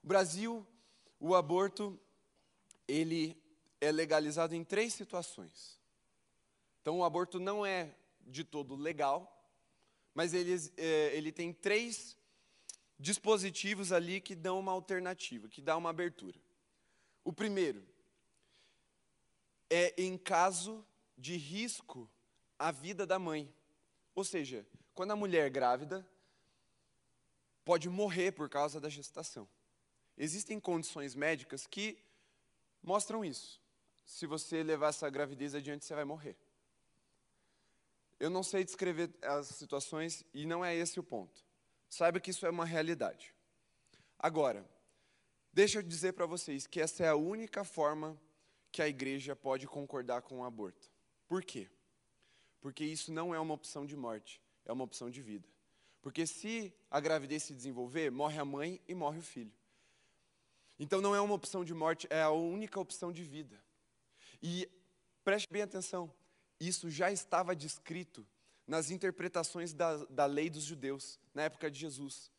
O 0.02 0.06
Brasil, 0.06 0.66
o 1.20 1.34
aborto, 1.34 2.00
ele 2.88 3.36
é 3.78 3.92
legalizado 3.92 4.54
em 4.54 4.64
três 4.64 4.94
situações. 4.94 5.78
Então, 6.80 7.00
o 7.00 7.04
aborto 7.04 7.38
não 7.38 7.66
é 7.66 7.94
de 8.22 8.42
todo 8.42 8.74
legal, 8.74 9.46
mas 10.14 10.32
ele, 10.32 10.54
é, 10.78 11.14
ele 11.14 11.30
tem 11.30 11.52
três 11.52 12.16
dispositivos 12.98 13.92
ali 13.92 14.18
que 14.18 14.34
dão 14.34 14.58
uma 14.58 14.72
alternativa, 14.72 15.46
que 15.46 15.60
dá 15.60 15.76
uma 15.76 15.90
abertura. 15.90 16.40
O 17.22 17.34
primeiro 17.34 17.86
é 19.68 19.92
em 19.98 20.16
caso 20.16 20.82
de 21.18 21.36
risco 21.36 22.10
à 22.58 22.72
vida 22.72 23.06
da 23.06 23.18
mãe. 23.18 23.54
Ou 24.14 24.24
seja, 24.24 24.66
quando 24.96 25.10
a 25.10 25.16
mulher 25.16 25.50
grávida 25.50 26.04
pode 27.66 27.86
morrer 27.88 28.32
por 28.32 28.48
causa 28.48 28.80
da 28.80 28.88
gestação. 28.88 29.46
Existem 30.16 30.58
condições 30.58 31.14
médicas 31.14 31.66
que 31.66 31.98
mostram 32.82 33.22
isso. 33.22 33.60
Se 34.06 34.26
você 34.26 34.62
levar 34.62 34.88
essa 34.88 35.10
gravidez 35.10 35.54
adiante, 35.54 35.84
você 35.84 35.94
vai 35.94 36.04
morrer. 36.04 36.34
Eu 38.18 38.30
não 38.30 38.42
sei 38.42 38.64
descrever 38.64 39.14
as 39.20 39.48
situações 39.48 40.24
e 40.32 40.46
não 40.46 40.64
é 40.64 40.74
esse 40.74 40.98
o 40.98 41.02
ponto. 41.02 41.44
Saiba 41.90 42.18
que 42.18 42.30
isso 42.30 42.46
é 42.46 42.50
uma 42.50 42.64
realidade. 42.64 43.34
Agora, 44.18 44.66
deixa 45.52 45.78
eu 45.78 45.82
dizer 45.82 46.14
para 46.14 46.24
vocês 46.24 46.66
que 46.66 46.80
essa 46.80 47.04
é 47.04 47.08
a 47.08 47.16
única 47.16 47.64
forma 47.64 48.18
que 48.72 48.80
a 48.80 48.88
igreja 48.88 49.36
pode 49.36 49.66
concordar 49.66 50.22
com 50.22 50.38
o 50.38 50.44
aborto. 50.44 50.90
Por 51.28 51.44
quê? 51.44 51.68
Porque 52.62 52.82
isso 52.82 53.12
não 53.12 53.34
é 53.34 53.38
uma 53.38 53.52
opção 53.52 53.84
de 53.84 53.94
morte, 53.94 54.40
é 54.66 54.72
uma 54.72 54.84
opção 54.84 55.10
de 55.10 55.22
vida. 55.22 55.48
Porque 56.02 56.26
se 56.26 56.72
a 56.90 57.00
gravidez 57.00 57.44
se 57.44 57.54
desenvolver, 57.54 58.10
morre 58.10 58.38
a 58.38 58.44
mãe 58.44 58.80
e 58.86 58.94
morre 58.94 59.18
o 59.18 59.22
filho. 59.22 59.52
Então 60.78 61.00
não 61.00 61.14
é 61.14 61.20
uma 61.20 61.34
opção 61.34 61.64
de 61.64 61.72
morte, 61.72 62.06
é 62.10 62.22
a 62.22 62.30
única 62.30 62.78
opção 62.78 63.10
de 63.10 63.22
vida. 63.22 63.60
E 64.42 64.68
preste 65.24 65.48
bem 65.50 65.62
atenção, 65.62 66.12
isso 66.60 66.90
já 66.90 67.10
estava 67.10 67.56
descrito 67.56 68.26
nas 68.66 68.90
interpretações 68.90 69.72
da, 69.72 69.96
da 70.06 70.26
lei 70.26 70.50
dos 70.50 70.64
judeus, 70.64 71.18
na 71.32 71.42
época 71.42 71.70
de 71.70 71.78
Jesus. 71.78 72.30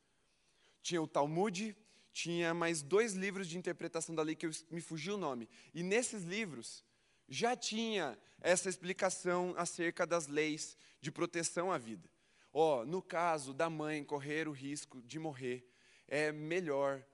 Tinha 0.82 1.02
o 1.02 1.08
Talmud, 1.08 1.76
tinha 2.14 2.54
mais 2.54 2.82
dois 2.82 3.14
livros 3.14 3.48
de 3.48 3.58
interpretação 3.58 4.14
da 4.14 4.22
lei 4.22 4.36
que 4.36 4.46
eu, 4.46 4.52
me 4.70 4.82
fugiu 4.82 5.16
o 5.16 5.18
nome. 5.18 5.50
E 5.74 5.84
nesses 5.84 6.24
livros 6.24 6.84
já 7.28 7.56
tinha 7.56 8.18
essa 8.40 8.70
explicação 8.70 9.54
acerca 9.58 10.06
das 10.06 10.28
leis 10.28 10.78
de 11.02 11.12
proteção 11.12 11.72
à 11.72 11.78
vida. 11.78 12.10
Ó, 12.54 12.82
oh, 12.82 12.86
no 12.86 13.02
caso 13.02 13.54
da 13.54 13.70
mãe 13.70 14.04
correr 14.04 14.48
o 14.48 14.52
risco 14.52 15.02
de 15.02 15.20
morrer, 15.20 15.70
é 16.08 16.32
melhor 16.32 17.06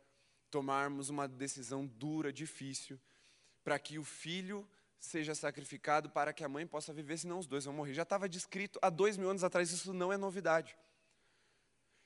tomarmos 0.50 1.10
uma 1.10 1.28
decisão 1.28 1.86
dura, 1.86 2.32
difícil, 2.32 3.00
para 3.64 3.80
que 3.80 3.98
o 3.98 4.04
filho 4.04 4.68
seja 5.00 5.36
sacrificado 5.36 6.10
para 6.10 6.32
que 6.32 6.44
a 6.44 6.50
mãe 6.50 6.66
possa 6.66 6.94
viver, 6.94 7.18
senão 7.18 7.40
os 7.40 7.48
dois 7.48 7.66
vão 7.66 7.74
morrer. 7.74 7.94
Já 7.94 8.04
estava 8.04 8.30
descrito 8.30 8.80
há 8.82 8.90
dois 8.90 9.18
mil 9.18 9.30
anos 9.30 9.44
atrás, 9.44 9.72
isso 9.72 9.94
não 9.94 10.14
é 10.14 10.18
novidade. 10.18 10.78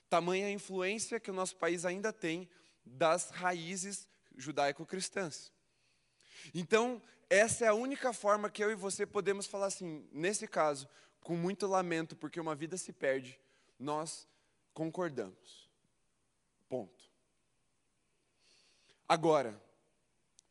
Tamanha 0.10 0.48
a 0.48 0.52
influência 0.52 1.20
que 1.20 1.30
o 1.30 1.34
nosso 1.34 1.56
país 1.58 1.86
ainda 1.86 2.12
tem 2.12 2.50
das 2.86 3.30
raízes 3.30 4.08
judaico-cristãs. 4.36 5.52
Então, 6.54 7.02
essa 7.30 7.66
é 7.66 7.68
a 7.68 7.74
única 7.74 8.14
forma 8.14 8.50
que 8.50 8.64
eu 8.64 8.72
e 8.72 8.76
você 8.76 9.06
podemos 9.06 9.46
falar 9.46 9.68
assim, 9.68 10.08
nesse 10.12 10.48
caso, 10.48 10.88
com 11.22 11.36
muito 11.36 11.68
lamento, 11.68 12.16
porque 12.16 12.40
uma 12.40 12.56
vida 12.56 12.78
se 12.78 12.94
perde, 12.94 13.40
nós 13.80 14.28
concordamos. 14.74 15.70
Ponto. 16.70 17.08
Agora, 19.08 19.62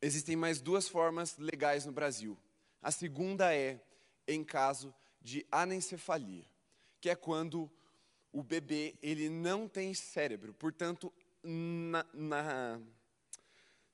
Existem 0.01 0.35
mais 0.35 0.61
duas 0.61 0.87
formas 0.87 1.37
legais 1.37 1.85
no 1.85 1.91
Brasil. 1.91 2.37
A 2.81 2.91
segunda 2.91 3.53
é 3.53 3.81
em 4.27 4.43
caso 4.43 4.93
de 5.21 5.45
anencefalia, 5.51 6.45
que 7.01 7.09
é 7.09 7.15
quando 7.15 7.69
o 8.31 8.43
bebê 8.43 8.95
ele 9.01 9.27
não 9.27 9.67
tem 9.67 9.93
cérebro. 9.95 10.53
Portanto, 10.53 11.11
na, 11.41 12.05
na, 12.13 12.79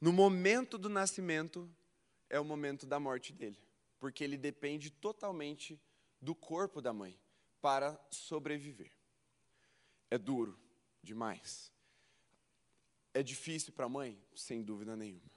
no 0.01 0.11
momento 0.11 0.78
do 0.78 0.89
nascimento 0.89 1.69
é 2.30 2.38
o 2.38 2.43
momento 2.43 2.86
da 2.86 2.99
morte 2.99 3.32
dele, 3.32 3.57
porque 3.97 4.24
ele 4.24 4.38
depende 4.38 4.89
totalmente 4.89 5.80
do 6.24 6.34
corpo 6.34 6.82
da 6.82 6.93
mãe 6.93 7.19
para 7.61 7.99
sobreviver. 8.09 8.91
É 10.09 10.17
duro 10.17 10.57
demais. 11.01 11.71
É 13.13 13.21
difícil 13.21 13.74
para 13.74 13.86
a 13.86 13.89
mãe? 13.89 14.17
Sem 14.34 14.63
dúvida 14.63 14.95
nenhuma. 14.95 15.32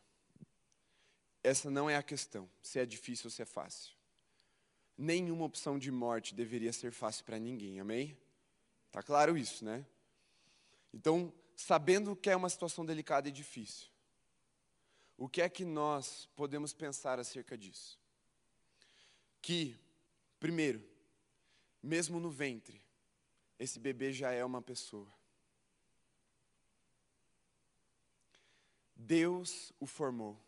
Essa 1.42 1.70
não 1.70 1.88
é 1.88 1.96
a 1.96 2.02
questão, 2.02 2.48
se 2.62 2.78
é 2.78 2.86
difícil 2.86 3.26
ou 3.26 3.30
se 3.30 3.42
é 3.42 3.44
fácil. 3.44 3.94
Nenhuma 4.96 5.44
opção 5.44 5.78
de 5.78 5.90
morte 5.90 6.34
deveria 6.34 6.72
ser 6.72 6.92
fácil 6.92 7.24
para 7.24 7.38
ninguém, 7.38 7.78
amém? 7.78 8.16
Tá 8.90 9.02
claro 9.02 9.36
isso, 9.36 9.64
né? 9.64 9.84
Então, 10.92 11.32
sabendo 11.54 12.16
que 12.16 12.30
é 12.30 12.36
uma 12.36 12.48
situação 12.48 12.84
delicada 12.84 13.28
e 13.28 13.32
difícil, 13.32 13.88
o 15.18 15.28
que 15.28 15.42
é 15.42 15.48
que 15.48 15.64
nós 15.64 16.28
podemos 16.34 16.72
pensar 16.72 17.18
acerca 17.18 17.56
disso? 17.56 17.98
Que, 19.40 19.76
primeiro, 20.46 20.80
mesmo 21.82 22.20
no 22.20 22.30
ventre, 22.30 22.80
esse 23.58 23.80
bebê 23.80 24.12
já 24.12 24.30
é 24.30 24.44
uma 24.44 24.62
pessoa. 24.62 25.12
Deus 28.94 29.72
o 29.80 29.86
formou. 29.86 30.40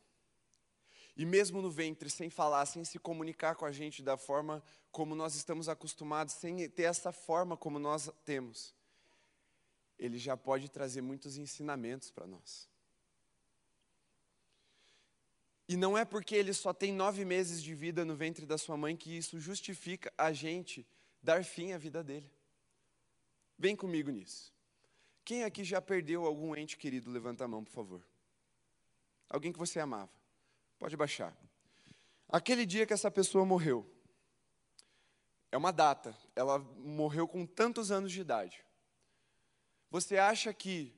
E 1.16 1.26
mesmo 1.26 1.60
no 1.60 1.68
ventre, 1.68 2.08
sem 2.08 2.30
falar, 2.30 2.64
sem 2.66 2.84
se 2.84 2.96
comunicar 3.00 3.56
com 3.56 3.64
a 3.64 3.72
gente 3.72 4.00
da 4.00 4.16
forma 4.16 4.62
como 4.92 5.16
nós 5.16 5.34
estamos 5.34 5.68
acostumados, 5.68 6.34
sem 6.34 6.68
ter 6.70 6.84
essa 6.84 7.10
forma 7.10 7.56
como 7.56 7.80
nós 7.80 8.08
temos, 8.24 8.72
ele 9.98 10.16
já 10.16 10.36
pode 10.36 10.68
trazer 10.68 11.02
muitos 11.02 11.36
ensinamentos 11.36 12.12
para 12.12 12.24
nós. 12.24 12.68
E 15.68 15.76
não 15.76 15.98
é 15.98 16.04
porque 16.04 16.34
ele 16.34 16.54
só 16.54 16.72
tem 16.72 16.92
nove 16.92 17.24
meses 17.26 17.62
de 17.62 17.74
vida 17.74 18.04
no 18.04 18.16
ventre 18.16 18.46
da 18.46 18.56
sua 18.56 18.76
mãe 18.76 18.96
que 18.96 19.14
isso 19.14 19.38
justifica 19.38 20.10
a 20.16 20.32
gente 20.32 20.86
dar 21.22 21.44
fim 21.44 21.72
à 21.72 21.78
vida 21.78 22.02
dele. 22.02 22.30
Vem 23.58 23.76
comigo 23.76 24.10
nisso. 24.10 24.52
Quem 25.24 25.44
aqui 25.44 25.62
já 25.62 25.82
perdeu 25.82 26.24
algum 26.24 26.56
ente 26.56 26.78
querido? 26.78 27.10
Levanta 27.10 27.44
a 27.44 27.48
mão, 27.48 27.62
por 27.62 27.72
favor. 27.72 28.02
Alguém 29.28 29.52
que 29.52 29.58
você 29.58 29.78
amava. 29.78 30.10
Pode 30.78 30.96
baixar. 30.96 31.36
Aquele 32.30 32.64
dia 32.64 32.86
que 32.86 32.94
essa 32.94 33.10
pessoa 33.10 33.44
morreu, 33.44 33.86
é 35.52 35.56
uma 35.56 35.72
data, 35.72 36.16
ela 36.34 36.58
morreu 36.58 37.26
com 37.28 37.44
tantos 37.44 37.90
anos 37.90 38.12
de 38.12 38.20
idade. 38.20 38.64
Você 39.90 40.16
acha 40.16 40.52
que 40.54 40.94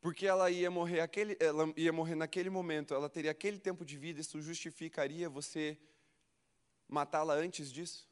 porque 0.00 0.26
ela 0.26 0.50
ia 0.50 0.70
morrer 0.70 1.00
aquele, 1.00 1.36
ela 1.38 1.72
ia 1.76 1.92
morrer 1.92 2.14
naquele 2.14 2.48
momento, 2.48 2.94
ela 2.94 3.08
teria 3.08 3.30
aquele 3.30 3.58
tempo 3.58 3.84
de 3.84 3.98
vida, 3.98 4.20
isso 4.20 4.40
justificaria 4.40 5.28
você 5.28 5.78
matá-la 6.88 7.34
antes 7.34 7.70
disso? 7.70 8.08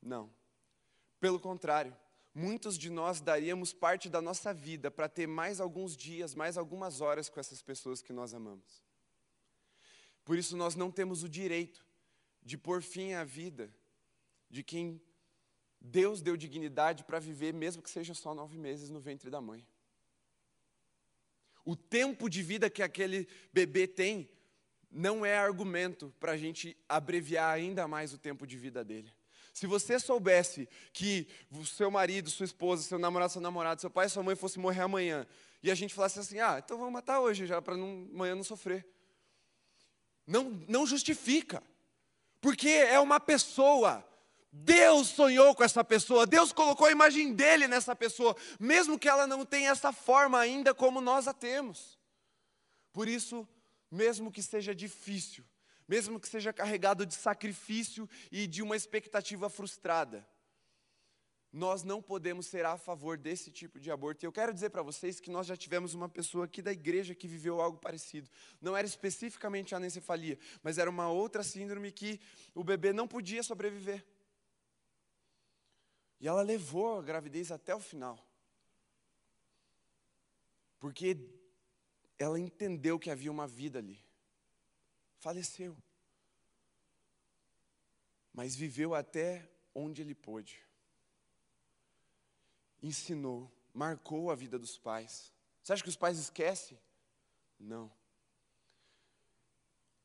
Não. 0.00 0.30
Pelo 1.18 1.40
contrário, 1.40 1.96
muitos 2.34 2.76
de 2.76 2.90
nós 2.90 3.20
daríamos 3.20 3.72
parte 3.72 4.08
da 4.08 4.20
nossa 4.20 4.52
vida 4.52 4.90
para 4.90 5.08
ter 5.08 5.26
mais 5.26 5.60
alguns 5.60 5.96
dias, 5.96 6.34
mais 6.34 6.58
algumas 6.58 7.00
horas 7.00 7.28
com 7.28 7.40
essas 7.40 7.62
pessoas 7.62 8.02
que 8.02 8.12
nós 8.12 8.34
amamos. 8.34 8.82
Por 10.24 10.36
isso, 10.36 10.56
nós 10.56 10.74
não 10.74 10.90
temos 10.90 11.22
o 11.22 11.28
direito 11.28 11.84
de 12.42 12.58
pôr 12.58 12.82
fim 12.82 13.12
à 13.14 13.24
vida 13.24 13.72
de 14.50 14.62
quem 14.62 15.00
Deus 15.84 16.22
deu 16.22 16.36
dignidade 16.36 17.02
para 17.04 17.18
viver, 17.18 17.52
mesmo 17.52 17.82
que 17.82 17.90
seja 17.90 18.14
só 18.14 18.34
nove 18.34 18.56
meses 18.56 18.88
no 18.88 19.00
ventre 19.00 19.28
da 19.28 19.40
mãe. 19.40 19.66
O 21.64 21.74
tempo 21.74 22.28
de 22.28 22.42
vida 22.42 22.70
que 22.70 22.82
aquele 22.82 23.28
bebê 23.52 23.86
tem 23.86 24.28
não 24.90 25.24
é 25.24 25.36
argumento 25.36 26.14
para 26.20 26.32
a 26.32 26.36
gente 26.36 26.76
abreviar 26.88 27.52
ainda 27.52 27.88
mais 27.88 28.12
o 28.12 28.18
tempo 28.18 28.46
de 28.46 28.56
vida 28.56 28.84
dele. 28.84 29.12
Se 29.52 29.66
você 29.66 29.98
soubesse 29.98 30.68
que 30.92 31.26
o 31.50 31.64
seu 31.66 31.90
marido, 31.90 32.30
sua 32.30 32.44
esposa, 32.44 32.82
seu 32.82 32.98
namorado, 32.98 33.32
seu 33.32 33.40
namorado, 33.40 33.80
seu 33.80 33.90
pai, 33.90 34.08
sua 34.08 34.22
mãe 34.22 34.36
fosse 34.36 34.58
morrer 34.58 34.82
amanhã, 34.82 35.26
e 35.62 35.70
a 35.70 35.74
gente 35.74 35.94
falasse 35.94 36.18
assim, 36.18 36.40
ah, 36.40 36.60
então 36.62 36.78
vamos 36.78 36.92
matar 36.92 37.20
hoje 37.20 37.46
já 37.46 37.60
para 37.60 37.74
amanhã 37.74 38.34
não 38.34 38.44
sofrer. 38.44 38.86
Não, 40.26 40.50
não 40.68 40.86
justifica, 40.86 41.62
porque 42.40 42.68
é 42.68 42.98
uma 42.98 43.20
pessoa. 43.20 44.06
Deus 44.52 45.08
sonhou 45.08 45.54
com 45.54 45.64
essa 45.64 45.82
pessoa, 45.82 46.26
Deus 46.26 46.52
colocou 46.52 46.86
a 46.86 46.92
imagem 46.92 47.32
dele 47.32 47.66
nessa 47.66 47.96
pessoa, 47.96 48.36
mesmo 48.60 48.98
que 48.98 49.08
ela 49.08 49.26
não 49.26 49.46
tenha 49.46 49.70
essa 49.70 49.92
forma 49.92 50.38
ainda 50.38 50.74
como 50.74 51.00
nós 51.00 51.26
a 51.26 51.32
temos. 51.32 51.98
Por 52.92 53.08
isso, 53.08 53.48
mesmo 53.90 54.30
que 54.30 54.42
seja 54.42 54.74
difícil, 54.74 55.42
mesmo 55.88 56.20
que 56.20 56.28
seja 56.28 56.52
carregado 56.52 57.06
de 57.06 57.14
sacrifício 57.14 58.06
e 58.30 58.46
de 58.46 58.62
uma 58.62 58.76
expectativa 58.76 59.48
frustrada. 59.48 60.28
nós 61.52 61.82
não 61.82 62.00
podemos 62.00 62.46
ser 62.46 62.64
a 62.64 62.78
favor 62.78 63.18
desse 63.18 63.50
tipo 63.50 63.78
de 63.78 63.90
aborto. 63.90 64.24
E 64.24 64.26
eu 64.26 64.32
quero 64.32 64.54
dizer 64.54 64.70
para 64.70 64.82
vocês 64.82 65.20
que 65.20 65.30
nós 65.30 65.46
já 65.46 65.54
tivemos 65.54 65.92
uma 65.92 66.08
pessoa 66.08 66.46
aqui 66.46 66.62
da 66.62 66.72
igreja 66.72 67.14
que 67.14 67.28
viveu 67.28 67.60
algo 67.60 67.76
parecido. 67.76 68.28
Não 68.60 68.74
era 68.74 68.86
especificamente 68.86 69.74
a 69.74 69.76
anencefalia, 69.76 70.38
mas 70.62 70.78
era 70.78 70.88
uma 70.88 71.10
outra 71.10 71.42
síndrome 71.42 71.92
que 71.92 72.18
o 72.54 72.64
bebê 72.64 72.92
não 72.92 73.06
podia 73.06 73.42
sobreviver. 73.42 74.02
E 76.22 76.26
ela 76.26 76.40
levou 76.40 76.98
a 76.98 77.02
gravidez 77.02 77.52
até 77.52 77.74
o 77.74 77.80
final. 77.80 78.18
Porque 80.80 81.18
ela 82.18 82.38
entendeu 82.38 82.98
que 82.98 83.10
havia 83.10 83.30
uma 83.30 83.46
vida 83.46 83.78
ali. 83.78 84.02
Faleceu. 85.18 85.76
Mas 88.32 88.56
viveu 88.56 88.94
até 88.94 89.46
onde 89.74 90.00
ele 90.00 90.14
pôde 90.14 90.62
ensinou, 92.82 93.50
marcou 93.72 94.30
a 94.30 94.34
vida 94.34 94.58
dos 94.58 94.76
pais. 94.76 95.32
Você 95.62 95.72
acha 95.72 95.82
que 95.82 95.88
os 95.88 95.96
pais 95.96 96.18
esquecem? 96.18 96.78
Não. 97.58 97.90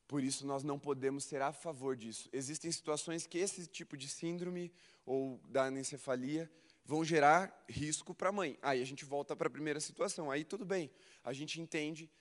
Por 0.07 0.23
isso 0.23 0.45
nós 0.45 0.63
não 0.63 0.79
podemos 0.79 1.25
ser 1.25 1.41
a 1.41 1.51
favor 1.51 1.95
disso. 1.97 2.29
Existem 2.31 2.71
situações 2.71 3.25
que 3.25 3.39
esse 3.39 3.65
tipo 3.65 3.97
de 3.97 4.07
síndrome 4.07 4.71
ou 5.07 5.39
da 5.47 5.63
anencefalia 5.63 6.51
vão 6.83 7.03
gerar 7.03 7.65
risco 7.67 8.13
para 8.13 8.29
a 8.29 8.31
mãe. 8.31 8.59
Aí 8.61 8.81
a 8.81 8.85
gente 8.85 9.05
volta 9.05 9.35
para 9.35 9.47
a 9.47 9.49
primeira 9.49 9.79
situação. 9.79 10.29
Aí 10.29 10.43
tudo 10.43 10.65
bem, 10.65 10.91
a 11.23 11.31
gente 11.31 11.59
entende, 11.59 12.11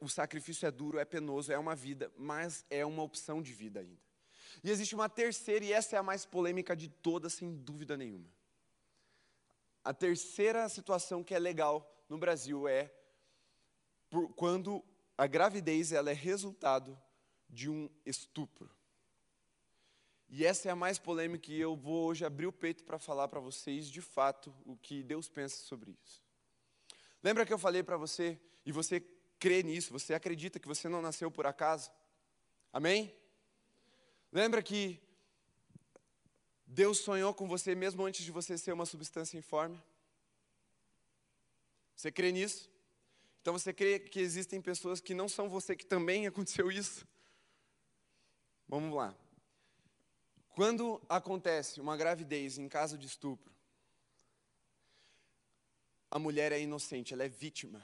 o 0.00 0.08
sacrifício 0.08 0.66
é 0.66 0.70
duro, 0.70 0.98
é 0.98 1.04
penoso, 1.04 1.52
é 1.52 1.58
uma 1.58 1.76
vida, 1.76 2.12
mas 2.18 2.66
é 2.68 2.84
uma 2.84 3.02
opção 3.02 3.40
de 3.40 3.52
vida 3.52 3.80
ainda. 3.80 4.02
E 4.62 4.70
existe 4.70 4.96
uma 4.96 5.08
terceira, 5.08 5.64
e 5.64 5.72
essa 5.72 5.94
é 5.94 5.98
a 5.98 6.02
mais 6.02 6.26
polêmica 6.26 6.74
de 6.74 6.88
todas, 6.88 7.34
sem 7.34 7.54
dúvida 7.54 7.96
nenhuma. 7.96 8.28
A 9.84 9.94
terceira 9.94 10.68
situação 10.68 11.22
que 11.22 11.34
é 11.34 11.38
legal 11.38 12.04
no 12.08 12.18
Brasil 12.18 12.66
é 12.66 12.92
quando 14.34 14.84
a 15.16 15.26
gravidez 15.26 15.92
ela 15.92 16.10
é 16.10 16.14
resultado 16.14 17.00
de 17.48 17.70
um 17.70 17.88
estupro. 18.04 18.77
E 20.28 20.44
essa 20.44 20.68
é 20.68 20.72
a 20.72 20.76
mais 20.76 20.98
polêmica 20.98 21.50
e 21.50 21.58
eu 21.58 21.74
vou 21.74 22.06
hoje 22.06 22.24
abrir 22.24 22.46
o 22.46 22.52
peito 22.52 22.84
para 22.84 22.98
falar 22.98 23.28
para 23.28 23.40
vocês 23.40 23.88
de 23.88 24.02
fato 24.02 24.54
o 24.66 24.76
que 24.76 25.02
Deus 25.02 25.28
pensa 25.28 25.56
sobre 25.56 25.96
isso. 26.04 26.22
Lembra 27.22 27.46
que 27.46 27.52
eu 27.52 27.58
falei 27.58 27.82
para 27.82 27.96
você 27.96 28.38
e 28.64 28.70
você 28.70 29.00
crê 29.38 29.62
nisso, 29.62 29.92
você 29.92 30.12
acredita 30.12 30.58
que 30.58 30.68
você 30.68 30.88
não 30.88 31.00
nasceu 31.00 31.30
por 31.30 31.46
acaso? 31.46 31.90
Amém? 32.72 33.14
Lembra 34.30 34.62
que 34.62 35.00
Deus 36.66 36.98
sonhou 36.98 37.32
com 37.32 37.48
você 37.48 37.74
mesmo 37.74 38.04
antes 38.04 38.22
de 38.22 38.30
você 38.30 38.58
ser 38.58 38.72
uma 38.72 38.84
substância 38.84 39.38
informe? 39.38 39.82
Você 41.96 42.12
crê 42.12 42.30
nisso? 42.30 42.70
Então 43.40 43.54
você 43.54 43.72
crê 43.72 43.98
que 43.98 44.20
existem 44.20 44.60
pessoas 44.60 45.00
que 45.00 45.14
não 45.14 45.26
são 45.26 45.48
você 45.48 45.74
que 45.74 45.86
também 45.86 46.26
aconteceu 46.28 46.70
isso? 46.70 47.08
Vamos 48.68 48.94
lá. 48.94 49.16
Quando 50.58 51.00
acontece 51.08 51.80
uma 51.80 51.96
gravidez 51.96 52.58
em 52.58 52.68
caso 52.68 52.98
de 52.98 53.06
estupro, 53.06 53.54
a 56.10 56.18
mulher 56.18 56.50
é 56.50 56.60
inocente, 56.60 57.14
ela 57.14 57.22
é 57.22 57.28
vítima. 57.28 57.80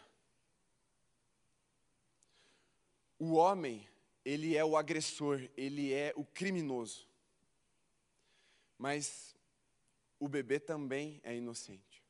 O 3.16 3.34
homem, 3.34 3.88
ele 4.24 4.56
é 4.56 4.64
o 4.64 4.76
agressor, 4.76 5.48
ele 5.56 5.92
é 5.92 6.12
o 6.16 6.24
criminoso. 6.24 7.06
Mas 8.76 9.36
o 10.18 10.26
bebê 10.26 10.58
também 10.58 11.20
é 11.22 11.32
inocente. 11.32 12.02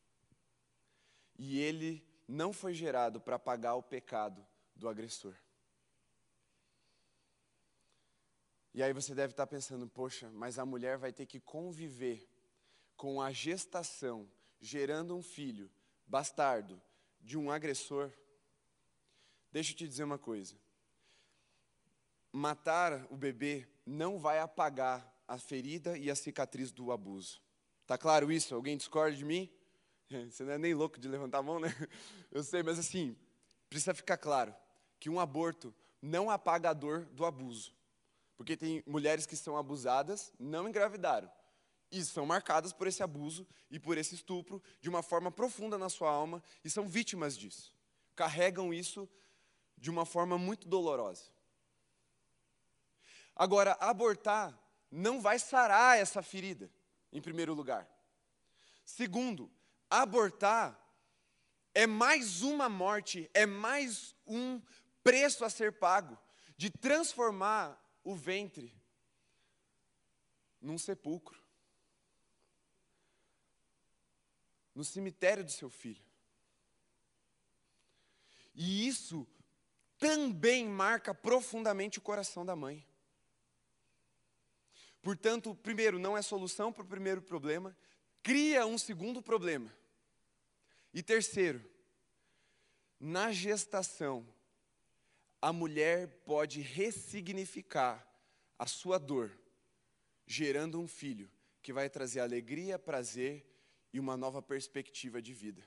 E 1.38 1.60
ele 1.60 2.02
não 2.26 2.54
foi 2.54 2.72
gerado 2.72 3.20
para 3.20 3.38
pagar 3.38 3.74
o 3.74 3.82
pecado 3.82 4.42
do 4.74 4.88
agressor. 4.88 5.34
E 8.74 8.82
aí 8.82 8.92
você 8.92 9.14
deve 9.14 9.32
estar 9.32 9.46
pensando, 9.46 9.86
poxa, 9.86 10.28
mas 10.34 10.58
a 10.58 10.66
mulher 10.66 10.98
vai 10.98 11.12
ter 11.12 11.26
que 11.26 11.38
conviver 11.38 12.28
com 12.96 13.22
a 13.22 13.30
gestação, 13.30 14.28
gerando 14.60 15.16
um 15.16 15.22
filho 15.22 15.70
bastardo 16.04 16.82
de 17.20 17.38
um 17.38 17.52
agressor. 17.52 18.10
Deixa 19.52 19.70
eu 19.72 19.76
te 19.76 19.86
dizer 19.86 20.02
uma 20.02 20.18
coisa. 20.18 20.56
Matar 22.32 23.06
o 23.10 23.16
bebê 23.16 23.68
não 23.86 24.18
vai 24.18 24.40
apagar 24.40 25.08
a 25.28 25.38
ferida 25.38 25.96
e 25.96 26.10
a 26.10 26.16
cicatriz 26.16 26.72
do 26.72 26.90
abuso. 26.90 27.40
Tá 27.86 27.96
claro 27.96 28.32
isso? 28.32 28.56
Alguém 28.56 28.76
discorda 28.76 29.16
de 29.16 29.24
mim? 29.24 29.48
Você 30.30 30.42
não 30.42 30.52
é 30.52 30.58
nem 30.58 30.74
louco 30.74 30.98
de 30.98 31.06
levantar 31.06 31.38
a 31.38 31.42
mão, 31.42 31.60
né? 31.60 31.68
Eu 32.32 32.42
sei, 32.42 32.60
mas 32.64 32.80
assim, 32.80 33.16
precisa 33.70 33.94
ficar 33.94 34.16
claro 34.16 34.52
que 34.98 35.08
um 35.08 35.20
aborto 35.20 35.72
não 36.02 36.28
apaga 36.28 36.70
a 36.70 36.72
dor 36.72 37.04
do 37.06 37.24
abuso. 37.24 37.72
Porque 38.44 38.58
tem 38.58 38.84
mulheres 38.86 39.24
que 39.24 39.36
são 39.36 39.56
abusadas, 39.56 40.30
não 40.38 40.68
engravidaram, 40.68 41.32
e 41.90 42.04
são 42.04 42.26
marcadas 42.26 42.74
por 42.74 42.86
esse 42.86 43.02
abuso 43.02 43.48
e 43.70 43.80
por 43.80 43.96
esse 43.96 44.14
estupro 44.14 44.62
de 44.82 44.90
uma 44.90 45.02
forma 45.02 45.32
profunda 45.32 45.78
na 45.78 45.88
sua 45.88 46.10
alma 46.10 46.42
e 46.62 46.68
são 46.68 46.86
vítimas 46.86 47.38
disso. 47.38 47.74
Carregam 48.14 48.74
isso 48.74 49.08
de 49.78 49.90
uma 49.90 50.04
forma 50.04 50.36
muito 50.36 50.68
dolorosa. 50.68 51.32
Agora, 53.34 53.78
abortar 53.80 54.54
não 54.90 55.22
vai 55.22 55.38
sarar 55.38 55.96
essa 55.96 56.20
ferida, 56.20 56.70
em 57.10 57.22
primeiro 57.22 57.54
lugar. 57.54 57.88
Segundo, 58.84 59.50
abortar 59.88 60.78
é 61.74 61.86
mais 61.86 62.42
uma 62.42 62.68
morte, 62.68 63.30
é 63.32 63.46
mais 63.46 64.14
um 64.26 64.60
preço 65.02 65.46
a 65.46 65.48
ser 65.48 65.72
pago 65.72 66.18
de 66.58 66.68
transformar 66.68 67.82
o 68.04 68.14
ventre 68.14 68.72
num 70.60 70.78
sepulcro, 70.78 71.42
no 74.74 74.84
cemitério 74.84 75.42
do 75.42 75.50
seu 75.50 75.70
filho. 75.70 76.04
E 78.54 78.86
isso 78.86 79.26
também 79.98 80.66
marca 80.66 81.14
profundamente 81.14 81.98
o 81.98 82.02
coração 82.02 82.44
da 82.44 82.54
mãe. 82.54 82.86
Portanto, 85.02 85.54
primeiro, 85.56 85.98
não 85.98 86.16
é 86.16 86.22
solução 86.22 86.72
para 86.72 86.82
o 86.82 86.86
primeiro 86.86 87.20
problema, 87.20 87.76
cria 88.22 88.66
um 88.66 88.78
segundo 88.78 89.20
problema. 89.20 89.70
E 90.92 91.02
terceiro, 91.02 91.62
na 92.98 93.32
gestação, 93.32 94.26
a 95.44 95.52
mulher 95.52 96.08
pode 96.24 96.62
ressignificar 96.62 98.02
a 98.58 98.66
sua 98.66 98.96
dor, 98.96 99.30
gerando 100.26 100.80
um 100.80 100.88
filho 100.88 101.30
que 101.60 101.70
vai 101.70 101.90
trazer 101.90 102.20
alegria, 102.20 102.78
prazer 102.78 103.44
e 103.92 104.00
uma 104.00 104.16
nova 104.16 104.40
perspectiva 104.40 105.20
de 105.20 105.34
vida. 105.34 105.62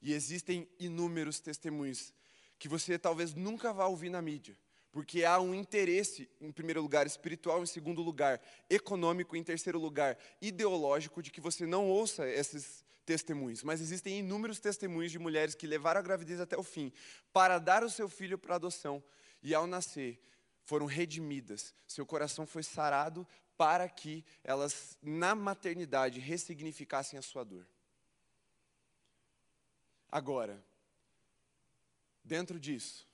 E 0.00 0.12
existem 0.12 0.68
inúmeros 0.78 1.40
testemunhos 1.40 2.14
que 2.56 2.68
você 2.68 2.96
talvez 2.96 3.34
nunca 3.34 3.72
vá 3.72 3.84
ouvir 3.86 4.10
na 4.10 4.22
mídia, 4.22 4.56
porque 4.92 5.24
há 5.24 5.40
um 5.40 5.52
interesse, 5.52 6.30
em 6.40 6.52
primeiro 6.52 6.80
lugar, 6.80 7.04
espiritual, 7.04 7.64
em 7.64 7.66
segundo 7.66 8.00
lugar, 8.00 8.40
econômico, 8.70 9.34
em 9.34 9.42
terceiro 9.42 9.80
lugar, 9.80 10.16
ideológico, 10.40 11.20
de 11.20 11.32
que 11.32 11.40
você 11.40 11.66
não 11.66 11.90
ouça 11.90 12.30
esses 12.30 12.83
testemunhos. 13.04 13.62
Mas 13.62 13.80
existem 13.80 14.18
inúmeros 14.18 14.58
testemunhos 14.58 15.12
de 15.12 15.18
mulheres 15.18 15.54
que 15.54 15.66
levaram 15.66 16.00
a 16.00 16.02
gravidez 16.02 16.40
até 16.40 16.56
o 16.56 16.62
fim, 16.62 16.92
para 17.32 17.58
dar 17.58 17.84
o 17.84 17.90
seu 17.90 18.08
filho 18.08 18.38
para 18.38 18.56
adoção, 18.56 19.02
e 19.42 19.54
ao 19.54 19.66
nascer, 19.66 20.20
foram 20.64 20.86
redimidas, 20.86 21.74
seu 21.86 22.06
coração 22.06 22.46
foi 22.46 22.62
sarado 22.62 23.26
para 23.56 23.88
que 23.88 24.24
elas, 24.42 24.98
na 25.02 25.34
maternidade, 25.34 26.18
ressignificassem 26.18 27.18
a 27.18 27.22
sua 27.22 27.44
dor. 27.44 27.66
Agora, 30.10 30.64
dentro 32.24 32.58
disso, 32.58 33.06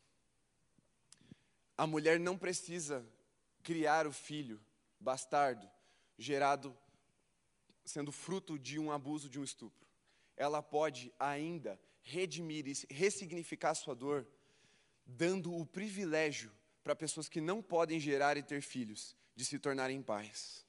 a 1.77 1.87
mulher 1.87 2.21
não 2.21 2.39
precisa 2.39 3.05
criar 3.63 4.07
o 4.07 4.13
filho 4.13 4.61
bastardo, 4.99 5.69
gerado 6.19 6.77
sendo 7.91 8.13
fruto 8.13 8.59
de 8.59 8.79
um 8.79 8.91
abuso, 8.91 9.29
de 9.29 9.39
um 9.39 9.45
estupro. 9.45 9.87
Ela 10.37 10.63
pode 10.63 11.13
ainda 11.19 11.79
redimir 12.03 12.67
e 12.67 12.95
ressignificar 12.95 13.75
sua 13.75 13.95
dor, 13.95 14.27
dando 15.05 15.55
o 15.55 15.67
privilégio 15.67 16.51
para 16.83 16.97
pessoas 16.97 17.29
que 17.29 17.41
não 17.41 17.63
podem 17.63 18.01
gerar 18.01 18.37
e 18.37 18.43
ter 18.43 18.63
filhos, 18.63 19.15
de 19.37 19.45
se 19.45 19.59
tornarem 19.59 20.03
pais. 20.03 20.65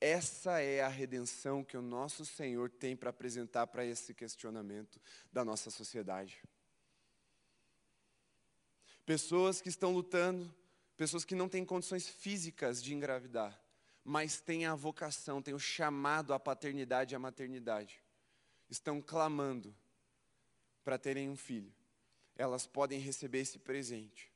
Essa 0.00 0.60
é 0.60 0.82
a 0.82 0.88
redenção 0.88 1.64
que 1.64 1.76
o 1.76 1.82
nosso 1.82 2.26
Senhor 2.26 2.70
tem 2.70 2.94
para 2.94 3.10
apresentar 3.10 3.66
para 3.66 3.84
esse 3.84 4.12
questionamento 4.12 5.00
da 5.32 5.44
nossa 5.44 5.70
sociedade. 5.70 6.42
Pessoas 9.06 9.60
que 9.60 9.68
estão 9.68 9.92
lutando, 9.92 10.54
pessoas 10.96 11.24
que 11.24 11.34
não 11.34 11.48
têm 11.48 11.64
condições 11.64 12.08
físicas 12.08 12.82
de 12.82 12.92
engravidar, 12.92 13.58
mas 14.08 14.40
têm 14.40 14.66
a 14.66 14.74
vocação, 14.76 15.42
têm 15.42 15.52
o 15.52 15.58
chamado 15.58 16.32
à 16.32 16.38
paternidade 16.38 17.12
e 17.12 17.16
à 17.16 17.18
maternidade, 17.18 18.00
estão 18.70 19.02
clamando 19.02 19.74
para 20.84 20.96
terem 20.96 21.28
um 21.28 21.36
filho, 21.36 21.74
elas 22.36 22.68
podem 22.68 23.00
receber 23.00 23.40
esse 23.40 23.58
presente. 23.58 24.32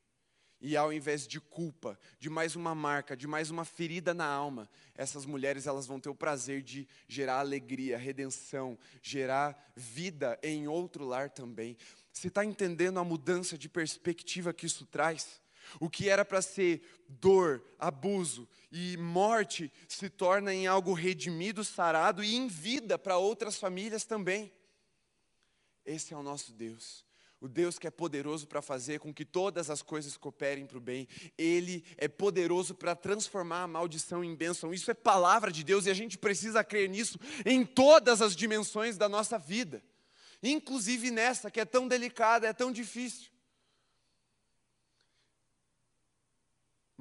E 0.59 0.75
ao 0.75 0.91
invés 0.91 1.25
de 1.25 1.39
culpa, 1.39 1.97
de 2.19 2.29
mais 2.29 2.53
uma 2.53 2.75
marca, 2.75 3.15
de 3.15 3.25
mais 3.25 3.49
uma 3.49 3.63
ferida 3.63 4.13
na 4.13 4.25
alma, 4.25 4.69
essas 4.93 5.25
mulheres 5.25 5.65
elas 5.65 5.87
vão 5.87 6.01
ter 6.01 6.09
o 6.09 6.15
prazer 6.15 6.61
de 6.61 6.85
gerar 7.07 7.39
alegria, 7.39 7.97
redenção, 7.97 8.77
gerar 9.01 9.71
vida 9.73 10.37
em 10.43 10.67
outro 10.67 11.05
lar 11.05 11.29
também. 11.29 11.77
Você 12.11 12.27
está 12.27 12.43
entendendo 12.43 12.99
a 12.99 13.05
mudança 13.05 13.57
de 13.57 13.69
perspectiva 13.69 14.53
que 14.53 14.65
isso 14.65 14.85
traz? 14.85 15.41
O 15.79 15.89
que 15.89 16.09
era 16.09 16.25
para 16.25 16.41
ser 16.41 16.81
dor, 17.07 17.63
abuso 17.77 18.47
e 18.71 18.97
morte 18.97 19.71
se 19.87 20.09
torna 20.09 20.53
em 20.53 20.67
algo 20.67 20.93
redimido, 20.93 21.63
sarado 21.63 22.23
e 22.23 22.35
em 22.35 22.47
vida 22.47 22.97
para 22.97 23.17
outras 23.17 23.57
famílias 23.57 24.03
também. 24.03 24.51
Esse 25.85 26.13
é 26.13 26.17
o 26.17 26.23
nosso 26.23 26.53
Deus. 26.53 27.05
O 27.39 27.47
Deus 27.47 27.79
que 27.79 27.87
é 27.87 27.91
poderoso 27.91 28.45
para 28.45 28.61
fazer 28.61 28.99
com 28.99 29.11
que 29.11 29.25
todas 29.25 29.71
as 29.71 29.81
coisas 29.81 30.15
cooperem 30.15 30.67
para 30.67 30.77
o 30.77 30.81
bem. 30.81 31.07
Ele 31.35 31.83
é 31.97 32.07
poderoso 32.07 32.75
para 32.75 32.95
transformar 32.95 33.63
a 33.63 33.67
maldição 33.67 34.23
em 34.23 34.35
bênção. 34.35 34.71
Isso 34.71 34.91
é 34.91 34.93
palavra 34.93 35.51
de 35.51 35.63
Deus 35.63 35.87
e 35.87 35.89
a 35.89 35.93
gente 35.93 36.19
precisa 36.19 36.63
crer 36.63 36.87
nisso 36.87 37.19
em 37.43 37.65
todas 37.65 38.21
as 38.21 38.35
dimensões 38.35 38.95
da 38.95 39.09
nossa 39.09 39.39
vida. 39.39 39.83
Inclusive 40.43 41.09
nessa 41.09 41.49
que 41.49 41.59
é 41.59 41.65
tão 41.65 41.87
delicada, 41.87 42.47
é 42.47 42.53
tão 42.53 42.71
difícil. 42.71 43.30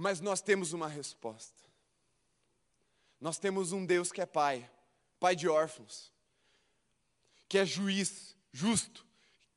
Mas 0.01 0.19
nós 0.19 0.41
temos 0.41 0.73
uma 0.73 0.89
resposta. 0.89 1.63
Nós 3.21 3.39
temos 3.39 3.71
um 3.71 3.85
Deus 3.85 4.11
que 4.11 4.23
é 4.23 4.25
pai, 4.25 4.67
pai 5.21 5.37
de 5.37 5.47
órfãos, 5.47 6.11
que 7.47 7.59
é 7.59 7.67
juiz, 7.67 8.35
justo, 8.51 9.05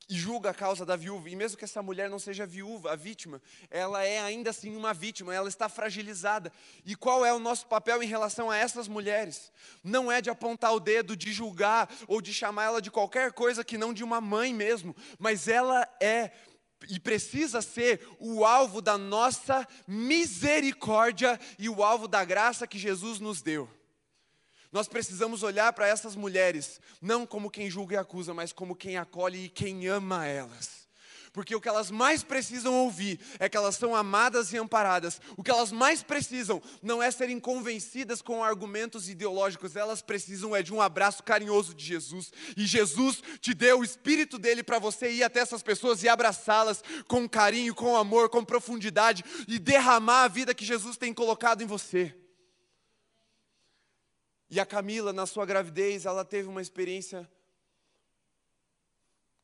e 0.06 0.14
julga 0.14 0.50
a 0.50 0.54
causa 0.54 0.84
da 0.84 0.96
viúva. 0.96 1.30
E 1.30 1.34
mesmo 1.34 1.56
que 1.56 1.64
essa 1.64 1.82
mulher 1.82 2.10
não 2.10 2.18
seja 2.18 2.44
viúva, 2.44 2.92
a 2.92 2.94
vítima, 2.94 3.40
ela 3.70 4.04
é 4.04 4.20
ainda 4.20 4.50
assim 4.50 4.76
uma 4.76 4.92
vítima, 4.92 5.34
ela 5.34 5.48
está 5.48 5.66
fragilizada. 5.66 6.52
E 6.84 6.94
qual 6.94 7.24
é 7.24 7.32
o 7.32 7.38
nosso 7.38 7.66
papel 7.66 8.02
em 8.02 8.06
relação 8.06 8.50
a 8.50 8.56
essas 8.58 8.86
mulheres? 8.86 9.50
Não 9.82 10.12
é 10.12 10.20
de 10.20 10.28
apontar 10.28 10.74
o 10.74 10.80
dedo, 10.80 11.16
de 11.16 11.32
julgar 11.32 11.88
ou 12.06 12.20
de 12.20 12.34
chamar 12.34 12.64
ela 12.64 12.82
de 12.82 12.90
qualquer 12.90 13.32
coisa 13.32 13.64
que 13.64 13.78
não 13.78 13.94
de 13.94 14.04
uma 14.04 14.20
mãe 14.20 14.52
mesmo, 14.52 14.94
mas 15.18 15.48
ela 15.48 15.88
é 15.98 16.32
e 16.88 17.00
precisa 17.00 17.62
ser 17.62 18.06
o 18.18 18.44
alvo 18.44 18.80
da 18.80 18.96
nossa 18.96 19.66
misericórdia 19.86 21.38
e 21.58 21.68
o 21.68 21.82
alvo 21.82 22.08
da 22.08 22.24
graça 22.24 22.66
que 22.66 22.78
Jesus 22.78 23.20
nos 23.20 23.42
deu. 23.42 23.68
Nós 24.72 24.88
precisamos 24.88 25.42
olhar 25.42 25.72
para 25.72 25.86
essas 25.86 26.16
mulheres, 26.16 26.80
não 27.00 27.24
como 27.24 27.50
quem 27.50 27.70
julga 27.70 27.94
e 27.94 27.98
acusa, 27.98 28.34
mas 28.34 28.52
como 28.52 28.74
quem 28.74 28.96
acolhe 28.96 29.44
e 29.44 29.48
quem 29.48 29.86
ama 29.86 30.26
elas. 30.26 30.83
Porque 31.34 31.52
o 31.52 31.60
que 31.60 31.68
elas 31.68 31.90
mais 31.90 32.22
precisam 32.22 32.72
ouvir 32.72 33.18
é 33.40 33.48
que 33.48 33.56
elas 33.56 33.74
são 33.74 33.92
amadas 33.92 34.52
e 34.52 34.56
amparadas. 34.56 35.20
O 35.36 35.42
que 35.42 35.50
elas 35.50 35.72
mais 35.72 36.00
precisam 36.00 36.62
não 36.80 37.02
é 37.02 37.10
serem 37.10 37.40
convencidas 37.40 38.22
com 38.22 38.44
argumentos 38.44 39.08
ideológicos, 39.08 39.74
elas 39.74 40.00
precisam 40.00 40.54
é 40.54 40.62
de 40.62 40.72
um 40.72 40.80
abraço 40.80 41.24
carinhoso 41.24 41.74
de 41.74 41.84
Jesus. 41.84 42.32
E 42.56 42.64
Jesus 42.64 43.20
te 43.40 43.52
deu 43.52 43.80
o 43.80 43.84
espírito 43.84 44.38
dele 44.38 44.62
para 44.62 44.78
você 44.78 45.10
ir 45.10 45.24
até 45.24 45.40
essas 45.40 45.60
pessoas 45.60 46.04
e 46.04 46.08
abraçá-las 46.08 46.84
com 47.08 47.28
carinho, 47.28 47.74
com 47.74 47.96
amor, 47.96 48.28
com 48.28 48.44
profundidade 48.44 49.24
e 49.48 49.58
derramar 49.58 50.22
a 50.22 50.28
vida 50.28 50.54
que 50.54 50.64
Jesus 50.64 50.96
tem 50.96 51.12
colocado 51.12 51.62
em 51.62 51.66
você. 51.66 52.14
E 54.48 54.60
a 54.60 54.64
Camila, 54.64 55.12
na 55.12 55.26
sua 55.26 55.44
gravidez, 55.44 56.06
ela 56.06 56.24
teve 56.24 56.48
uma 56.48 56.62
experiência 56.62 57.28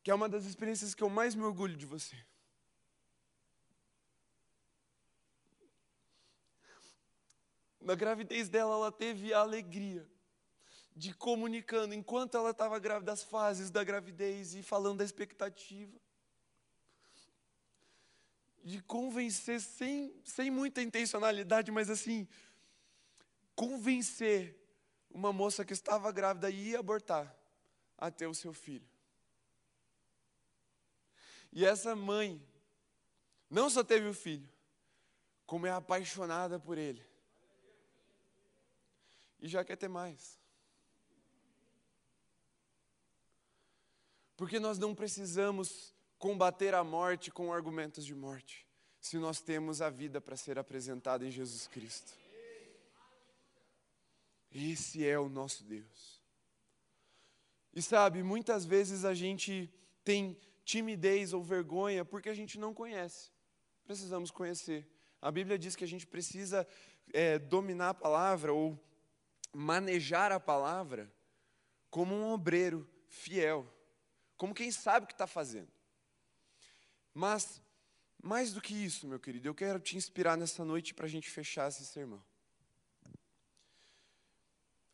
que 0.02 0.10
é 0.10 0.14
uma 0.14 0.28
das 0.28 0.44
experiências 0.44 0.94
que 0.94 1.02
eu 1.02 1.10
mais 1.10 1.34
me 1.34 1.42
orgulho 1.42 1.76
de 1.76 1.86
você. 1.86 2.16
Na 7.80 7.94
gravidez 7.94 8.48
dela, 8.48 8.74
ela 8.74 8.92
teve 8.92 9.32
a 9.32 9.40
alegria 9.40 10.06
de 10.94 11.14
comunicando, 11.14 11.94
enquanto 11.94 12.36
ela 12.36 12.50
estava 12.50 12.78
grávida, 12.78 13.12
as 13.12 13.22
fases 13.22 13.70
da 13.70 13.82
gravidez 13.82 14.54
e 14.54 14.62
falando 14.62 14.98
da 14.98 15.04
expectativa. 15.04 15.98
De 18.62 18.82
convencer 18.82 19.60
sem, 19.60 20.14
sem 20.22 20.50
muita 20.50 20.82
intencionalidade, 20.82 21.70
mas 21.70 21.88
assim, 21.88 22.28
convencer 23.54 24.58
uma 25.10 25.32
moça 25.32 25.64
que 25.64 25.72
estava 25.72 26.12
grávida 26.12 26.50
e 26.50 26.70
ia 26.70 26.80
abortar 26.80 27.34
a 27.96 28.10
ter 28.10 28.26
o 28.26 28.34
seu 28.34 28.52
filho. 28.52 28.86
E 31.52 31.64
essa 31.64 31.96
mãe 31.96 32.40
não 33.48 33.68
só 33.68 33.82
teve 33.82 34.06
o 34.06 34.14
filho, 34.14 34.48
como 35.44 35.66
é 35.66 35.70
apaixonada 35.70 36.60
por 36.60 36.78
ele. 36.78 37.04
E 39.40 39.48
já 39.48 39.64
quer 39.64 39.76
ter 39.76 39.88
mais. 39.88 40.38
Porque 44.36 44.60
nós 44.60 44.78
não 44.78 44.94
precisamos 44.94 45.92
combater 46.18 46.74
a 46.74 46.84
morte 46.84 47.30
com 47.30 47.52
argumentos 47.52 48.04
de 48.04 48.14
morte, 48.14 48.66
se 49.00 49.18
nós 49.18 49.40
temos 49.40 49.82
a 49.82 49.90
vida 49.90 50.20
para 50.20 50.36
ser 50.36 50.58
apresentada 50.58 51.26
em 51.26 51.30
Jesus 51.30 51.66
Cristo. 51.66 52.12
Esse 54.52 55.06
é 55.06 55.18
o 55.18 55.28
nosso 55.28 55.64
Deus. 55.64 56.20
E 57.72 57.80
sabe, 57.80 58.22
muitas 58.22 58.64
vezes 58.64 59.04
a 59.04 59.14
gente 59.14 59.72
tem 60.04 60.36
timidez 60.70 61.32
ou 61.32 61.42
vergonha 61.42 62.04
porque 62.04 62.28
a 62.28 62.34
gente 62.34 62.58
não 62.58 62.72
conhece. 62.72 63.32
Precisamos 63.84 64.30
conhecer. 64.30 64.88
A 65.20 65.30
Bíblia 65.30 65.58
diz 65.58 65.74
que 65.74 65.82
a 65.82 65.88
gente 65.88 66.06
precisa 66.06 66.66
é, 67.12 67.38
dominar 67.38 67.90
a 67.90 67.94
palavra 67.94 68.52
ou 68.52 68.78
manejar 69.52 70.30
a 70.30 70.38
palavra 70.38 71.12
como 71.90 72.14
um 72.14 72.30
obreiro 72.30 72.88
fiel, 73.08 73.66
como 74.36 74.54
quem 74.54 74.70
sabe 74.70 75.04
o 75.04 75.06
que 75.08 75.12
está 75.14 75.26
fazendo. 75.26 75.68
Mas, 77.12 77.60
mais 78.22 78.52
do 78.52 78.60
que 78.60 78.72
isso, 78.72 79.08
meu 79.08 79.18
querido, 79.18 79.48
eu 79.48 79.54
quero 79.54 79.80
te 79.80 79.96
inspirar 79.96 80.36
nessa 80.36 80.64
noite 80.64 80.94
para 80.94 81.06
a 81.06 81.08
gente 81.08 81.28
fechar 81.28 81.68
esse 81.68 81.84
sermão. 81.84 82.22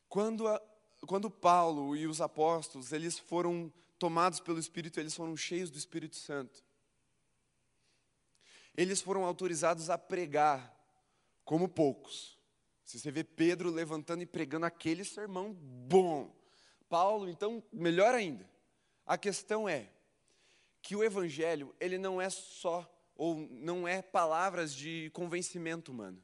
Quando, 0.09 0.49
a, 0.49 0.59
quando 1.07 1.31
Paulo 1.31 1.95
e 1.95 2.07
os 2.07 2.23
apóstolos, 2.23 2.93
eles 2.93 3.19
foram 3.19 3.71
tomados 3.99 4.41
pelo 4.41 4.59
Espírito, 4.59 5.01
eles 5.01 5.15
foram 5.15 5.37
cheios 5.37 5.71
do 5.71 5.79
Espírito 5.79 6.17
Santo. 6.17 6.65
Eles 8.77 9.01
foram 9.01 9.25
autorizados 9.25 9.89
a 9.89 9.97
pregar 9.97 10.75
como 11.45 11.69
poucos. 11.69 12.39
Se 12.85 12.99
você 12.99 13.11
vê 13.11 13.25
Pedro 13.25 13.71
levantando 13.71 14.23
e 14.23 14.27
pregando 14.27 14.67
aquele 14.67 15.05
sermão 15.05 15.53
bom. 15.53 16.35
Paulo, 16.89 17.29
então, 17.29 17.63
melhor 17.73 18.15
ainda. 18.15 18.49
A 19.07 19.17
questão 19.17 19.69
é 19.69 19.91
que 20.83 20.95
o 20.95 21.03
evangelho, 21.03 21.75
ele 21.81 21.99
não 21.99 22.21
é 22.21 22.31
só 22.31 22.89
ou 23.17 23.49
não 23.51 23.89
é 23.89 24.03
palavras 24.03 24.75
de 24.75 25.11
convencimento 25.13 25.91
humano. 25.91 26.23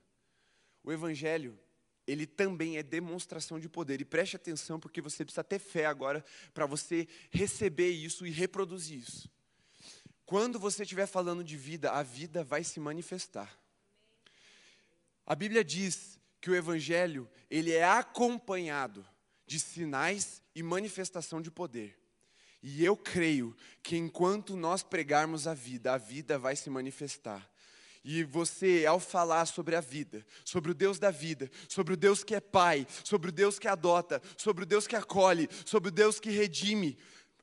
O 0.85 0.93
evangelho 0.93 1.59
ele 2.07 2.27
também 2.27 2.77
é 2.77 2.83
demonstração 2.83 3.59
de 3.59 3.69
poder. 3.69 4.01
E 4.01 4.05
preste 4.05 4.37
atenção, 4.37 4.81
porque 4.81 5.01
você 5.01 5.25
precisa 5.25 5.45
ter 5.45 5.59
fé 5.59 5.87
agora 5.87 6.25
para 6.53 6.67
você 6.67 7.07
receber 7.31 7.91
isso 7.91 8.27
e 8.27 8.31
reproduzir 8.31 8.99
isso. 8.99 9.31
Quando 10.25 10.59
você 10.59 10.83
estiver 10.83 11.07
falando 11.07 11.45
de 11.45 11.57
vida, 11.57 11.93
a 11.93 12.03
vida 12.03 12.43
vai 12.43 12.65
se 12.65 12.81
manifestar. 12.81 13.59
A 15.27 15.35
Bíblia 15.35 15.63
diz 15.63 16.19
que 16.41 16.51
o 16.51 16.55
evangelho, 16.55 17.29
ele 17.51 17.73
é 17.73 17.85
acompanhado 17.85 19.07
de 19.47 19.61
sinais 19.61 20.43
e 20.55 20.63
manifestação 20.63 21.41
de 21.41 21.51
poder. 21.51 21.99
E 22.63 22.85
eu 22.85 22.97
creio 22.97 23.57
que 23.83 23.97
enquanto 23.97 24.57
nós 24.57 24.83
pregarmos 24.83 25.47
a 25.47 25.55
vida, 25.55 25.93
a 25.93 25.99
vida 25.99 26.39
vai 26.39 26.57
se 26.57 26.71
manifestar. 26.71 27.52
E 28.05 28.25
você, 28.25 28.85
ao 28.87 28.99
falar 28.99 29.47
sobre 29.47 29.77
a 29.77 29.81
vida, 29.81 30.27
sobre 30.45 30.73
o 30.73 30.75
Deus 30.75 30.99
da 30.99 31.11
vida, 31.11 31.51
sobre 31.69 31.95
o 31.95 31.97
Deus 31.97 32.25
que 32.25 32.35
é 32.35 32.41
Pai, 32.41 32.87
sobre 33.05 33.29
o 33.29 33.33
Deus 33.33 33.59
que 33.59 33.69
adota, 33.69 34.21
sobre 34.37 34.65
o 34.65 34.67
Deus 34.67 34.87
que 34.87 34.97
acolhe, 34.97 35.49
sobre 35.65 35.89
o 35.89 35.93
Deus 35.93 36.19
que 36.19 36.31
redime, 36.31 36.99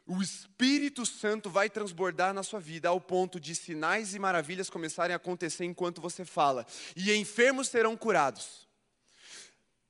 o 0.10 0.24
Espírito 0.24 1.06
Santo 1.06 1.52
vai 1.52 1.70
transbordar 1.70 2.34
na 2.34 2.42
sua 2.42 2.60
vida 2.60 2.90
ao 2.90 3.00
ponto 3.00 3.40
de 3.40 3.54
sinais 3.54 4.16
e 4.16 4.20
maravilhas 4.20 4.68
começarem 4.68 5.14
a 5.14 5.18
acontecer 5.18 5.66
enquanto 5.66 6.02
você 6.02 6.26
fala, 6.26 6.66
e 6.96 7.14
enfermos 7.14 7.68
serão 7.68 7.96
curados. 7.96 8.68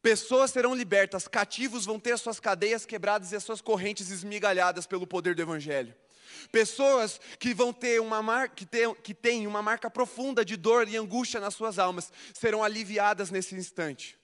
Pessoas 0.02 0.52
serão 0.52 0.76
libertas, 0.76 1.28
cativos 1.28 1.86
vão 1.86 2.00
ter 2.00 2.12
as 2.12 2.22
suas 2.22 2.40
cadeias 2.40 2.86
quebradas 2.86 3.32
e 3.32 3.36
as 3.38 3.44
suas 3.44 3.62
correntes 3.62 4.12
esmigalhadas 4.12 4.86
pelo 4.86 5.08
poder 5.08 5.36
do 5.36 5.42
Evangelho. 5.42 5.96
Pessoas 6.52 7.20
que 7.38 7.54
vão 7.54 7.72
ter 7.72 8.02
uma 8.02 8.48
que, 8.48 8.66
tem, 8.66 8.94
que 8.96 9.14
têm 9.14 9.48
uma 9.48 9.62
marca 9.62 9.90
profunda 9.90 10.44
de 10.44 10.56
dor 10.56 10.88
e 10.88 10.98
angústia 10.98 11.40
nas 11.40 11.54
suas 11.54 11.78
almas, 11.78 12.12
serão 12.34 12.64
aliviadas 12.64 13.30
nesse 13.30 13.56
instante. 13.56 14.18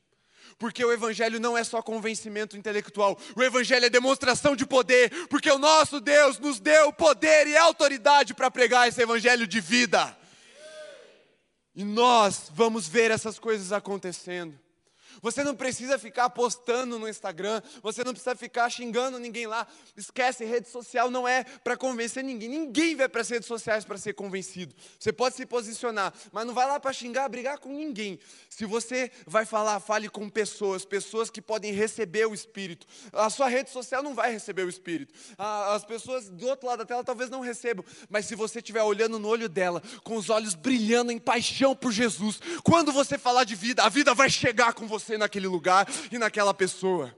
Porque 0.58 0.84
o 0.84 0.92
Evangelho 0.92 1.40
não 1.40 1.58
é 1.58 1.64
só 1.64 1.82
convencimento 1.82 2.56
intelectual, 2.56 3.20
o 3.36 3.44
Evangelho 3.44 3.86
é 3.86 3.90
demonstração 3.90 4.56
de 4.56 4.66
poder, 4.66 5.28
porque 5.28 5.52
o 5.52 5.58
nosso 5.58 6.00
Deus 6.00 6.40
nos 6.40 6.60
deu 6.60 6.94
poder 6.94 7.48
e 7.48 7.58
autoridade 7.58 8.34
para 8.34 8.50
pregar 8.50 8.88
esse 8.88 9.02
Evangelho 9.02 9.46
de 9.46 9.60
vida. 9.60 10.18
E 11.76 11.84
nós 11.84 12.50
vamos 12.54 12.88
ver 12.88 13.12
essas 13.12 13.38
coisas 13.38 13.74
acontecendo. 13.74 14.58
Você 15.22 15.44
não 15.44 15.56
precisa 15.56 15.98
ficar 15.98 16.30
postando 16.30 17.00
no 17.00 17.08
Instagram, 17.08 17.62
você 17.82 18.04
não 18.04 18.12
precisa 18.12 18.36
ficar 18.36 18.70
xingando 18.70 19.20
ninguém 19.20 19.48
lá. 19.48 19.68
Esquece, 19.96 20.46
rede 20.46 20.70
social 20.70 21.10
não 21.10 21.28
é 21.28 21.44
para 21.44 21.78
convencer 21.78 22.24
ninguém. 22.24 22.50
Ninguém 22.50 22.96
vai 22.96 23.10
para 23.10 23.22
as 23.22 23.30
redes 23.30 23.48
sociais 23.48 23.86
para 23.86 23.98
ser 23.98 24.14
convencido. 24.14 24.76
Você 25.00 25.12
pode 25.12 25.36
se 25.36 25.46
posicionar, 25.46 26.14
mas 26.32 26.46
não 26.46 26.54
vai 26.54 26.68
lá 26.68 26.80
para 26.80 26.94
xingar, 26.94 27.28
brigar 27.30 27.58
com 27.60 27.70
ninguém. 27.70 28.20
Se 28.50 28.66
você 28.66 29.12
vai 29.26 29.46
falar, 29.46 29.80
fale 29.80 30.10
com 30.10 30.30
pessoas, 30.30 30.86
pessoas 30.86 31.30
que 31.30 31.42
podem 31.42 31.72
receber 31.72 32.26
o 32.26 32.34
Espírito. 32.34 32.88
A 33.12 33.30
sua 33.30 33.48
rede 33.48 33.70
social 33.70 34.02
não 34.04 34.14
vai 34.14 34.32
receber 34.32 34.64
o 34.64 34.70
Espírito. 34.70 35.14
As 35.38 35.84
pessoas 35.84 36.30
do 36.30 36.48
outro 36.48 36.68
lado 36.68 36.80
da 36.80 36.86
tela 36.86 37.04
talvez 37.04 37.30
não 37.30 37.42
recebam, 37.42 37.84
mas 38.10 38.26
se 38.26 38.36
você 38.36 38.60
estiver 38.60 38.84
olhando 38.84 39.20
no 39.20 39.28
olho 39.28 39.50
dela, 39.50 39.82
com 40.04 40.16
os 40.16 40.30
olhos 40.30 40.56
brilhando 40.56 41.12
em 41.12 41.20
paixão 41.20 41.76
por 41.76 41.92
Jesus, 41.92 42.40
quando 42.64 42.92
você 42.92 43.18
falar 43.18 43.44
de 43.44 43.56
vida, 43.56 43.84
a 43.84 43.90
vida 43.90 44.14
vai 44.14 44.30
chegar 44.30 44.74
com 44.74 44.88
você 45.06 45.18
naquele 45.18 45.48
lugar 45.48 45.88
e 46.12 46.18
naquela 46.18 46.54
pessoa. 46.54 47.16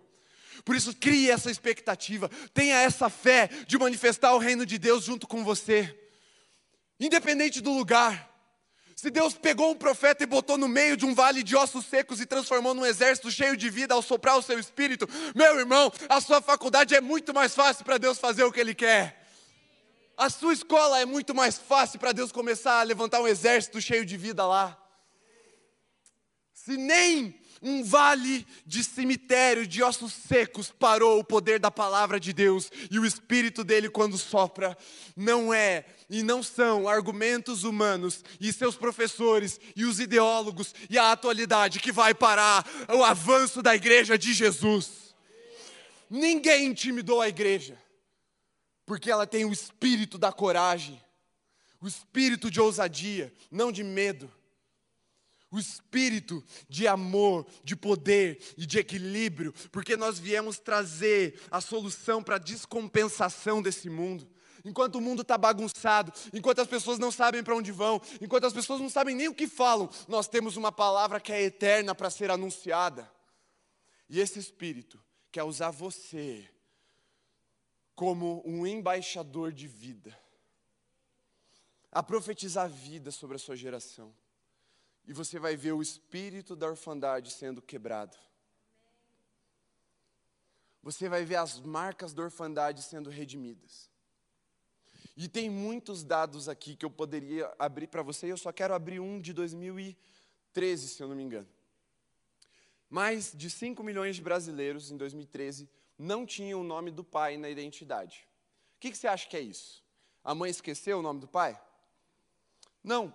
Por 0.65 0.75
isso, 0.75 0.93
crie 0.93 1.31
essa 1.31 1.49
expectativa, 1.49 2.29
tenha 2.53 2.75
essa 2.75 3.09
fé 3.09 3.49
de 3.65 3.77
manifestar 3.77 4.33
o 4.33 4.37
reino 4.37 4.65
de 4.65 4.77
Deus 4.77 5.03
junto 5.03 5.27
com 5.27 5.43
você, 5.43 5.97
independente 6.99 7.61
do 7.61 7.71
lugar. 7.71 8.27
Se 8.95 9.11
Deus 9.11 9.35
pegou 9.35 9.71
um 9.71 9.75
profeta 9.75 10.23
e 10.23 10.27
botou 10.27 10.57
no 10.57 10.67
meio 10.67 10.97
de 10.97 11.05
um 11.05 11.13
vale 11.13 11.43
de 11.43 11.55
ossos 11.55 11.85
secos 11.85 12.19
e 12.19 12.25
transformou 12.25 12.73
num 12.73 12.85
exército 12.85 13.29
cheio 13.29 13.55
de 13.55 13.69
vida 13.69 13.93
ao 13.93 14.01
soprar 14.01 14.37
o 14.37 14.41
seu 14.41 14.59
espírito, 14.59 15.07
meu 15.35 15.57
irmão, 15.59 15.93
a 16.09 16.19
sua 16.19 16.41
faculdade 16.41 16.95
é 16.95 16.99
muito 16.99 17.33
mais 17.33 17.53
fácil 17.53 17.85
para 17.85 17.99
Deus 17.99 18.17
fazer 18.17 18.43
o 18.43 18.51
que 18.51 18.59
Ele 18.59 18.73
quer. 18.73 19.25
A 20.17 20.31
sua 20.31 20.51
escola 20.51 20.99
é 20.99 21.05
muito 21.05 21.35
mais 21.35 21.59
fácil 21.59 21.99
para 21.99 22.11
Deus 22.11 22.31
começar 22.31 22.79
a 22.79 22.83
levantar 22.83 23.21
um 23.21 23.27
exército 23.27 23.79
cheio 23.79 24.03
de 24.03 24.17
vida 24.17 24.45
lá. 24.47 24.75
Se 26.51 26.75
nem 26.75 27.39
um 27.61 27.83
vale 27.83 28.45
de 28.65 28.83
cemitério 28.83 29.65
de 29.65 29.81
ossos 29.81 30.13
secos 30.13 30.71
parou 30.71 31.19
o 31.19 31.23
poder 31.23 31.59
da 31.59 31.71
palavra 31.71 32.19
de 32.19 32.33
Deus 32.33 32.71
e 32.91 32.99
o 32.99 33.05
espírito 33.05 33.63
dele 33.63 33.89
quando 33.89 34.17
sopra 34.17 34.77
não 35.15 35.53
é 35.53 35.85
e 36.09 36.23
não 36.23 36.41
são 36.41 36.87
argumentos 36.87 37.63
humanos 37.63 38.23
e 38.39 38.53
seus 38.53 38.75
professores 38.75 39.59
e 39.75 39.85
os 39.85 39.99
ideólogos 39.99 40.73
e 40.89 40.97
a 40.97 41.11
atualidade 41.11 41.79
que 41.79 41.91
vai 41.91 42.13
parar 42.13 42.65
o 42.89 43.03
avanço 43.03 43.61
da 43.61 43.75
igreja 43.75 44.17
de 44.17 44.33
Jesus. 44.33 45.15
Ninguém 46.09 46.67
intimidou 46.67 47.21
a 47.21 47.27
igreja, 47.27 47.77
porque 48.85 49.11
ela 49.11 49.27
tem 49.27 49.43
o 49.43 49.51
espírito 49.51 50.17
da 50.17 50.31
coragem, 50.31 51.01
o 51.81 51.87
espírito 51.87 52.49
de 52.49 52.61
ousadia, 52.61 53.33
não 53.51 53.71
de 53.71 53.83
medo 53.83 54.31
o 55.57 55.59
espírito 55.59 56.43
de 56.69 56.87
amor, 56.87 57.45
de 57.63 57.75
poder 57.75 58.39
e 58.55 58.65
de 58.65 58.79
equilíbrio, 58.79 59.51
porque 59.71 59.97
nós 59.97 60.19
viemos 60.19 60.59
trazer 60.59 61.41
a 61.49 61.59
solução 61.59 62.23
para 62.23 62.35
a 62.35 62.39
descompensação 62.39 63.61
desse 63.61 63.89
mundo. 63.89 64.29
Enquanto 64.63 64.95
o 64.95 65.01
mundo 65.01 65.21
está 65.21 65.37
bagunçado, 65.37 66.11
enquanto 66.33 66.59
as 66.59 66.67
pessoas 66.67 66.99
não 66.99 67.11
sabem 67.11 67.43
para 67.43 67.55
onde 67.55 67.71
vão, 67.71 68.01
enquanto 68.21 68.45
as 68.45 68.53
pessoas 68.53 68.79
não 68.79 68.89
sabem 68.89 69.15
nem 69.15 69.27
o 69.27 69.33
que 69.33 69.47
falam, 69.47 69.89
nós 70.07 70.27
temos 70.27 70.57
uma 70.57 70.71
palavra 70.71 71.19
que 71.19 71.31
é 71.31 71.43
eterna 71.43 71.95
para 71.95 72.09
ser 72.09 72.29
anunciada. 72.29 73.09
E 74.09 74.19
esse 74.19 74.39
Espírito 74.39 74.99
quer 75.31 75.43
usar 75.43 75.71
você 75.71 76.47
como 77.95 78.43
um 78.45 78.67
embaixador 78.67 79.51
de 79.51 79.67
vida, 79.67 80.17
a 81.91 82.03
profetizar 82.03 82.69
vida 82.69 83.09
sobre 83.09 83.37
a 83.37 83.39
sua 83.39 83.55
geração 83.55 84.13
e 85.07 85.13
você 85.13 85.39
vai 85.39 85.55
ver 85.55 85.71
o 85.71 85.81
espírito 85.81 86.55
da 86.55 86.67
orfandade 86.67 87.31
sendo 87.31 87.61
quebrado. 87.61 88.17
Você 90.83 91.07
vai 91.07 91.23
ver 91.23 91.37
as 91.37 91.59
marcas 91.59 92.13
da 92.13 92.23
orfandade 92.23 92.83
sendo 92.83 93.09
redimidas. 93.09 93.89
E 95.15 95.27
tem 95.27 95.49
muitos 95.49 96.03
dados 96.03 96.47
aqui 96.47 96.75
que 96.75 96.85
eu 96.85 96.91
poderia 96.91 97.51
abrir 97.57 97.87
para 97.87 98.03
você, 98.03 98.31
eu 98.31 98.37
só 98.37 98.51
quero 98.51 98.73
abrir 98.73 98.99
um 98.99 99.19
de 99.19 99.33
2013, 99.33 100.87
se 100.89 101.01
eu 101.01 101.07
não 101.07 101.15
me 101.15 101.23
engano. 101.23 101.47
Mais 102.89 103.31
de 103.33 103.49
5 103.49 103.81
milhões 103.83 104.15
de 104.15 104.21
brasileiros 104.21 104.91
em 104.91 104.97
2013 104.97 105.69
não 105.97 106.25
tinham 106.25 106.61
o 106.61 106.63
nome 106.63 106.91
do 106.91 107.03
pai 107.03 107.37
na 107.37 107.49
identidade. 107.49 108.27
O 108.75 108.79
que, 108.79 108.91
que 108.91 108.97
você 108.97 109.07
acha 109.07 109.27
que 109.27 109.35
é 109.35 109.41
isso? 109.41 109.83
A 110.23 110.35
mãe 110.35 110.51
esqueceu 110.51 110.99
o 110.99 111.01
nome 111.01 111.19
do 111.19 111.27
pai? 111.27 111.59
Não, 112.83 113.13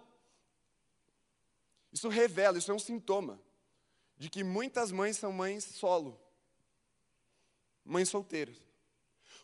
isso 1.93 2.09
revela, 2.09 2.59
isso 2.59 2.71
é 2.71 2.75
um 2.75 2.79
sintoma 2.79 3.41
de 4.17 4.31
que 4.31 4.43
muitas 4.43 4.91
mães 4.91 5.17
são 5.17 5.33
mães 5.33 5.65
solo, 5.65 6.19
mães 7.85 8.09
solteiras. 8.09 8.57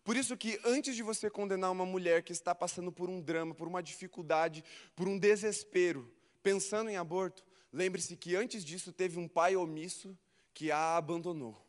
Por 0.03 0.17
isso 0.17 0.37
que 0.37 0.59
antes 0.65 0.97
de 0.97 1.03
você 1.03 1.29
condenar 1.29 1.71
uma 1.71 1.85
mulher 1.85 2.23
que 2.23 2.33
está 2.33 2.55
passando 2.55 2.91
por 2.91 3.11
um 3.11 3.21
drama, 3.21 3.55
por 3.55 3.69
uma 3.69 3.83
dificuldade, 3.83 4.65
por 4.97 5.07
um 5.07 5.19
desespero, 5.19 6.11
pensando 6.43 6.89
em 6.89 6.97
aborto, 6.97 7.45
lembre-se 7.73 8.17
que 8.17 8.35
antes 8.35 8.65
disso 8.65 8.93
teve 8.93 9.19
um 9.19 9.29
pai 9.29 9.55
omisso 9.55 10.17
que 10.55 10.71
a 10.71 10.97
abandonou. 10.97 11.63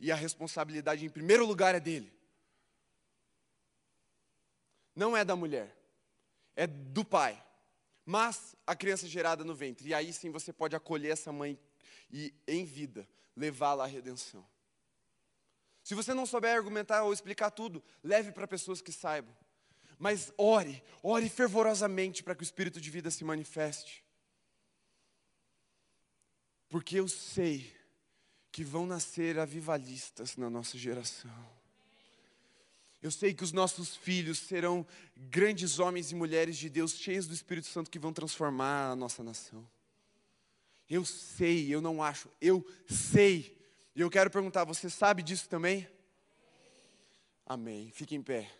E 0.00 0.10
a 0.10 0.14
responsabilidade 0.14 1.04
em 1.04 1.10
primeiro 1.10 1.44
lugar 1.44 1.74
é 1.74 1.80
dele. 1.80 2.12
Não 4.94 5.14
é 5.14 5.24
da 5.24 5.36
mulher, 5.36 5.76
é 6.54 6.66
do 6.66 7.04
pai 7.04 7.45
mas 8.06 8.54
a 8.64 8.76
criança 8.76 9.08
gerada 9.08 9.44
no 9.44 9.54
ventre. 9.54 9.88
E 9.88 9.94
aí 9.94 10.12
sim 10.12 10.30
você 10.30 10.52
pode 10.52 10.76
acolher 10.76 11.10
essa 11.10 11.32
mãe 11.32 11.58
e, 12.08 12.32
em 12.46 12.64
vida, 12.64 13.06
levá-la 13.36 13.82
à 13.82 13.86
redenção. 13.86 14.46
Se 15.82 15.94
você 15.94 16.14
não 16.14 16.24
souber 16.24 16.56
argumentar 16.56 17.02
ou 17.02 17.12
explicar 17.12 17.50
tudo, 17.50 17.82
leve 18.02 18.30
para 18.30 18.46
pessoas 18.46 18.80
que 18.80 18.92
saibam. 18.92 19.36
Mas 19.98 20.32
ore, 20.38 20.82
ore 21.02 21.28
fervorosamente 21.28 22.22
para 22.22 22.34
que 22.34 22.42
o 22.42 22.44
espírito 22.44 22.80
de 22.80 22.90
vida 22.90 23.10
se 23.10 23.24
manifeste. 23.24 24.04
Porque 26.68 27.00
eu 27.00 27.08
sei 27.08 27.74
que 28.52 28.62
vão 28.62 28.86
nascer 28.86 29.38
avivalistas 29.38 30.36
na 30.36 30.48
nossa 30.48 30.78
geração. 30.78 31.55
Eu 33.02 33.10
sei 33.10 33.34
que 33.34 33.44
os 33.44 33.52
nossos 33.52 33.94
filhos 33.94 34.38
serão 34.38 34.86
grandes 35.16 35.78
homens 35.78 36.10
e 36.10 36.14
mulheres 36.14 36.56
de 36.56 36.68
Deus, 36.68 36.92
cheios 36.92 37.26
do 37.26 37.34
Espírito 37.34 37.68
Santo, 37.68 37.90
que 37.90 37.98
vão 37.98 38.12
transformar 38.12 38.90
a 38.90 38.96
nossa 38.96 39.22
nação. 39.22 39.66
Eu 40.88 41.04
sei, 41.04 41.72
eu 41.72 41.80
não 41.80 42.02
acho, 42.02 42.30
eu 42.40 42.64
sei. 42.88 43.56
E 43.94 44.00
eu 44.00 44.10
quero 44.10 44.30
perguntar: 44.30 44.64
você 44.64 44.88
sabe 44.88 45.22
disso 45.22 45.48
também? 45.48 45.88
Amém. 47.44 47.90
Fique 47.90 48.14
em 48.14 48.22
pé. 48.22 48.50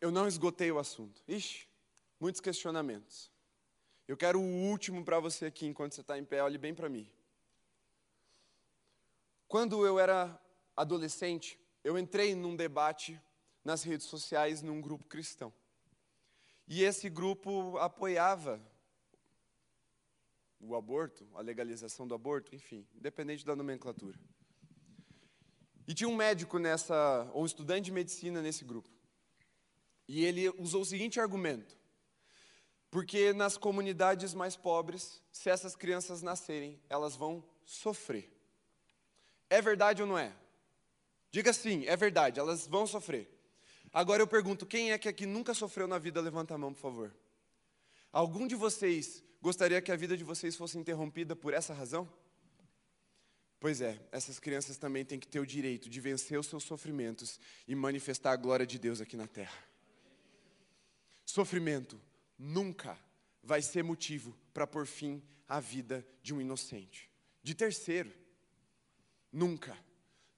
Eu 0.00 0.10
não 0.10 0.26
esgotei 0.26 0.72
o 0.72 0.78
assunto. 0.78 1.22
Ixi, 1.28 1.68
muitos 2.18 2.40
questionamentos. 2.40 3.29
Eu 4.10 4.16
quero 4.16 4.40
o 4.40 4.68
último 4.68 5.04
para 5.04 5.20
você 5.20 5.46
aqui, 5.46 5.66
enquanto 5.66 5.94
você 5.94 6.00
está 6.00 6.18
em 6.18 6.24
pé, 6.24 6.42
olhe 6.42 6.58
bem 6.58 6.74
para 6.74 6.88
mim. 6.88 7.08
Quando 9.46 9.86
eu 9.86 10.00
era 10.00 10.36
adolescente, 10.76 11.56
eu 11.84 11.96
entrei 11.96 12.34
num 12.34 12.56
debate 12.56 13.20
nas 13.64 13.84
redes 13.84 14.08
sociais 14.08 14.62
num 14.62 14.80
grupo 14.80 15.04
cristão. 15.04 15.52
E 16.66 16.82
esse 16.82 17.08
grupo 17.08 17.78
apoiava 17.78 18.60
o 20.58 20.74
aborto, 20.74 21.24
a 21.36 21.40
legalização 21.40 22.04
do 22.04 22.12
aborto, 22.12 22.52
enfim, 22.52 22.84
independente 22.96 23.46
da 23.46 23.54
nomenclatura. 23.54 24.18
E 25.86 25.94
tinha 25.94 26.08
um 26.08 26.16
médico 26.16 26.58
nessa, 26.58 27.30
ou 27.32 27.44
um 27.44 27.46
estudante 27.46 27.84
de 27.84 27.92
medicina 27.92 28.42
nesse 28.42 28.64
grupo. 28.64 28.90
E 30.08 30.24
ele 30.24 30.48
usou 30.58 30.82
o 30.82 30.84
seguinte 30.84 31.20
argumento: 31.20 31.78
porque 32.90 33.32
nas 33.32 33.56
comunidades 33.56 34.34
mais 34.34 34.56
pobres, 34.56 35.22
se 35.30 35.48
essas 35.48 35.76
crianças 35.76 36.22
nascerem, 36.22 36.80
elas 36.88 37.14
vão 37.14 37.44
sofrer. 37.64 38.30
É 39.48 39.62
verdade 39.62 40.02
ou 40.02 40.08
não 40.08 40.18
é? 40.18 40.32
Diga 41.30 41.52
sim, 41.52 41.86
é 41.86 41.96
verdade, 41.96 42.40
elas 42.40 42.66
vão 42.66 42.86
sofrer. 42.86 43.28
Agora 43.92 44.22
eu 44.22 44.26
pergunto: 44.26 44.66
quem 44.66 44.92
é 44.92 44.98
que 44.98 45.08
aqui 45.08 45.24
nunca 45.24 45.54
sofreu 45.54 45.86
na 45.86 45.98
vida? 45.98 46.20
Levanta 46.20 46.54
a 46.54 46.58
mão, 46.58 46.72
por 46.72 46.80
favor. 46.80 47.14
Algum 48.12 48.46
de 48.46 48.56
vocês 48.56 49.22
gostaria 49.40 49.80
que 49.80 49.92
a 49.92 49.96
vida 49.96 50.16
de 50.16 50.24
vocês 50.24 50.56
fosse 50.56 50.76
interrompida 50.76 51.36
por 51.36 51.54
essa 51.54 51.72
razão? 51.72 52.08
Pois 53.60 53.80
é, 53.80 54.00
essas 54.10 54.40
crianças 54.40 54.78
também 54.78 55.04
têm 55.04 55.18
que 55.18 55.28
ter 55.28 55.38
o 55.38 55.46
direito 55.46 55.88
de 55.88 56.00
vencer 56.00 56.38
os 56.38 56.46
seus 56.46 56.64
sofrimentos 56.64 57.38
e 57.68 57.74
manifestar 57.74 58.32
a 58.32 58.36
glória 58.36 58.66
de 58.66 58.78
Deus 58.78 59.00
aqui 59.00 59.16
na 59.16 59.26
terra. 59.26 59.58
Sofrimento 61.26 62.00
nunca 62.40 62.98
vai 63.42 63.60
ser 63.60 63.84
motivo 63.84 64.34
para 64.54 64.66
pôr 64.66 64.86
fim 64.86 65.22
à 65.46 65.60
vida 65.60 66.06
de 66.22 66.32
um 66.32 66.40
inocente, 66.40 67.10
de 67.42 67.54
terceiro. 67.54 68.10
Nunca. 69.30 69.76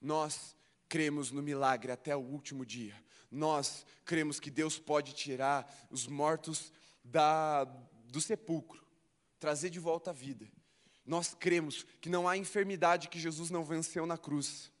Nós 0.01 0.55
cremos 0.89 1.31
no 1.31 1.41
milagre 1.41 1.91
até 1.91 2.13
o 2.15 2.19
último 2.19 2.65
dia. 2.65 2.93
Nós 3.31 3.85
cremos 4.03 4.39
que 4.39 4.51
Deus 4.51 4.77
pode 4.77 5.13
tirar 5.13 5.87
os 5.89 6.05
mortos 6.05 6.73
da, 7.03 7.63
do 7.63 8.19
sepulcro, 8.19 8.85
trazer 9.39 9.69
de 9.69 9.79
volta 9.79 10.09
a 10.09 10.13
vida. 10.13 10.51
Nós 11.05 11.33
cremos 11.33 11.85
que 12.01 12.09
não 12.09 12.27
há 12.27 12.37
enfermidade 12.37 13.07
que 13.07 13.19
Jesus 13.19 13.49
não 13.49 13.63
venceu 13.63 14.05
na 14.05 14.17
cruz. 14.17 14.71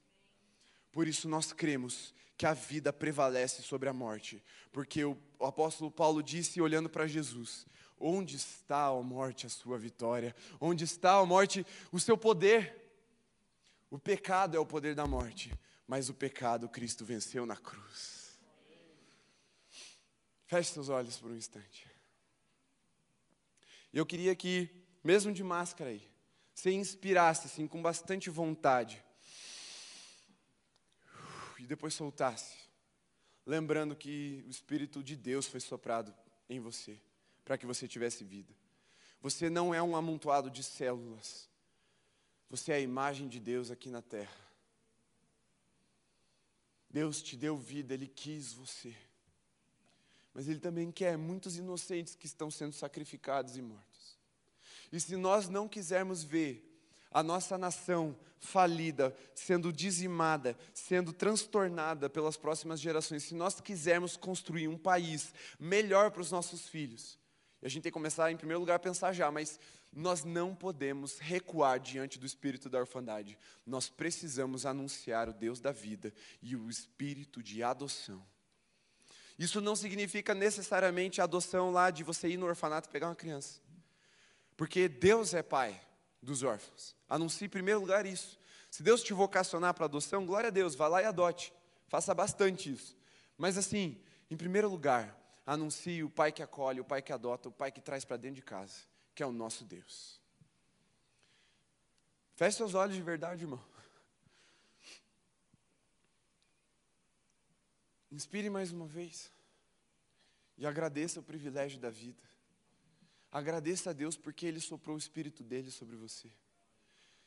Por 0.91 1.07
isso 1.07 1.27
nós 1.27 1.53
cremos 1.53 2.13
que 2.37 2.45
a 2.45 2.53
vida 2.53 2.91
prevalece 2.91 3.61
sobre 3.61 3.87
a 3.89 3.93
morte, 3.93 4.43
porque 4.71 5.03
o, 5.05 5.17
apóstolo 5.39 5.91
Paulo 5.91 6.23
disse 6.23 6.61
olhando 6.61 6.89
para 6.89 7.07
Jesus: 7.07 7.65
Onde 7.99 8.35
está 8.35 8.87
a 8.87 9.03
morte 9.03 9.45
a 9.45 9.49
sua 9.49 9.77
vitória? 9.77 10.35
Onde 10.59 10.83
está 10.83 11.13
a 11.13 11.25
morte 11.25 11.65
o 11.91 11.99
seu 11.99 12.17
poder? 12.17 12.81
O 13.89 13.99
pecado 13.99 14.57
é 14.57 14.59
o 14.59 14.65
poder 14.65 14.95
da 14.95 15.05
morte, 15.05 15.53
mas 15.87 16.09
o 16.09 16.13
pecado 16.13 16.67
Cristo 16.67 17.05
venceu 17.05 17.45
na 17.45 17.55
cruz. 17.55 18.39
Feche 20.47 20.71
seus 20.73 20.89
olhos 20.89 21.17
por 21.17 21.29
um 21.31 21.35
instante. 21.35 21.87
Eu 23.93 24.05
queria 24.05 24.35
que, 24.35 24.69
mesmo 25.03 25.31
de 25.31 25.43
máscara 25.43 25.91
aí, 25.91 26.01
você 26.53 26.71
inspirasse 26.71 27.45
assim 27.45 27.67
com 27.67 27.81
bastante 27.81 28.29
vontade 28.29 29.02
e 31.63 31.65
depois 31.65 31.93
soltasse, 31.93 32.57
lembrando 33.45 33.95
que 33.95 34.43
o 34.45 34.49
Espírito 34.49 35.01
de 35.01 35.15
Deus 35.15 35.47
foi 35.47 35.61
soprado 35.61 36.13
em 36.49 36.59
você 36.59 36.99
para 37.45 37.57
que 37.57 37.65
você 37.65 37.87
tivesse 37.87 38.25
vida. 38.25 38.53
Você 39.21 39.49
não 39.49 39.73
é 39.73 39.81
um 39.81 39.95
amontoado 39.95 40.51
de 40.51 40.61
células. 40.61 41.49
Você 42.49 42.73
é 42.73 42.75
a 42.75 42.81
imagem 42.81 43.29
de 43.29 43.39
Deus 43.39 43.71
aqui 43.71 43.89
na 43.89 44.01
terra. 44.01 44.35
Deus 46.89 47.23
te 47.23 47.37
deu 47.37 47.57
vida, 47.57 47.93
Ele 47.93 48.07
quis 48.07 48.51
você. 48.51 48.93
Mas 50.33 50.49
Ele 50.49 50.59
também 50.59 50.91
quer 50.91 51.17
muitos 51.17 51.57
inocentes 51.57 52.13
que 52.13 52.25
estão 52.25 52.51
sendo 52.51 52.73
sacrificados 52.73 53.55
e 53.55 53.61
mortos. 53.61 54.17
E 54.91 54.99
se 54.99 55.15
nós 55.15 55.47
não 55.47 55.69
quisermos 55.69 56.23
ver 56.23 56.72
a 57.13 57.21
nossa 57.21 57.57
nação 57.57 58.17
falida, 58.39 59.15
sendo 59.33 59.71
dizimada, 59.71 60.57
sendo 60.73 61.13
transtornada 61.13 62.09
pelas 62.09 62.35
próximas 62.35 62.79
gerações, 62.79 63.23
se 63.23 63.35
nós 63.35 63.61
quisermos 63.61 64.17
construir 64.17 64.67
um 64.67 64.77
país 64.77 65.33
melhor 65.59 66.11
para 66.11 66.21
os 66.21 66.31
nossos 66.31 66.67
filhos, 66.67 67.17
e 67.61 67.65
a 67.65 67.69
gente 67.69 67.83
tem 67.83 67.91
que 67.91 67.93
começar, 67.93 68.29
em 68.29 68.35
primeiro 68.35 68.59
lugar, 68.59 68.75
a 68.75 68.79
pensar 68.79 69.13
já, 69.13 69.31
mas 69.31 69.57
nós 69.93 70.25
não 70.25 70.53
podemos 70.53 71.17
recuar 71.19 71.79
diante 71.79 72.19
do 72.19 72.25
espírito 72.25 72.67
da 72.67 72.79
orfandade. 72.79 73.37
Nós 73.65 73.89
precisamos 73.89 74.65
anunciar 74.65 75.29
o 75.29 75.33
Deus 75.33 75.61
da 75.61 75.71
vida 75.71 76.13
e 76.41 76.57
o 76.57 76.69
espírito 76.69 77.41
de 77.41 77.63
adoção. 77.63 78.25
Isso 79.39 79.61
não 79.61 79.75
significa 79.75 80.33
necessariamente 80.33 81.21
a 81.21 81.23
adoção 81.23 81.71
lá 81.71 81.89
de 81.89 82.03
você 82.03 82.27
ir 82.27 82.37
no 82.37 82.47
orfanato 82.47 82.89
e 82.89 82.91
pegar 82.91 83.07
uma 83.07 83.15
criança. 83.15 83.61
Porque 84.57 84.89
Deus 84.89 85.33
é 85.33 85.41
pai 85.41 85.79
dos 86.21 86.43
órfãos. 86.43 86.95
Anuncie 87.13 87.45
em 87.45 87.49
primeiro 87.49 87.79
lugar 87.79 88.05
isso. 88.05 88.39
Se 88.71 88.81
Deus 88.81 89.03
te 89.03 89.13
vocacionar 89.13 89.73
para 89.73 89.85
adoção, 89.85 90.25
glória 90.25 90.47
a 90.47 90.51
Deus, 90.51 90.73
vá 90.73 90.87
lá 90.87 91.01
e 91.01 91.05
adote. 91.05 91.53
Faça 91.87 92.13
bastante 92.13 92.71
isso. 92.71 92.97
Mas 93.37 93.57
assim, 93.57 94.01
em 94.31 94.37
primeiro 94.37 94.69
lugar, 94.69 95.15
anuncie 95.45 96.03
o 96.03 96.09
pai 96.09 96.31
que 96.31 96.41
acolhe, 96.41 96.79
o 96.79 96.85
pai 96.85 97.01
que 97.01 97.13
adota, 97.13 97.49
o 97.49 97.51
pai 97.51 97.71
que 97.71 97.81
traz 97.81 98.03
para 98.03 98.17
dentro 98.17 98.37
de 98.37 98.41
casa 98.41 98.93
que 99.13 99.21
é 99.21 99.25
o 99.25 99.31
nosso 99.31 99.63
Deus. 99.63 100.19
Feche 102.35 102.57
seus 102.57 102.73
olhos 102.73 102.95
de 102.95 103.01
verdade, 103.01 103.43
irmão. 103.43 103.63
Inspire 108.11 108.49
mais 108.49 108.71
uma 108.71 108.87
vez. 108.87 109.31
E 110.57 110.65
agradeça 110.65 111.19
o 111.19 111.23
privilégio 111.23 111.79
da 111.79 111.89
vida. 111.89 112.21
Agradeça 113.31 113.89
a 113.89 113.93
Deus 113.93 114.15
porque 114.15 114.45
Ele 114.45 114.59
soprou 114.59 114.95
o 114.95 114.99
Espírito 114.99 115.43
dele 115.43 115.71
sobre 115.71 115.95
você. 115.95 116.31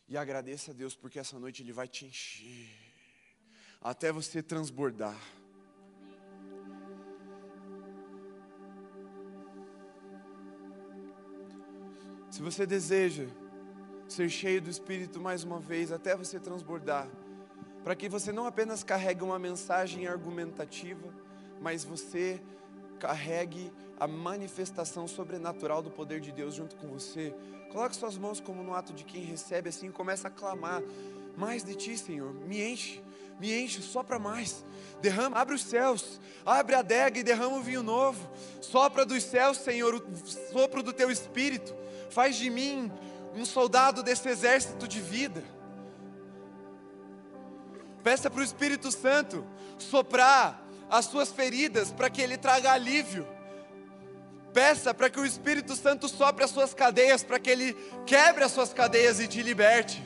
E 0.09 0.17
agradeça 0.17 0.71
a 0.71 0.75
Deus 0.75 0.95
porque 0.95 1.19
essa 1.19 1.39
noite 1.39 1.63
Ele 1.63 1.73
vai 1.73 1.89
te 1.89 2.07
encher. 2.07 2.69
Até 3.81 4.13
você 4.13 4.43
transbordar. 4.43 5.17
Se 12.31 12.43
você 12.43 12.67
deseja 12.67 13.27
ser 14.09 14.29
cheio 14.29 14.61
do 14.61 14.71
Espírito 14.71 15.21
mais 15.21 15.43
uma 15.43 15.59
vez, 15.59 15.91
até 15.91 16.15
você 16.15 16.39
transbordar, 16.39 17.09
para 17.83 17.97
que 17.97 18.09
você 18.09 18.31
não 18.31 18.47
apenas 18.47 18.85
carregue 18.85 19.25
uma 19.25 19.39
mensagem 19.39 20.07
argumentativa, 20.07 21.13
mas 21.61 21.83
você 21.83 22.41
carregue 22.97 23.73
a 23.99 24.07
manifestação 24.07 25.07
sobrenatural 25.07 25.83
do 25.83 25.91
poder 25.91 26.21
de 26.21 26.33
Deus 26.33 26.55
junto 26.55 26.77
com 26.77 26.89
você. 26.89 27.35
Coloque 27.71 27.97
suas 27.97 28.17
mãos 28.19 28.41
como 28.41 28.63
no 28.63 28.75
ato 28.75 28.93
de 28.93 29.05
quem 29.05 29.23
recebe, 29.23 29.69
assim 29.69 29.91
começa 29.91 30.29
a 30.29 30.31
clamar: 30.31 30.83
Mais 31.37 31.63
de 31.63 31.75
ti, 31.75 31.97
Senhor, 31.97 32.33
me 32.33 32.63
enche, 32.63 33.03
me 33.39 33.57
enche, 33.59 33.81
sopra 33.83 34.19
mais. 34.19 34.65
Derrama, 35.01 35.39
abre 35.39 35.55
os 35.55 35.63
céus, 35.63 36.21
abre 36.45 36.75
a 36.75 36.81
adega 36.81 37.19
e 37.19 37.23
derrama 37.23 37.59
o 37.59 37.63
vinho 37.63 37.83
novo. 37.83 38.29
Sopra 38.61 39.05
dos 39.07 39.23
céus, 39.23 39.59
Senhor, 39.59 39.95
o 39.95 40.17
sopro 40.53 40.83
do 40.83 40.93
teu 40.93 41.11
espírito 41.11 41.75
Faz 42.11 42.37
de 42.37 42.51
mim 42.51 42.91
um 43.35 43.45
soldado 43.45 44.03
desse 44.03 44.29
exército 44.29 44.89
de 44.89 45.01
vida. 45.01 45.45
Peça 48.03 48.31
para 48.31 48.41
o 48.41 48.45
Espírito 48.45 48.91
Santo 48.91 49.45
soprar 49.79 50.66
as 50.91 51.07
suas 51.07 51.31
feridas 51.31 51.91
para 51.91 52.11
que 52.11 52.21
ele 52.21 52.37
traga 52.37 52.73
alívio. 52.73 53.27
Peça 54.53 54.95
para 54.95 55.11
que 55.11 55.21
o 55.21 55.27
Espírito 55.27 55.77
Santo 55.77 56.09
sopre 56.09 56.45
as 56.45 56.51
suas 56.51 56.73
cadeias 56.73 57.23
para 57.23 57.39
que 57.39 57.51
ele 57.51 57.75
quebre 58.07 58.43
as 58.43 58.53
suas 58.53 58.73
cadeias 58.73 59.21
e 59.21 59.29
te 59.29 59.43
liberte. 59.43 60.03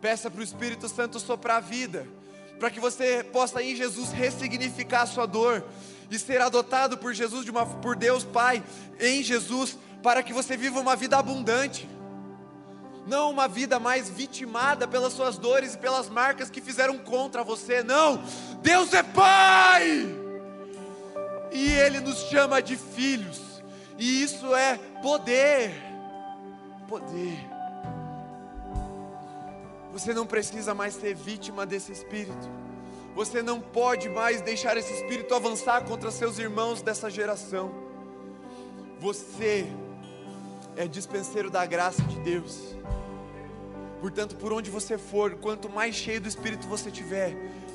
Peça 0.00 0.30
para 0.30 0.40
o 0.40 0.44
Espírito 0.44 0.88
Santo 0.88 1.18
soprar 1.18 1.56
a 1.56 1.60
vida, 1.60 2.06
para 2.60 2.70
que 2.70 2.78
você 2.78 3.24
possa 3.32 3.62
em 3.62 3.74
Jesus 3.74 4.10
ressignificar 4.12 5.02
a 5.02 5.06
sua 5.06 5.26
dor 5.26 5.64
e 6.10 6.18
ser 6.18 6.40
adotado 6.40 6.98
por 6.98 7.14
Jesus 7.14 7.44
de 7.44 7.50
uma, 7.50 7.66
por 7.66 7.96
Deus 7.96 8.24
Pai 8.24 8.62
em 9.00 9.22
Jesus 9.22 9.78
para 10.02 10.22
que 10.22 10.32
você 10.32 10.56
viva 10.56 10.78
uma 10.78 10.94
vida 10.94 11.16
abundante, 11.16 11.88
não 13.06 13.30
uma 13.30 13.46
vida 13.46 13.78
mais 13.78 14.10
vitimada 14.10 14.86
pelas 14.88 15.12
suas 15.12 15.38
dores 15.38 15.74
e 15.74 15.78
pelas 15.78 16.08
marcas 16.08 16.50
que 16.50 16.60
fizeram 16.60 16.98
contra 16.98 17.44
você, 17.44 17.82
não, 17.82 18.22
Deus 18.60 18.92
é 18.92 19.02
Pai, 19.02 20.06
e 21.52 21.72
Ele 21.72 22.00
nos 22.00 22.18
chama 22.24 22.60
de 22.60 22.76
filhos, 22.76 23.62
e 23.96 24.22
isso 24.22 24.54
é 24.54 24.76
poder, 25.02 25.72
poder. 26.88 27.38
Você 29.92 30.12
não 30.12 30.26
precisa 30.26 30.74
mais 30.74 30.94
ser 30.94 31.14
vítima 31.14 31.64
desse 31.64 31.90
espírito. 31.90 32.50
Você 33.14 33.40
não 33.40 33.62
pode 33.62 34.10
mais 34.10 34.42
deixar 34.42 34.76
esse 34.76 34.92
espírito 34.92 35.34
avançar 35.34 35.84
contra 35.84 36.10
seus 36.10 36.38
irmãos 36.38 36.82
dessa 36.82 37.08
geração. 37.08 37.72
Você 39.00 39.66
é 40.76 40.86
dispenseiro 40.86 41.50
da 41.50 41.64
graça 41.64 42.02
de 42.02 42.18
Deus. 42.20 42.76
Portanto, 44.00 44.36
por 44.36 44.52
onde 44.52 44.70
você 44.70 44.98
for, 44.98 45.34
quanto 45.36 45.68
mais 45.68 45.94
cheio 45.94 46.20
do 46.20 46.28
Espírito 46.28 46.66
você 46.68 46.90
tiver, 46.90 47.34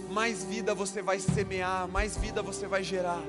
mais 0.09 0.43
vida 0.43 0.73
você 0.73 1.01
vai 1.01 1.19
semear, 1.19 1.87
mais 1.87 2.15
vida 2.15 2.41
você 2.41 2.67
vai 2.67 2.83
gerar. 2.83 3.21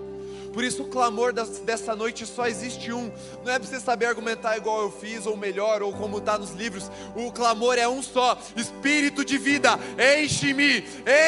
Por 0.53 0.63
isso 0.63 0.83
o 0.83 0.89
clamor 0.89 1.33
dessa 1.33 1.97
noite 1.97 2.27
só 2.27 2.47
existe 2.47 2.93
um. 2.93 3.11
Não 3.45 3.53
é 3.53 3.59
para 3.59 3.67
você 3.67 3.81
saber 3.81 4.07
argumentar 4.07 4.57
igual 4.57 4.83
eu 4.83 4.91
fiz, 4.91 5.25
ou 5.27 5.37
melhor, 5.37 5.83
ou 5.83 5.93
como 5.93 6.19
está 6.19 6.37
nos 6.37 6.53
livros. 6.53 6.91
O 7.17 7.33
clamor 7.33 7.79
é 7.79 7.89
um 7.89 8.03
só: 8.03 8.39
Espírito 8.55 9.25
de 9.25 9.39
vida, 9.39 9.79
enche-me, 9.99 10.85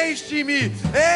enche-me, 0.07 0.71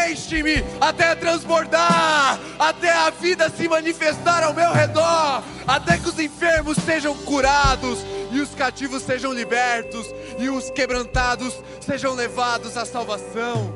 enche-me, 0.10 0.64
até 0.82 1.14
transbordar, 1.16 2.40
até 2.58 2.92
a 2.92 3.10
vida 3.12 3.50
se 3.50 3.68
manifestar 3.68 4.44
ao 4.44 4.54
meu 4.54 4.72
redor, 4.72 5.44
até 5.68 5.98
que 5.98 6.10
os 6.10 6.20
enfermos 6.20 6.78
sejam 6.78 7.16
curados, 7.20 8.00
e 8.32 8.40
os 8.40 8.56
cativos 8.56 9.04
sejam 9.04 9.32
libertos, 9.32 10.08
e 10.40 10.50
os 10.50 10.70
quebrantados 10.72 11.54
sejam 11.80 12.14
levados 12.16 12.76
à 12.76 12.86
salvação. 12.86 13.74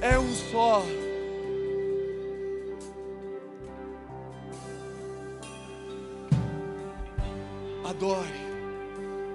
É 0.00 0.18
um 0.18 0.34
só. 0.34 0.84
Adore, 8.04 8.28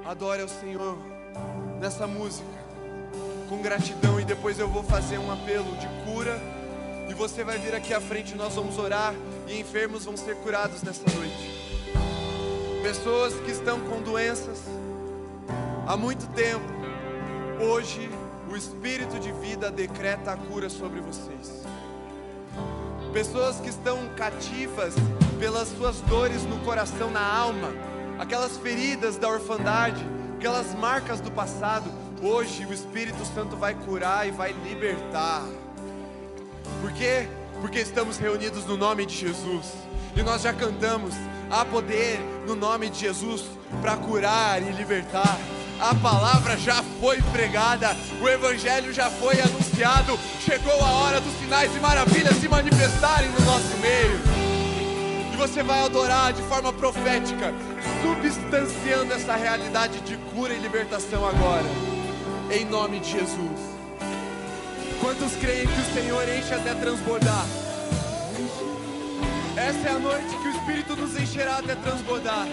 adore 0.06 0.42
ao 0.44 0.48
Senhor. 0.48 0.96
nessa 1.80 2.06
música 2.06 2.46
com 3.50 3.64
gratidão 3.64 4.20
e 4.20 4.24
depois 4.24 4.60
eu 4.60 4.68
vou 4.68 4.84
fazer 4.84 5.18
um 5.18 5.32
apelo 5.32 5.76
de 5.78 5.88
cura 6.06 6.40
e 7.10 7.14
você 7.16 7.44
vai 7.44 7.58
vir 7.58 7.74
aqui 7.74 7.96
à 7.96 8.00
frente, 8.00 8.36
nós 8.36 8.54
vamos 8.54 8.78
orar 8.78 9.16
e 9.48 9.60
enfermos 9.60 10.06
vão 10.06 10.16
ser 10.16 10.36
curados 10.36 10.84
nessa 10.84 11.02
noite. 11.16 11.74
Pessoas 12.84 13.34
que 13.40 13.50
estão 13.50 13.80
com 13.80 14.04
doenças 14.04 14.60
há 15.88 15.98
muito 15.98 16.28
tempo, 16.36 16.72
hoje 17.60 18.08
o 18.52 18.56
Espírito 18.56 19.20
de 19.20 19.32
vida 19.32 19.72
decreta 19.72 20.34
a 20.34 20.38
cura 20.38 20.70
sobre 20.70 21.02
vocês. 21.02 21.64
Pessoas 23.12 23.60
que 23.60 23.70
estão 23.70 23.98
cativas 24.10 24.94
pelas 25.40 25.70
suas 25.70 26.02
dores 26.02 26.44
no 26.44 26.60
coração, 26.60 27.10
na 27.10 27.36
alma, 27.36 27.74
aquelas 28.20 28.58
feridas 28.58 29.18
da 29.18 29.30
orfandade, 29.30 30.06
aquelas 30.38 30.76
marcas 30.76 31.22
do 31.22 31.32
passado, 31.32 31.90
hoje 32.22 32.66
o 32.66 32.74
Espírito 32.74 33.26
Santo 33.34 33.56
vai 33.56 33.74
curar 33.74 34.28
e 34.28 34.32
vai 34.32 34.52
libertar. 34.52 35.46
Por 36.82 36.92
quê? 36.92 37.28
Porque 37.62 37.80
estamos 37.80 38.18
reunidos 38.18 38.66
no 38.66 38.76
nome 38.76 39.06
de 39.06 39.16
Jesus. 39.16 39.66
E 40.16 40.22
nós 40.22 40.42
já 40.42 40.54
cantamos: 40.54 41.14
há 41.50 41.64
poder 41.64 42.20
no 42.46 42.56
nome 42.56 42.90
de 42.90 43.00
Jesus 43.00 43.46
para 43.82 43.96
curar 43.96 44.62
e 44.62 44.72
libertar. 44.72 45.40
A 45.80 45.96
palavra 45.96 46.58
já 46.58 46.84
foi 47.00 47.22
pregada, 47.32 47.96
o 48.22 48.28
evangelho 48.28 48.92
já 48.92 49.10
foi 49.10 49.40
anunciado. 49.40 50.20
Chegou 50.42 50.74
a 50.82 50.92
hora 50.92 51.22
dos 51.22 51.34
sinais 51.40 51.74
e 51.74 51.80
maravilhas 51.80 52.36
se 52.36 52.50
manifestarem 52.50 53.30
no 53.30 53.40
nosso 53.46 53.78
meio. 53.78 54.39
Você 55.40 55.64
vai 55.64 55.80
adorar 55.86 56.34
de 56.34 56.42
forma 56.44 56.74
profética, 56.74 57.54
substanciando 58.04 59.14
essa 59.14 59.38
realidade 59.38 60.02
de 60.02 60.18
cura 60.34 60.54
e 60.54 60.60
libertação 60.60 61.26
agora. 61.26 61.64
Em 62.52 62.66
nome 62.66 63.00
de 63.00 63.10
Jesus. 63.10 63.60
Quantos 65.00 65.34
creem 65.38 65.66
que 65.66 65.80
o 65.80 65.94
Senhor 65.94 66.28
enche 66.28 66.54
até 66.54 66.76
transbordar? 66.76 67.46
Essa 69.56 69.88
é 69.88 69.92
a 69.92 70.00
noite 70.00 70.28
que 70.28 70.48
o 70.50 70.52
Espírito 70.52 70.96
nos 70.98 71.18
encherá 71.18 71.60
até 71.60 71.74
transbordar. 71.74 72.46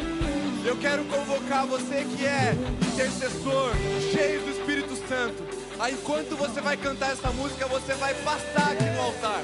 Eu 0.64 0.76
quero 0.76 1.04
convocar 1.06 1.66
você 1.66 2.06
que 2.16 2.24
é 2.24 2.54
intercessor, 2.92 3.72
cheio 4.12 4.42
do 4.42 4.50
Espírito 4.50 4.94
Santo. 5.08 5.42
Aí, 5.80 5.92
enquanto 5.92 6.36
você 6.36 6.60
vai 6.60 6.76
cantar 6.76 7.10
essa 7.10 7.30
música, 7.32 7.66
você 7.66 7.94
vai 7.94 8.14
passar 8.14 8.70
aqui 8.70 8.84
no 8.84 9.02
altar. 9.02 9.42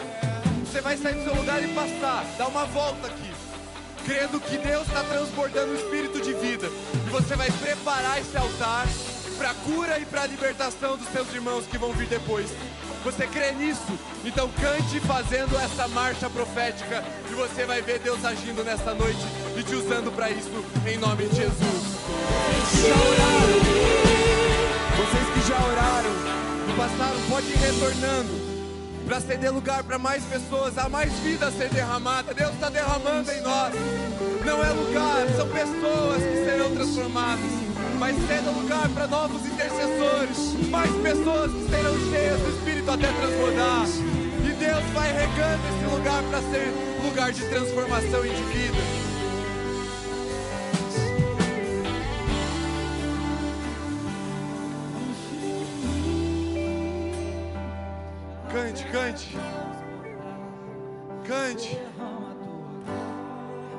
Você 0.73 0.81
vai 0.81 0.97
sair 0.97 1.17
do 1.17 1.25
seu 1.25 1.35
lugar 1.35 1.63
e 1.63 1.69
passar, 1.75 2.25
dar 2.39 2.49
uma 2.49 2.65
volta 2.65 3.07
aqui, 3.09 3.32
crendo 4.05 4.41
que 4.41 4.59
Deus 4.59 4.87
está 4.87 5.03
transbordando 5.05 5.73
o 5.73 5.77
Espírito 5.77 6.21
de 6.21 6.33
vida. 6.35 6.69
E 7.07 7.11
você 7.11 7.37
vai 7.37 7.51
preparar 7.51 8.21
esse 8.21 8.37
altar 8.37 8.87
para 9.39 9.55
cura 9.55 9.99
e 9.99 10.05
para 10.05 10.27
libertação 10.27 10.97
dos 10.97 11.09
seus 11.09 11.33
irmãos 11.33 11.65
que 11.67 11.79
vão 11.79 11.93
vir 11.93 12.07
depois. 12.07 12.51
Você 13.05 13.27
crê 13.27 13.51
nisso? 13.53 13.99
Então 14.25 14.49
cante 14.61 15.01
fazendo 15.01 15.59
essa 15.59 15.89
marcha 15.89 16.31
profética 16.31 17.03
e 17.31 17.35
você 17.35 17.65
vai 17.65 17.83
ver 17.83 17.99
Deus 17.99 18.25
agindo 18.25 18.63
nessa 18.63 18.95
noite 18.95 19.21
e 19.59 19.63
te 19.63 19.75
usando 19.75 20.15
para 20.15 20.31
isso 20.31 20.65
em 20.87 20.99
nome 20.99 21.27
de 21.27 21.37
Jesus. 21.37 21.83
Vocês 22.57 22.71
que 22.73 22.89
já 22.89 22.95
oraram, 23.09 23.59
vocês 24.97 25.29
que 25.35 25.49
já 25.49 25.57
oraram 25.67 26.13
e 26.69 26.77
passaram, 26.77 27.21
pode 27.29 27.47
ir 27.49 27.57
retornando 27.57 28.52
para 29.07 29.21
ceder 29.21 29.53
lugar 29.53 29.83
para 29.85 29.99
mais 29.99 30.25
pessoas, 30.25 30.79
há 30.79 30.89
mais 30.89 31.13
vida 31.21 31.47
a 31.47 31.53
ser 31.53 31.69
derramada. 31.71 32.33
Deus 32.35 32.53
está 32.55 32.69
derramando 32.69 33.31
em 33.31 33.41
nós. 33.41 33.75
Não 34.45 34.65
é 34.65 34.71
lugar, 34.71 35.27
são 35.37 35.49
pessoas 35.49 36.23
que 36.23 36.45
serão 36.45 36.71
transformadas 36.75 37.63
mas 38.03 38.17
ceda 38.27 38.51
lugar 38.51 38.89
para 38.89 39.07
novos 39.07 39.47
intercessores, 39.47 40.69
mais 40.71 40.91
pessoas 41.03 41.53
que 41.53 41.71
serão 41.71 42.11
cheias 42.11 42.41
do 42.41 42.49
Espírito 42.51 42.91
até 42.91 43.07
transbordar. 43.07 43.87
E 44.45 44.53
Deus 44.55 44.85
vai 44.93 45.13
regando 45.13 45.63
esse 45.69 45.95
lugar 45.95 46.23
para 46.25 46.43
ser 46.43 46.73
lugar 47.05 47.33
de 47.33 47.45
transformação 47.49 48.27
e 48.27 48.31
de 48.31 48.43
vida. 48.43 49.12
Cante, 59.13 59.37
cante. 61.27 61.79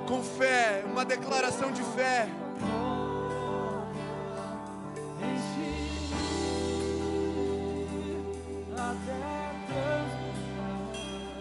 Com 0.08 0.22
fé, 0.22 0.84
uma 0.86 1.04
declaração 1.04 1.72
de 1.72 1.82
fé. 1.82 2.28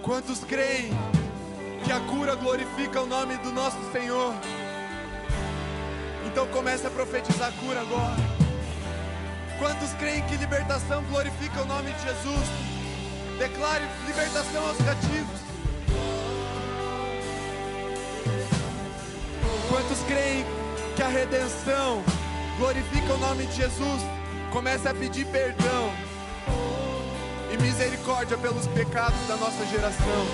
Quantos 0.03 0.43
creem 0.45 0.91
que 1.85 1.93
a 1.93 2.01
cura 2.01 2.35
glorifica 2.35 3.03
o 3.03 3.07
nome 3.07 3.37
do 3.39 3.53
nosso 3.53 3.77
Senhor? 3.93 4.33
Então 6.27 6.47
comece 6.47 6.87
a 6.87 6.91
profetizar 6.91 7.53
cura 7.61 7.83
agora. 7.83 8.17
Quantos 9.59 9.93
creem 9.99 10.23
que 10.23 10.37
libertação 10.39 11.05
glorifica 11.05 11.61
o 11.61 11.67
nome 11.67 11.93
de 11.93 12.03
Jesus? 12.05 12.72
Declare 13.43 13.83
libertação 14.07 14.69
aos 14.69 14.77
cativos. 14.77 15.41
Quantos 19.69 19.99
creem 20.07 20.47
que 20.95 21.03
a 21.03 21.09
redenção 21.09 22.05
glorifica 22.57 23.15
o 23.15 23.19
nome 23.19 23.47
de 23.47 23.57
Jesus? 23.57 24.01
Comece 24.53 24.87
a 24.87 24.95
pedir 24.95 25.27
perdão 25.27 25.93
e 27.53 27.61
misericórdia 27.61 28.39
pelos 28.39 28.69
pecados 28.69 29.19
da 29.27 29.37
nossa 29.37 29.67
geração 29.67 30.25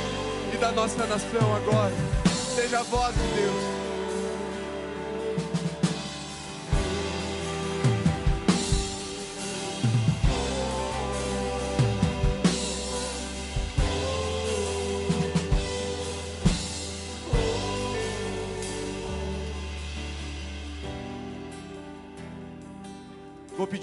e 0.53 0.59
da 0.59 0.71
nossa 0.71 1.07
nação 1.07 1.57
agora. 1.57 1.95
Seja 2.55 2.81
a 2.81 2.83
voz 2.83 3.15
de 3.15 3.41
Deus. 3.41 3.78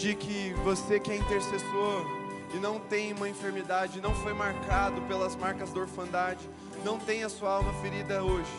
Pedir 0.06 0.16
que 0.16 0.54
você 0.64 1.00
que 1.00 1.12
é 1.12 1.18
intercessor, 1.18 2.06
e 2.54 2.58
não 2.58 2.80
tem 2.80 3.12
uma 3.12 3.28
enfermidade, 3.28 4.00
não 4.00 4.14
foi 4.14 4.34
marcado 4.34 5.02
pelas 5.04 5.36
marcas 5.36 5.72
da 5.72 5.80
orfandade, 5.80 6.48
não 6.84 7.00
tem 7.00 7.24
a 7.24 7.30
sua 7.30 7.56
alma 7.56 7.74
ferida 7.82 8.24
hoje, 8.24 8.52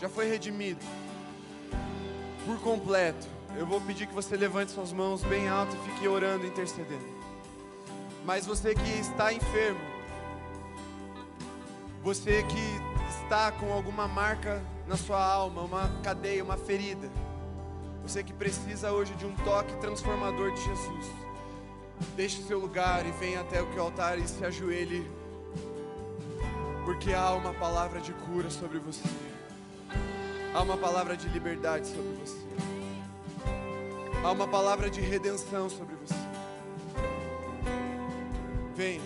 já 0.00 0.08
foi 0.08 0.28
redimido 0.28 0.78
por 2.46 2.60
completo. 2.60 3.26
Eu 3.56 3.66
vou 3.66 3.80
pedir 3.80 4.06
que 4.06 4.14
você 4.14 4.36
levante 4.36 4.70
suas 4.70 4.92
mãos 4.92 5.22
bem 5.24 5.48
alto 5.48 5.76
e 5.76 5.90
fique 5.90 6.06
orando, 6.06 6.46
intercedendo. 6.46 7.04
Mas 8.24 8.46
você 8.46 8.72
que 8.72 9.00
está 9.00 9.32
enfermo, 9.32 9.80
você 12.04 12.44
que 12.44 13.20
está 13.20 13.50
com 13.50 13.72
alguma 13.72 14.06
marca 14.06 14.62
na 14.86 14.96
sua 14.96 15.22
alma, 15.22 15.62
uma 15.62 15.90
cadeia, 16.04 16.44
uma 16.44 16.56
ferida, 16.56 17.10
você 18.02 18.22
que 18.22 18.32
precisa 18.32 18.92
hoje 18.92 19.14
de 19.14 19.24
um 19.24 19.34
toque 19.36 19.74
transformador 19.76 20.52
de 20.52 20.60
Jesus. 20.62 21.06
Deixe 22.16 22.40
o 22.40 22.46
seu 22.46 22.58
lugar 22.58 23.06
e 23.06 23.12
venha 23.12 23.40
até 23.40 23.62
o 23.62 23.80
altar 23.80 24.18
e 24.18 24.26
se 24.26 24.44
ajoelhe, 24.44 25.08
porque 26.84 27.14
há 27.14 27.32
uma 27.32 27.54
palavra 27.54 28.00
de 28.00 28.12
cura 28.12 28.50
sobre 28.50 28.78
você, 28.80 29.04
há 30.52 30.60
uma 30.60 30.76
palavra 30.76 31.16
de 31.16 31.28
liberdade 31.28 31.86
sobre 31.86 32.12
você, 32.24 32.38
há 34.24 34.30
uma 34.32 34.48
palavra 34.48 34.90
de 34.90 35.00
redenção 35.00 35.70
sobre 35.70 35.94
você. 35.94 36.14
Venha. 38.74 39.02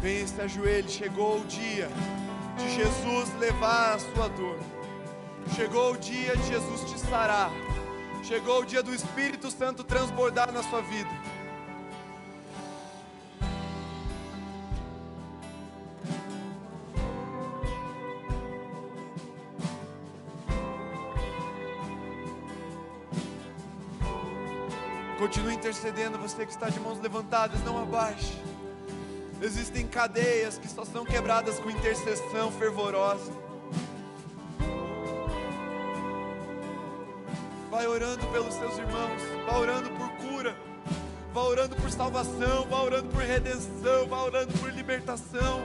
Venha 0.00 0.26
se 0.26 0.40
ajoelhe. 0.40 0.88
Chegou 0.88 1.40
o 1.40 1.44
dia 1.44 1.90
de 2.58 2.68
Jesus 2.74 3.32
levar 3.38 3.94
a 3.94 3.98
sua 3.98 4.28
dor. 4.28 4.58
Chegou 5.54 5.92
o 5.92 5.96
dia 5.96 6.36
de 6.36 6.48
Jesus 6.48 6.84
te 6.90 6.98
sarar. 6.98 7.50
Chegou 8.22 8.60
o 8.60 8.66
dia 8.66 8.82
do 8.82 8.94
Espírito 8.94 9.50
Santo 9.50 9.84
transbordar 9.84 10.52
na 10.52 10.62
sua 10.62 10.82
vida. 10.82 11.08
Continue 25.18 25.54
intercedendo, 25.54 26.18
você 26.18 26.46
que 26.46 26.52
está 26.52 26.68
de 26.68 26.78
mãos 26.78 27.00
levantadas, 27.00 27.62
não 27.64 27.80
abaixe. 27.82 28.47
Existem 29.40 29.86
cadeias 29.86 30.58
que 30.58 30.68
só 30.68 30.84
são 30.84 31.04
quebradas 31.04 31.60
com 31.60 31.70
intercessão 31.70 32.50
fervorosa. 32.50 33.30
Vai 37.70 37.86
orando 37.86 38.26
pelos 38.28 38.54
seus 38.54 38.76
irmãos, 38.78 39.22
vai 39.46 39.60
orando 39.60 39.90
por 39.90 40.08
cura, 40.16 40.56
vai 41.32 41.44
orando 41.44 41.76
por 41.76 41.90
salvação, 41.90 42.66
vai 42.68 42.80
orando 42.80 43.08
por 43.10 43.22
redenção, 43.22 44.08
vai 44.08 44.20
orando 44.20 44.52
por 44.58 44.72
libertação. 44.72 45.60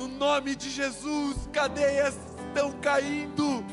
No 0.00 0.08
nome 0.08 0.56
de 0.56 0.68
Jesus, 0.68 1.48
cadeias 1.52 2.16
estão 2.48 2.72
caindo. 2.80 3.64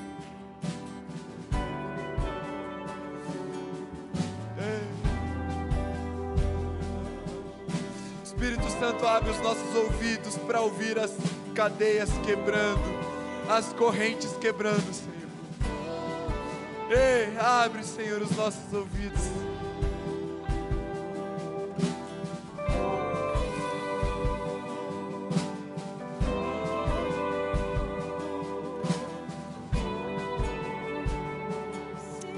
Abre 9.16 9.30
os 9.30 9.40
nossos 9.42 9.76
ouvidos 9.76 10.38
para 10.38 10.60
ouvir 10.60 10.98
as 10.98 11.12
cadeias 11.54 12.10
quebrando, 12.26 12.82
as 13.48 13.72
correntes 13.74 14.36
quebrando, 14.38 14.92
Senhor. 14.92 15.14
Ei, 16.90 17.38
abre, 17.38 17.84
Senhor, 17.84 18.24
os 18.24 18.36
nossos 18.36 18.74
ouvidos. 18.74 19.22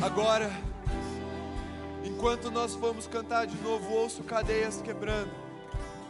Agora, 0.02 0.52
enquanto 2.04 2.52
nós 2.52 2.76
vamos 2.76 3.08
cantar 3.08 3.48
de 3.48 3.56
novo, 3.62 3.94
ouço 3.94 4.24
cadeias 4.24 4.82
quebrando. 4.82 5.45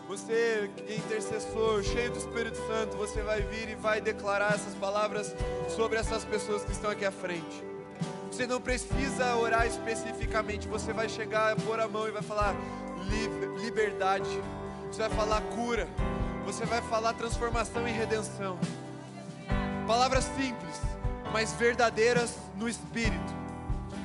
Você 0.07 0.69
que 0.77 0.93
é 0.93 0.97
intercessor, 0.97 1.83
cheio 1.83 2.11
do 2.11 2.19
Espírito 2.19 2.57
Santo, 2.67 2.95
você 2.95 3.23
vai 3.23 3.41
vir 3.41 3.69
e 3.69 3.75
vai 3.75 3.99
declarar 3.99 4.53
essas 4.53 4.75
palavras 4.75 5.35
sobre 5.75 5.97
essas 5.97 6.23
pessoas 6.23 6.63
que 6.63 6.71
estão 6.71 6.91
aqui 6.91 7.03
à 7.03 7.11
frente. 7.11 7.63
Você 8.31 8.45
não 8.45 8.61
precisa 8.61 9.35
orar 9.35 9.65
especificamente, 9.65 10.67
você 10.67 10.93
vai 10.93 11.09
chegar, 11.09 11.55
pôr 11.55 11.79
a 11.79 11.87
mão 11.87 12.07
e 12.07 12.11
vai 12.11 12.21
falar 12.21 12.55
liberdade. 13.59 14.29
Você 14.91 14.99
vai 14.99 15.09
falar 15.09 15.41
cura. 15.41 15.87
Você 16.45 16.65
vai 16.65 16.81
falar 16.83 17.13
transformação 17.13 17.87
e 17.87 17.91
redenção. 17.91 18.59
Palavras 19.87 20.25
simples, 20.25 20.81
mas 21.33 21.51
verdadeiras 21.53 22.37
no 22.55 22.69
espírito. 22.69 23.33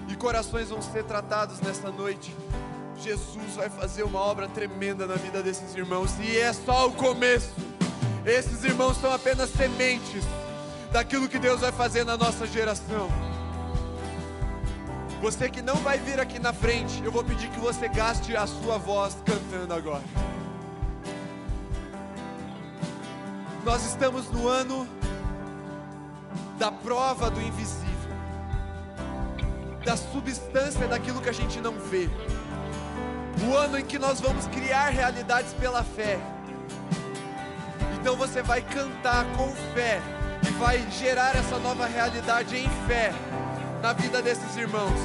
E 0.08 0.16
corações 0.16 0.70
vão 0.70 0.80
ser 0.80 1.04
tratados 1.04 1.60
nessa 1.60 1.90
noite 1.90 2.34
Jesus 3.02 3.54
vai 3.56 3.70
fazer 3.70 4.02
uma 4.02 4.20
obra 4.20 4.46
tremenda 4.46 5.06
na 5.06 5.14
vida 5.14 5.42
desses 5.42 5.74
irmãos, 5.74 6.12
e 6.20 6.36
é 6.36 6.52
só 6.52 6.86
o 6.86 6.92
começo. 6.92 7.50
Esses 8.26 8.62
irmãos 8.62 8.98
são 8.98 9.10
apenas 9.10 9.48
sementes 9.50 10.22
daquilo 10.92 11.26
que 11.26 11.38
Deus 11.38 11.60
vai 11.60 11.72
fazer 11.72 12.04
na 12.04 12.16
nossa 12.16 12.46
geração. 12.46 13.08
Você 15.22 15.48
que 15.48 15.62
não 15.62 15.76
vai 15.76 15.98
vir 15.98 16.20
aqui 16.20 16.38
na 16.38 16.52
frente, 16.52 17.02
eu 17.02 17.10
vou 17.10 17.24
pedir 17.24 17.48
que 17.48 17.58
você 17.58 17.88
gaste 17.88 18.36
a 18.36 18.46
sua 18.46 18.76
voz 18.76 19.16
cantando 19.24 19.72
agora. 19.72 20.04
Nós 23.64 23.84
estamos 23.86 24.30
no 24.30 24.46
ano 24.46 24.86
da 26.58 26.70
prova 26.70 27.30
do 27.30 27.40
invisível, 27.40 28.14
da 29.84 29.96
substância 29.96 30.86
daquilo 30.86 31.22
que 31.22 31.28
a 31.30 31.32
gente 31.32 31.60
não 31.60 31.72
vê 31.72 32.08
o 33.46 33.56
ano 33.56 33.78
em 33.78 33.84
que 33.84 33.98
nós 33.98 34.20
vamos 34.20 34.46
criar 34.46 34.88
realidades 34.90 35.52
pela 35.54 35.82
fé. 35.82 36.18
Então 38.00 38.16
você 38.16 38.42
vai 38.42 38.62
cantar 38.62 39.24
com 39.36 39.48
fé 39.74 40.00
e 40.46 40.50
vai 40.52 40.84
gerar 40.90 41.36
essa 41.36 41.58
nova 41.58 41.86
realidade 41.86 42.56
em 42.56 42.68
fé 42.86 43.12
na 43.82 43.92
vida 43.92 44.22
desses 44.22 44.56
irmãos. 44.56 44.98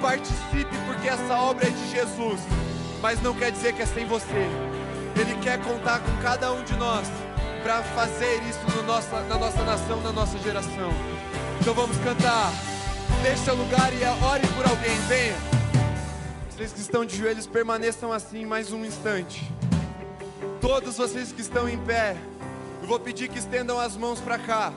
Participe 0.00 0.76
porque 0.86 1.08
essa 1.08 1.34
obra 1.34 1.66
é 1.66 1.70
de 1.70 1.90
Jesus, 1.90 2.40
mas 3.00 3.22
não 3.22 3.34
quer 3.34 3.50
dizer 3.52 3.72
que 3.72 3.82
é 3.82 3.86
sem 3.86 4.04
você. 4.06 4.46
Ele 5.18 5.36
quer 5.42 5.58
contar 5.60 6.00
com 6.00 6.16
cada 6.22 6.52
um 6.52 6.62
de 6.64 6.74
nós 6.74 7.06
para 7.62 7.82
fazer 7.82 8.42
isso 8.48 8.60
no 8.76 8.82
nossa, 8.82 9.20
na 9.22 9.38
nossa 9.38 9.62
nação, 9.62 10.00
na 10.00 10.12
nossa 10.12 10.38
geração. 10.38 10.90
Então 11.60 11.74
vamos 11.74 11.96
cantar. 11.98 12.52
Deixe 13.22 13.44
seu 13.44 13.54
lugar 13.54 13.92
e 13.92 14.24
ore 14.24 14.46
por 14.48 14.66
alguém. 14.66 14.96
Venha. 15.06 15.61
Vocês 16.62 16.74
que 16.74 16.80
estão 16.80 17.04
de 17.04 17.16
joelhos, 17.16 17.44
permaneçam 17.44 18.12
assim 18.12 18.46
mais 18.46 18.70
um 18.70 18.84
instante. 18.84 19.52
Todos 20.60 20.96
vocês 20.96 21.32
que 21.32 21.40
estão 21.40 21.68
em 21.68 21.76
pé, 21.76 22.16
eu 22.80 22.86
vou 22.86 23.00
pedir 23.00 23.28
que 23.28 23.36
estendam 23.36 23.80
as 23.80 23.96
mãos 23.96 24.20
para 24.20 24.38
cá. 24.38 24.72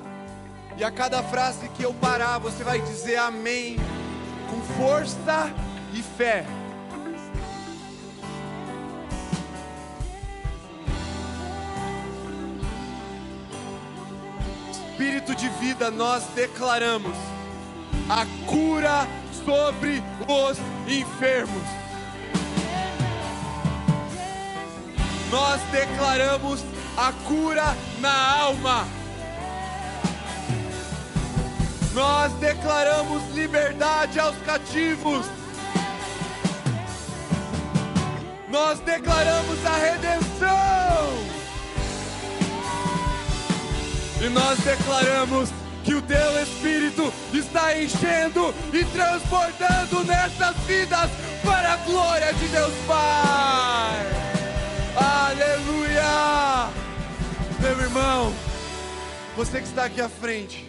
E 0.80 0.84
a 0.84 0.90
cada 0.90 1.22
frase 1.22 1.70
que 1.70 1.84
eu 1.84 1.94
parar, 1.94 2.40
você 2.40 2.64
vai 2.64 2.82
dizer 2.82 3.18
amém 3.18 3.78
com 4.50 4.60
força 4.84 5.54
e 5.94 6.02
fé. 6.02 6.44
Espírito 14.72 15.36
de 15.36 15.50
vida, 15.50 15.92
nós 15.92 16.24
declaramos 16.34 17.16
a 18.10 18.26
cura 18.48 19.08
sobre 19.46 20.02
os 20.28 20.58
enfermos. 20.88 21.64
Nós 25.32 25.62
declaramos 25.72 26.64
a 26.98 27.12
cura 27.28 27.76
na 28.00 28.40
alma. 28.40 28.88
Nós 31.94 32.32
declaramos 32.34 33.24
liberdade 33.34 34.20
aos 34.20 34.36
cativos. 34.46 35.26
Nós 38.50 38.80
declaramos 38.80 39.66
a 39.66 39.76
redenção. 39.78 41.36
E 44.22 44.30
nós 44.30 44.58
declaramos 44.60 45.50
que 45.86 45.94
o 45.94 46.02
teu 46.02 46.42
Espírito 46.42 47.14
está 47.32 47.80
enchendo 47.80 48.54
e 48.74 48.84
transportando 48.86 50.04
nessas 50.04 50.56
vidas 50.66 51.12
para 51.44 51.74
a 51.74 51.78
glória 51.78 52.34
de 52.34 52.48
Deus 52.48 52.74
Pai. 52.88 54.00
Aleluia! 54.98 56.70
Meu 57.60 57.80
irmão, 57.80 58.34
você 59.38 59.62
que 59.62 59.68
está 59.68 59.86
aqui 59.86 60.02
à 60.02 60.10
frente, 60.10 60.65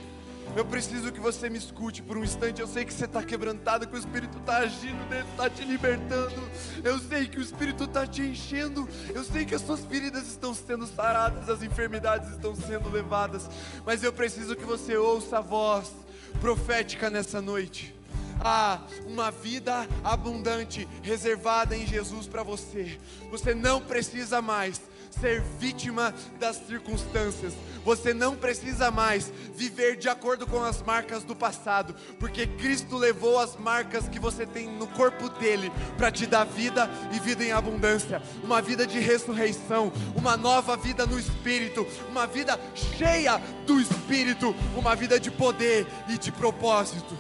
eu 0.57 0.65
preciso 0.65 1.13
que 1.13 1.21
você 1.21 1.51
me 1.51 1.59
escute 1.59 2.03
por 2.03 2.17
um 2.17 2.25
instante. 2.25 2.63
Eu 2.63 2.67
sei 2.67 2.85
que 2.85 2.93
você 2.93 3.05
está 3.05 3.23
quebrantado, 3.23 3.87
que 3.87 3.95
o 3.95 3.99
Espírito 3.99 4.39
está 4.39 4.59
agindo 4.59 5.07
dentro, 5.11 5.29
está 5.31 5.51
te 5.51 5.63
libertando. 5.65 6.35
Eu 6.83 6.99
sei 6.99 7.29
que 7.29 7.39
o 7.39 7.43
Espírito 7.43 7.85
está 7.85 8.07
te 8.07 8.23
enchendo. 8.23 8.89
Eu 9.15 9.23
sei 9.23 9.45
que 9.45 9.55
as 9.55 9.61
suas 9.61 9.85
feridas 9.85 10.27
estão 10.27 10.55
sendo 10.55 10.87
saradas, 10.87 11.51
as 11.51 11.63
enfermidades 11.63 12.31
estão 12.31 12.57
sendo 12.57 12.89
levadas. 12.89 13.51
Mas 13.85 14.03
eu 14.03 14.13
preciso 14.15 14.57
que 14.57 14.65
você 14.65 14.97
ouça 14.97 15.39
a 15.39 15.43
voz 15.43 15.93
profética 16.41 17.11
nessa 17.11 17.43
noite. 17.43 17.95
Ah, 18.41 18.81
uma 19.07 19.31
vida 19.31 19.87
abundante 20.03 20.89
reservada 21.03 21.77
em 21.77 21.87
Jesus 21.87 22.27
para 22.27 22.43
você. 22.43 22.99
Você 23.31 23.55
não 23.55 23.81
precisa 23.81 24.41
mais 24.41 24.81
ser 25.21 25.43
vítima 25.59 26.15
das 26.39 26.57
circunstâncias. 26.67 27.55
Você 27.85 28.13
não 28.13 28.35
precisa 28.35 28.91
mais 28.91 29.33
viver 29.55 29.97
de 29.97 30.09
acordo 30.09 30.47
com 30.47 30.63
as 30.63 30.83
marcas 30.83 31.23
do 31.23 31.35
passado, 31.35 31.95
porque 32.19 32.47
Cristo 32.47 32.97
levou 32.97 33.39
as 33.39 33.57
marcas 33.57 34.09
que 34.09 34.19
você 34.19 34.45
tem 34.45 34.69
no 34.69 34.87
corpo 34.89 35.29
dele 35.29 35.71
para 35.97 36.11
te 36.11 36.27
dar 36.27 36.45
vida 36.45 36.91
e 37.13 37.21
vida 37.21 37.45
em 37.45 37.53
abundância, 37.53 38.21
uma 38.43 38.61
vida 38.61 38.87
de 38.87 38.99
ressurreição, 38.99 39.93
uma 40.17 40.37
nova 40.37 40.77
vida 40.77 41.07
no 41.07 41.19
espírito, 41.19 41.87
uma 42.09 42.27
vida 42.27 42.59
cheia 42.75 43.39
do 43.67 43.81
espírito, 43.81 44.55
uma 44.77 44.97
vida 44.97 45.19
de 45.21 45.31
poder 45.31 45.87
e 46.09 46.19
de 46.19 46.33
propósito. 46.33 47.17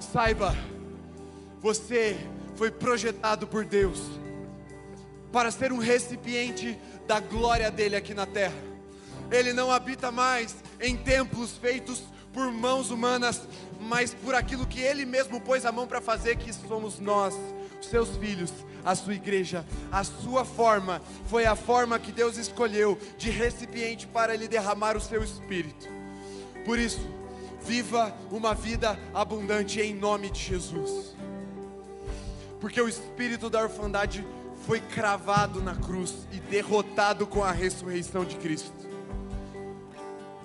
Saiba, 0.00 0.56
você 1.60 2.18
foi 2.56 2.70
projetado 2.70 3.46
por 3.46 3.64
Deus 3.64 4.00
para 5.32 5.50
ser 5.50 5.72
um 5.72 5.78
recipiente 5.78 6.78
da 7.06 7.20
glória 7.20 7.70
dele 7.70 7.96
aqui 7.96 8.14
na 8.14 8.26
terra. 8.26 8.56
Ele 9.30 9.52
não 9.52 9.70
habita 9.70 10.10
mais 10.10 10.54
em 10.80 10.96
templos 10.96 11.52
feitos 11.52 12.02
por 12.32 12.50
mãos 12.50 12.90
humanas, 12.90 13.42
mas 13.80 14.14
por 14.14 14.34
aquilo 14.34 14.66
que 14.66 14.80
ele 14.80 15.04
mesmo 15.04 15.40
pôs 15.40 15.66
a 15.66 15.72
mão 15.72 15.86
para 15.86 16.00
fazer, 16.00 16.36
que 16.36 16.52
somos 16.52 16.98
nós, 16.98 17.34
seus 17.80 18.16
filhos, 18.16 18.52
a 18.84 18.94
sua 18.94 19.14
igreja. 19.14 19.64
A 19.90 20.02
sua 20.04 20.44
forma 20.44 21.00
foi 21.26 21.44
a 21.44 21.54
forma 21.54 21.98
que 21.98 22.12
Deus 22.12 22.36
escolheu 22.36 22.98
de 23.16 23.30
recipiente 23.30 24.06
para 24.06 24.34
ele 24.34 24.48
derramar 24.48 24.96
o 24.96 25.00
seu 25.00 25.22
espírito. 25.22 25.88
Por 26.64 26.78
isso, 26.78 27.00
viva 27.62 28.14
uma 28.30 28.54
vida 28.54 28.98
abundante 29.14 29.80
em 29.80 29.94
nome 29.94 30.30
de 30.30 30.40
Jesus. 30.40 31.14
Porque 32.60 32.80
o 32.80 32.88
espírito 32.88 33.50
da 33.50 33.60
orfandade 33.60 34.24
foi 34.66 34.80
cravado 34.80 35.60
na 35.62 35.74
cruz 35.74 36.26
e 36.32 36.38
derrotado 36.38 37.26
com 37.26 37.42
a 37.42 37.52
ressurreição 37.52 38.24
de 38.24 38.36
Cristo. 38.36 38.72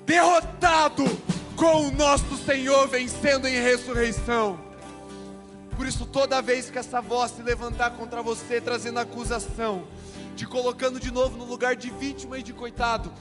Derrotado 0.05 1.03
com 1.55 1.87
o 1.87 1.91
nosso 1.91 2.37
Senhor 2.37 2.87
vencendo 2.87 3.47
em 3.47 3.61
ressurreição. 3.61 4.59
Por 5.75 5.85
isso, 5.85 6.05
toda 6.05 6.41
vez 6.41 6.69
que 6.69 6.79
essa 6.79 7.01
voz 7.01 7.31
se 7.31 7.43
levantar 7.43 7.91
contra 7.91 8.21
você, 8.21 8.59
trazendo 8.59 8.99
acusação, 8.99 9.87
te 10.35 10.45
colocando 10.45 10.99
de 10.99 11.11
novo 11.11 11.37
no 11.37 11.45
lugar 11.45 11.75
de 11.75 11.89
vítima 11.91 12.39
e 12.39 12.43
de 12.43 12.53
coitado, 12.53 13.13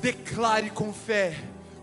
declare 0.00 0.70
com 0.70 0.92
fé: 0.92 1.36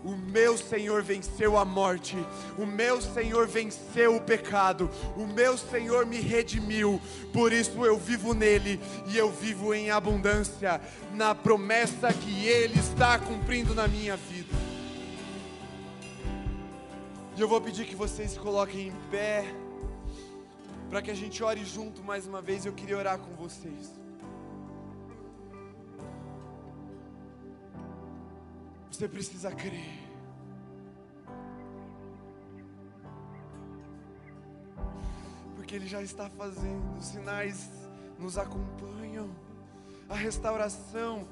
o 0.04 0.16
meu 0.16 0.56
Senhor 0.56 1.02
venceu 1.02 1.56
a 1.56 1.64
morte, 1.64 2.16
o 2.56 2.64
meu 2.64 3.00
Senhor 3.00 3.46
venceu 3.46 4.16
o 4.16 4.20
pecado, 4.20 4.90
o 5.16 5.26
meu 5.26 5.58
Senhor 5.58 6.06
me 6.06 6.20
redimiu, 6.20 7.00
por 7.32 7.52
isso 7.52 7.84
eu 7.84 7.98
vivo 7.98 8.34
nele 8.34 8.80
e 9.06 9.16
eu 9.16 9.30
vivo 9.30 9.74
em 9.74 9.90
abundância, 9.90 10.80
na 11.14 11.34
promessa 11.34 12.12
que 12.12 12.46
ele 12.46 12.78
está 12.78 13.18
cumprindo 13.18 13.74
na 13.74 13.88
minha 13.88 14.16
vida. 14.16 14.54
E 17.36 17.40
eu 17.40 17.48
vou 17.48 17.60
pedir 17.60 17.84
que 17.86 17.94
vocês 17.94 18.32
se 18.32 18.38
coloquem 18.38 18.88
em 18.88 19.10
pé, 19.10 19.44
para 20.90 21.02
que 21.02 21.10
a 21.10 21.14
gente 21.14 21.42
ore 21.44 21.64
junto 21.64 22.02
mais 22.02 22.26
uma 22.26 22.42
vez. 22.42 22.64
Eu 22.64 22.72
queria 22.72 22.96
orar 22.96 23.18
com 23.18 23.34
vocês. 23.36 23.97
Você 28.90 29.08
precisa 29.08 29.50
crer. 29.52 30.08
Porque 35.56 35.74
Ele 35.74 35.86
já 35.86 36.02
está 36.02 36.28
fazendo, 36.30 36.98
os 36.98 37.06
sinais 37.06 37.68
nos 38.18 38.38
acompanham. 38.38 39.30
A 40.08 40.14
restauração 40.14 41.28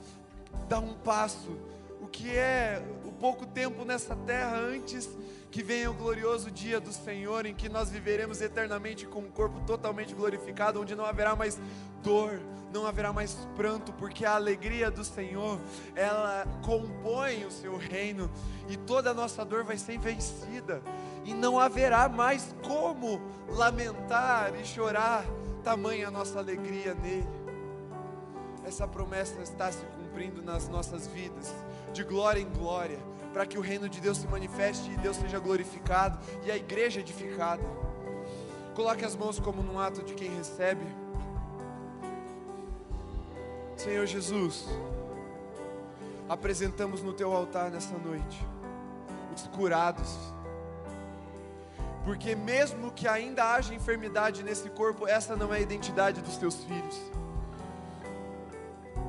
dá 0.69 0.79
um 0.79 0.95
passo. 0.95 1.59
O 2.01 2.07
que 2.07 2.31
é 2.31 2.83
o 3.05 3.11
pouco 3.13 3.47
tempo 3.47 3.85
nessa 3.85 4.15
terra 4.15 4.59
antes 4.59 5.09
que 5.51 5.63
venha 5.63 5.91
o 5.91 5.95
glorioso 5.95 6.51
dia 6.51 6.79
do 6.79 6.93
Senhor, 6.93 7.47
em 7.47 7.55
que 7.55 7.69
nós 7.69 7.89
viveremos 7.89 8.43
eternamente 8.43 9.07
com 9.07 9.21
um 9.21 9.31
corpo 9.31 9.59
totalmente 9.61 10.15
glorificado, 10.15 10.81
onde 10.81 10.95
não 10.95 11.07
haverá 11.07 11.35
mais 11.35 11.59
dor, 12.03 12.39
não 12.77 12.87
haverá 12.87 13.11
mais 13.13 13.35
pranto, 13.57 13.93
porque 13.95 14.25
a 14.25 14.35
alegria 14.35 14.91
do 14.91 15.03
Senhor, 15.03 15.59
ela 15.95 16.47
compõe 16.63 17.45
o 17.47 17.51
seu 17.51 17.77
reino, 17.77 18.31
e 18.69 18.77
toda 18.77 19.11
a 19.11 19.15
nossa 19.15 19.45
dor 19.45 19.65
vai 19.65 19.79
ser 19.79 19.99
vencida, 19.99 20.83
e 21.25 21.33
não 21.33 21.59
haverá 21.59 22.07
mais 22.09 22.55
como 22.63 23.21
lamentar 23.49 24.55
e 24.61 24.65
chorar, 24.65 25.25
tamanha 25.65 26.09
a 26.09 26.11
nossa 26.11 26.39
alegria 26.39 26.95
nele. 26.95 27.27
Essa 28.65 28.87
promessa 28.87 29.41
está 29.41 29.73
se 29.73 29.85
cumprindo 29.87 30.43
nas 30.43 30.69
nossas 30.69 31.07
vidas, 31.07 31.55
de 31.95 32.05
glória 32.05 32.41
em 32.41 32.49
glória 32.51 32.99
para 33.33 33.45
que 33.45 33.59
o 33.59 33.61
reino 33.61 33.87
de 33.87 34.01
Deus 34.01 34.17
se 34.17 34.27
manifeste 34.27 34.91
e 34.91 34.97
Deus 34.97 35.19
seja 35.19 35.39
glorificado 35.39 36.19
e 36.47 36.51
a 36.51 36.57
igreja 36.57 37.01
edificada. 37.01 37.63
Coloque 38.75 39.05
as 39.05 39.15
mãos 39.15 39.39
como 39.39 39.63
num 39.63 39.79
ato 39.79 40.03
de 40.03 40.15
quem 40.15 40.35
recebe. 40.35 41.06
Senhor 43.77 44.07
Jesus, 44.07 44.65
apresentamos 46.29 47.03
no 47.03 47.13
teu 47.13 47.33
altar 47.33 47.71
nessa 47.71 47.97
noite 47.99 48.45
os 49.35 49.47
curados. 49.49 50.17
Porque 52.05 52.35
mesmo 52.35 52.91
que 52.93 53.07
ainda 53.07 53.53
haja 53.53 53.75
enfermidade 53.75 54.43
nesse 54.43 54.71
corpo, 54.71 55.07
essa 55.07 55.37
não 55.37 55.53
é 55.53 55.59
a 55.59 55.61
identidade 55.61 56.21
dos 56.21 56.37
teus 56.37 56.65
filhos. 56.65 57.01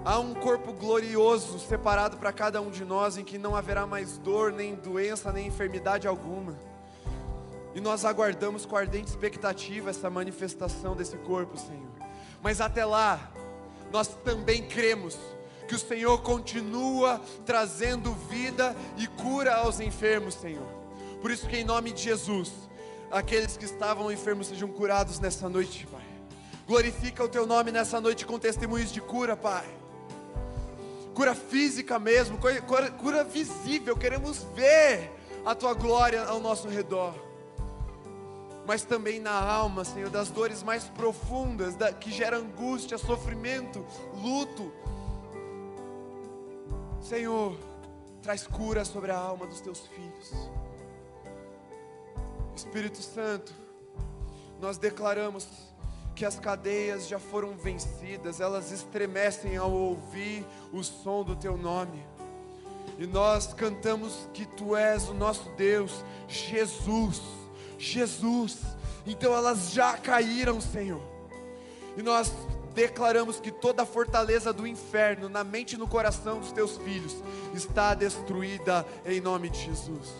Há 0.04 0.20
um 0.20 0.34
corpo 0.34 0.74
glorioso 0.74 1.60
separado 1.60 2.18
para 2.18 2.34
cada 2.34 2.62
um 2.62 2.70
de 2.70 2.84
nós, 2.84 3.18
em 3.18 3.24
que 3.24 3.38
não 3.38 3.56
haverá 3.56 3.86
mais 3.86 4.18
dor, 4.18 4.52
nem 4.52 4.76
doença, 4.76 5.32
nem 5.32 5.48
enfermidade 5.48 6.08
alguma. 6.08 6.58
E 7.76 7.82
nós 7.82 8.04
aguardamos 8.04 8.66
com 8.66 8.76
ardente 8.76 9.10
expectativa 9.10 9.90
essa 9.90 10.10
manifestação 10.10 10.96
desse 10.96 11.18
corpo, 11.18 11.58
Senhor. 11.58 11.92
Mas 12.42 12.60
até 12.60 12.84
lá, 12.86 13.20
nós 13.92 14.08
também 14.24 14.64
cremos 14.68 15.18
que 15.68 15.76
o 15.76 15.80
Senhor 15.80 16.22
continua 16.22 17.22
trazendo 17.46 18.14
vida 18.30 18.76
e 18.98 19.08
cura 19.08 19.56
aos 19.56 19.80
enfermos, 19.80 20.36
Senhor. 20.36 20.68
Por 21.22 21.32
isso 21.32 21.48
que 21.48 21.58
em 21.58 21.64
nome 21.64 21.92
de 21.92 22.04
Jesus, 22.04 22.52
aqueles 23.12 23.58
que 23.58 23.66
estavam 23.66 24.12
enfermos 24.12 24.48
sejam 24.48 24.70
curados 24.70 25.20
nessa 25.20 25.50
noite, 25.50 25.86
Pai. 25.88 26.02
Glorifica 26.66 27.24
o 27.24 27.30
teu 27.30 27.46
nome 27.46 27.72
nessa 27.72 28.00
noite 28.00 28.26
com 28.26 28.38
testemunhos 28.38 28.92
de 28.92 29.02
cura, 29.02 29.36
Pai 29.36 29.78
cura 31.18 31.34
física 31.34 31.98
mesmo, 31.98 32.38
cura, 32.38 32.92
cura 32.92 33.24
visível, 33.24 33.98
queremos 33.98 34.46
ver 34.54 35.12
a 35.44 35.56
tua 35.56 35.74
glória 35.74 36.24
ao 36.24 36.40
nosso 36.40 36.68
redor. 36.68 37.27
Mas 38.68 38.84
também 38.84 39.18
na 39.18 39.32
alma, 39.32 39.86
Senhor, 39.86 40.10
das 40.10 40.30
dores 40.30 40.62
mais 40.62 40.84
profundas, 40.84 41.74
da, 41.76 41.94
que 41.94 42.12
gera 42.12 42.38
angústia, 42.38 42.98
sofrimento, 42.98 43.86
luto. 44.22 44.74
Senhor, 47.00 47.58
traz 48.22 48.46
cura 48.46 48.84
sobre 48.84 49.10
a 49.10 49.18
alma 49.18 49.48
dos 49.48 49.62
teus 49.62 49.88
filhos. 49.88 50.34
Espírito 52.54 52.98
Santo, 53.02 53.54
nós 54.60 54.78
declaramos 54.78 55.48
que 56.14 56.26
as 56.26 56.38
cadeias 56.38 57.08
já 57.08 57.20
foram 57.20 57.56
vencidas, 57.56 58.42
elas 58.42 58.74
estremecem 58.74 59.56
ao 59.56 59.72
ouvir 59.72 60.46
o 60.74 60.84
som 60.84 61.24
do 61.24 61.38
teu 61.38 61.56
nome. 61.56 62.06
E 63.00 63.08
nós 63.08 63.54
cantamos 63.54 64.28
que 64.34 64.46
tu 64.46 64.76
és 64.76 65.08
o 65.08 65.14
nosso 65.14 65.48
Deus, 65.52 66.04
Jesus, 66.28 67.22
Jesus. 67.78 68.58
Então 69.06 69.34
elas 69.34 69.72
já 69.72 69.98
caíram, 69.98 70.60
Senhor. 70.60 71.02
E 71.96 72.02
nós 72.02 72.32
declaramos 72.74 73.40
que 73.40 73.52
toda 73.52 73.84
a 73.84 73.86
fortaleza 73.86 74.54
do 74.54 74.68
inferno 74.68 75.28
na 75.28 75.44
mente 75.44 75.74
e 75.74 75.78
no 75.78 75.88
coração 75.88 76.40
dos 76.40 76.52
teus 76.52 76.78
filhos 76.78 77.16
está 77.54 77.96
destruída 77.96 78.86
em 79.06 79.20
nome 79.20 79.50
de 79.50 79.60
Jesus. 79.60 80.14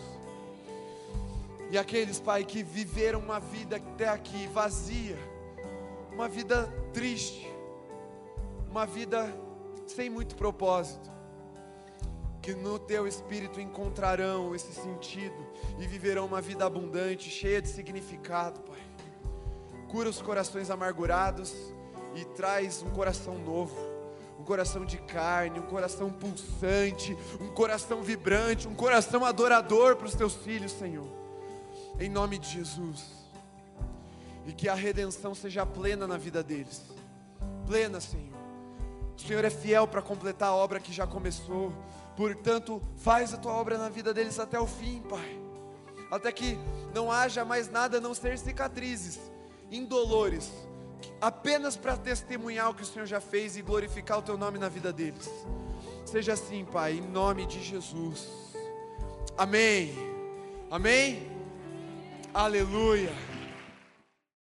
E 1.70 1.78
aqueles, 1.78 2.18
Pai, 2.18 2.44
que 2.44 2.62
viveram 2.62 3.20
uma 3.20 3.38
vida 3.38 3.76
até 3.76 4.08
aqui 4.08 4.48
vazia, 4.48 5.18
uma 6.12 6.26
vida 6.26 6.66
triste, 6.92 7.46
uma 8.70 8.86
vida 8.86 9.32
sem 9.86 10.10
muito 10.10 10.34
propósito, 10.34 11.10
que 12.48 12.54
no 12.54 12.78
teu 12.78 13.06
espírito 13.06 13.60
encontrarão 13.60 14.54
esse 14.54 14.72
sentido 14.72 15.36
e 15.78 15.86
viverão 15.86 16.24
uma 16.24 16.40
vida 16.40 16.64
abundante, 16.64 17.28
cheia 17.28 17.60
de 17.60 17.68
significado, 17.68 18.60
Pai. 18.60 18.80
Cura 19.90 20.08
os 20.08 20.22
corações 20.22 20.70
amargurados 20.70 21.54
e 22.14 22.24
traz 22.24 22.82
um 22.82 22.88
coração 22.88 23.36
novo 23.36 23.76
um 24.38 24.44
coração 24.44 24.84
de 24.84 24.96
carne, 24.98 25.58
um 25.58 25.66
coração 25.66 26.10
pulsante, 26.10 27.14
um 27.40 27.48
coração 27.48 28.02
vibrante, 28.02 28.68
um 28.68 28.74
coração 28.74 29.24
adorador 29.24 29.96
para 29.96 30.06
os 30.06 30.14
teus 30.14 30.34
filhos, 30.34 30.70
Senhor. 30.70 31.08
Em 31.98 32.08
nome 32.08 32.38
de 32.38 32.48
Jesus 32.48 33.04
e 34.46 34.52
que 34.52 34.68
a 34.68 34.74
redenção 34.74 35.34
seja 35.34 35.66
plena 35.66 36.06
na 36.06 36.16
vida 36.16 36.40
deles. 36.42 36.82
Plena, 37.66 38.00
Senhor. 38.00 38.38
O 39.18 39.20
Senhor 39.20 39.44
é 39.44 39.50
fiel 39.50 39.88
para 39.88 40.00
completar 40.00 40.50
a 40.50 40.54
obra 40.54 40.78
que 40.78 40.92
já 40.92 41.04
começou. 41.04 41.72
Portanto, 42.18 42.82
faz 42.96 43.32
a 43.32 43.36
tua 43.36 43.52
obra 43.52 43.78
na 43.78 43.88
vida 43.88 44.12
deles 44.12 44.40
até 44.40 44.58
o 44.58 44.66
fim, 44.66 45.00
Pai. 45.02 45.38
Até 46.10 46.32
que 46.32 46.58
não 46.92 47.12
haja 47.12 47.44
mais 47.44 47.70
nada 47.70 47.98
a 47.98 48.00
não 48.00 48.12
ser 48.12 48.36
cicatrizes, 48.36 49.20
indolores, 49.70 50.50
apenas 51.20 51.76
para 51.76 51.96
testemunhar 51.96 52.70
o 52.70 52.74
que 52.74 52.82
o 52.82 52.84
Senhor 52.86 53.06
já 53.06 53.20
fez 53.20 53.56
e 53.56 53.62
glorificar 53.62 54.18
o 54.18 54.22
teu 54.22 54.36
nome 54.36 54.58
na 54.58 54.68
vida 54.68 54.92
deles. 54.92 55.30
Seja 56.04 56.32
assim, 56.32 56.64
Pai, 56.64 56.94
em 56.94 57.02
nome 57.02 57.46
de 57.46 57.62
Jesus. 57.62 58.28
Amém. 59.36 59.94
Amém. 60.72 61.30
Aleluia. 62.34 63.27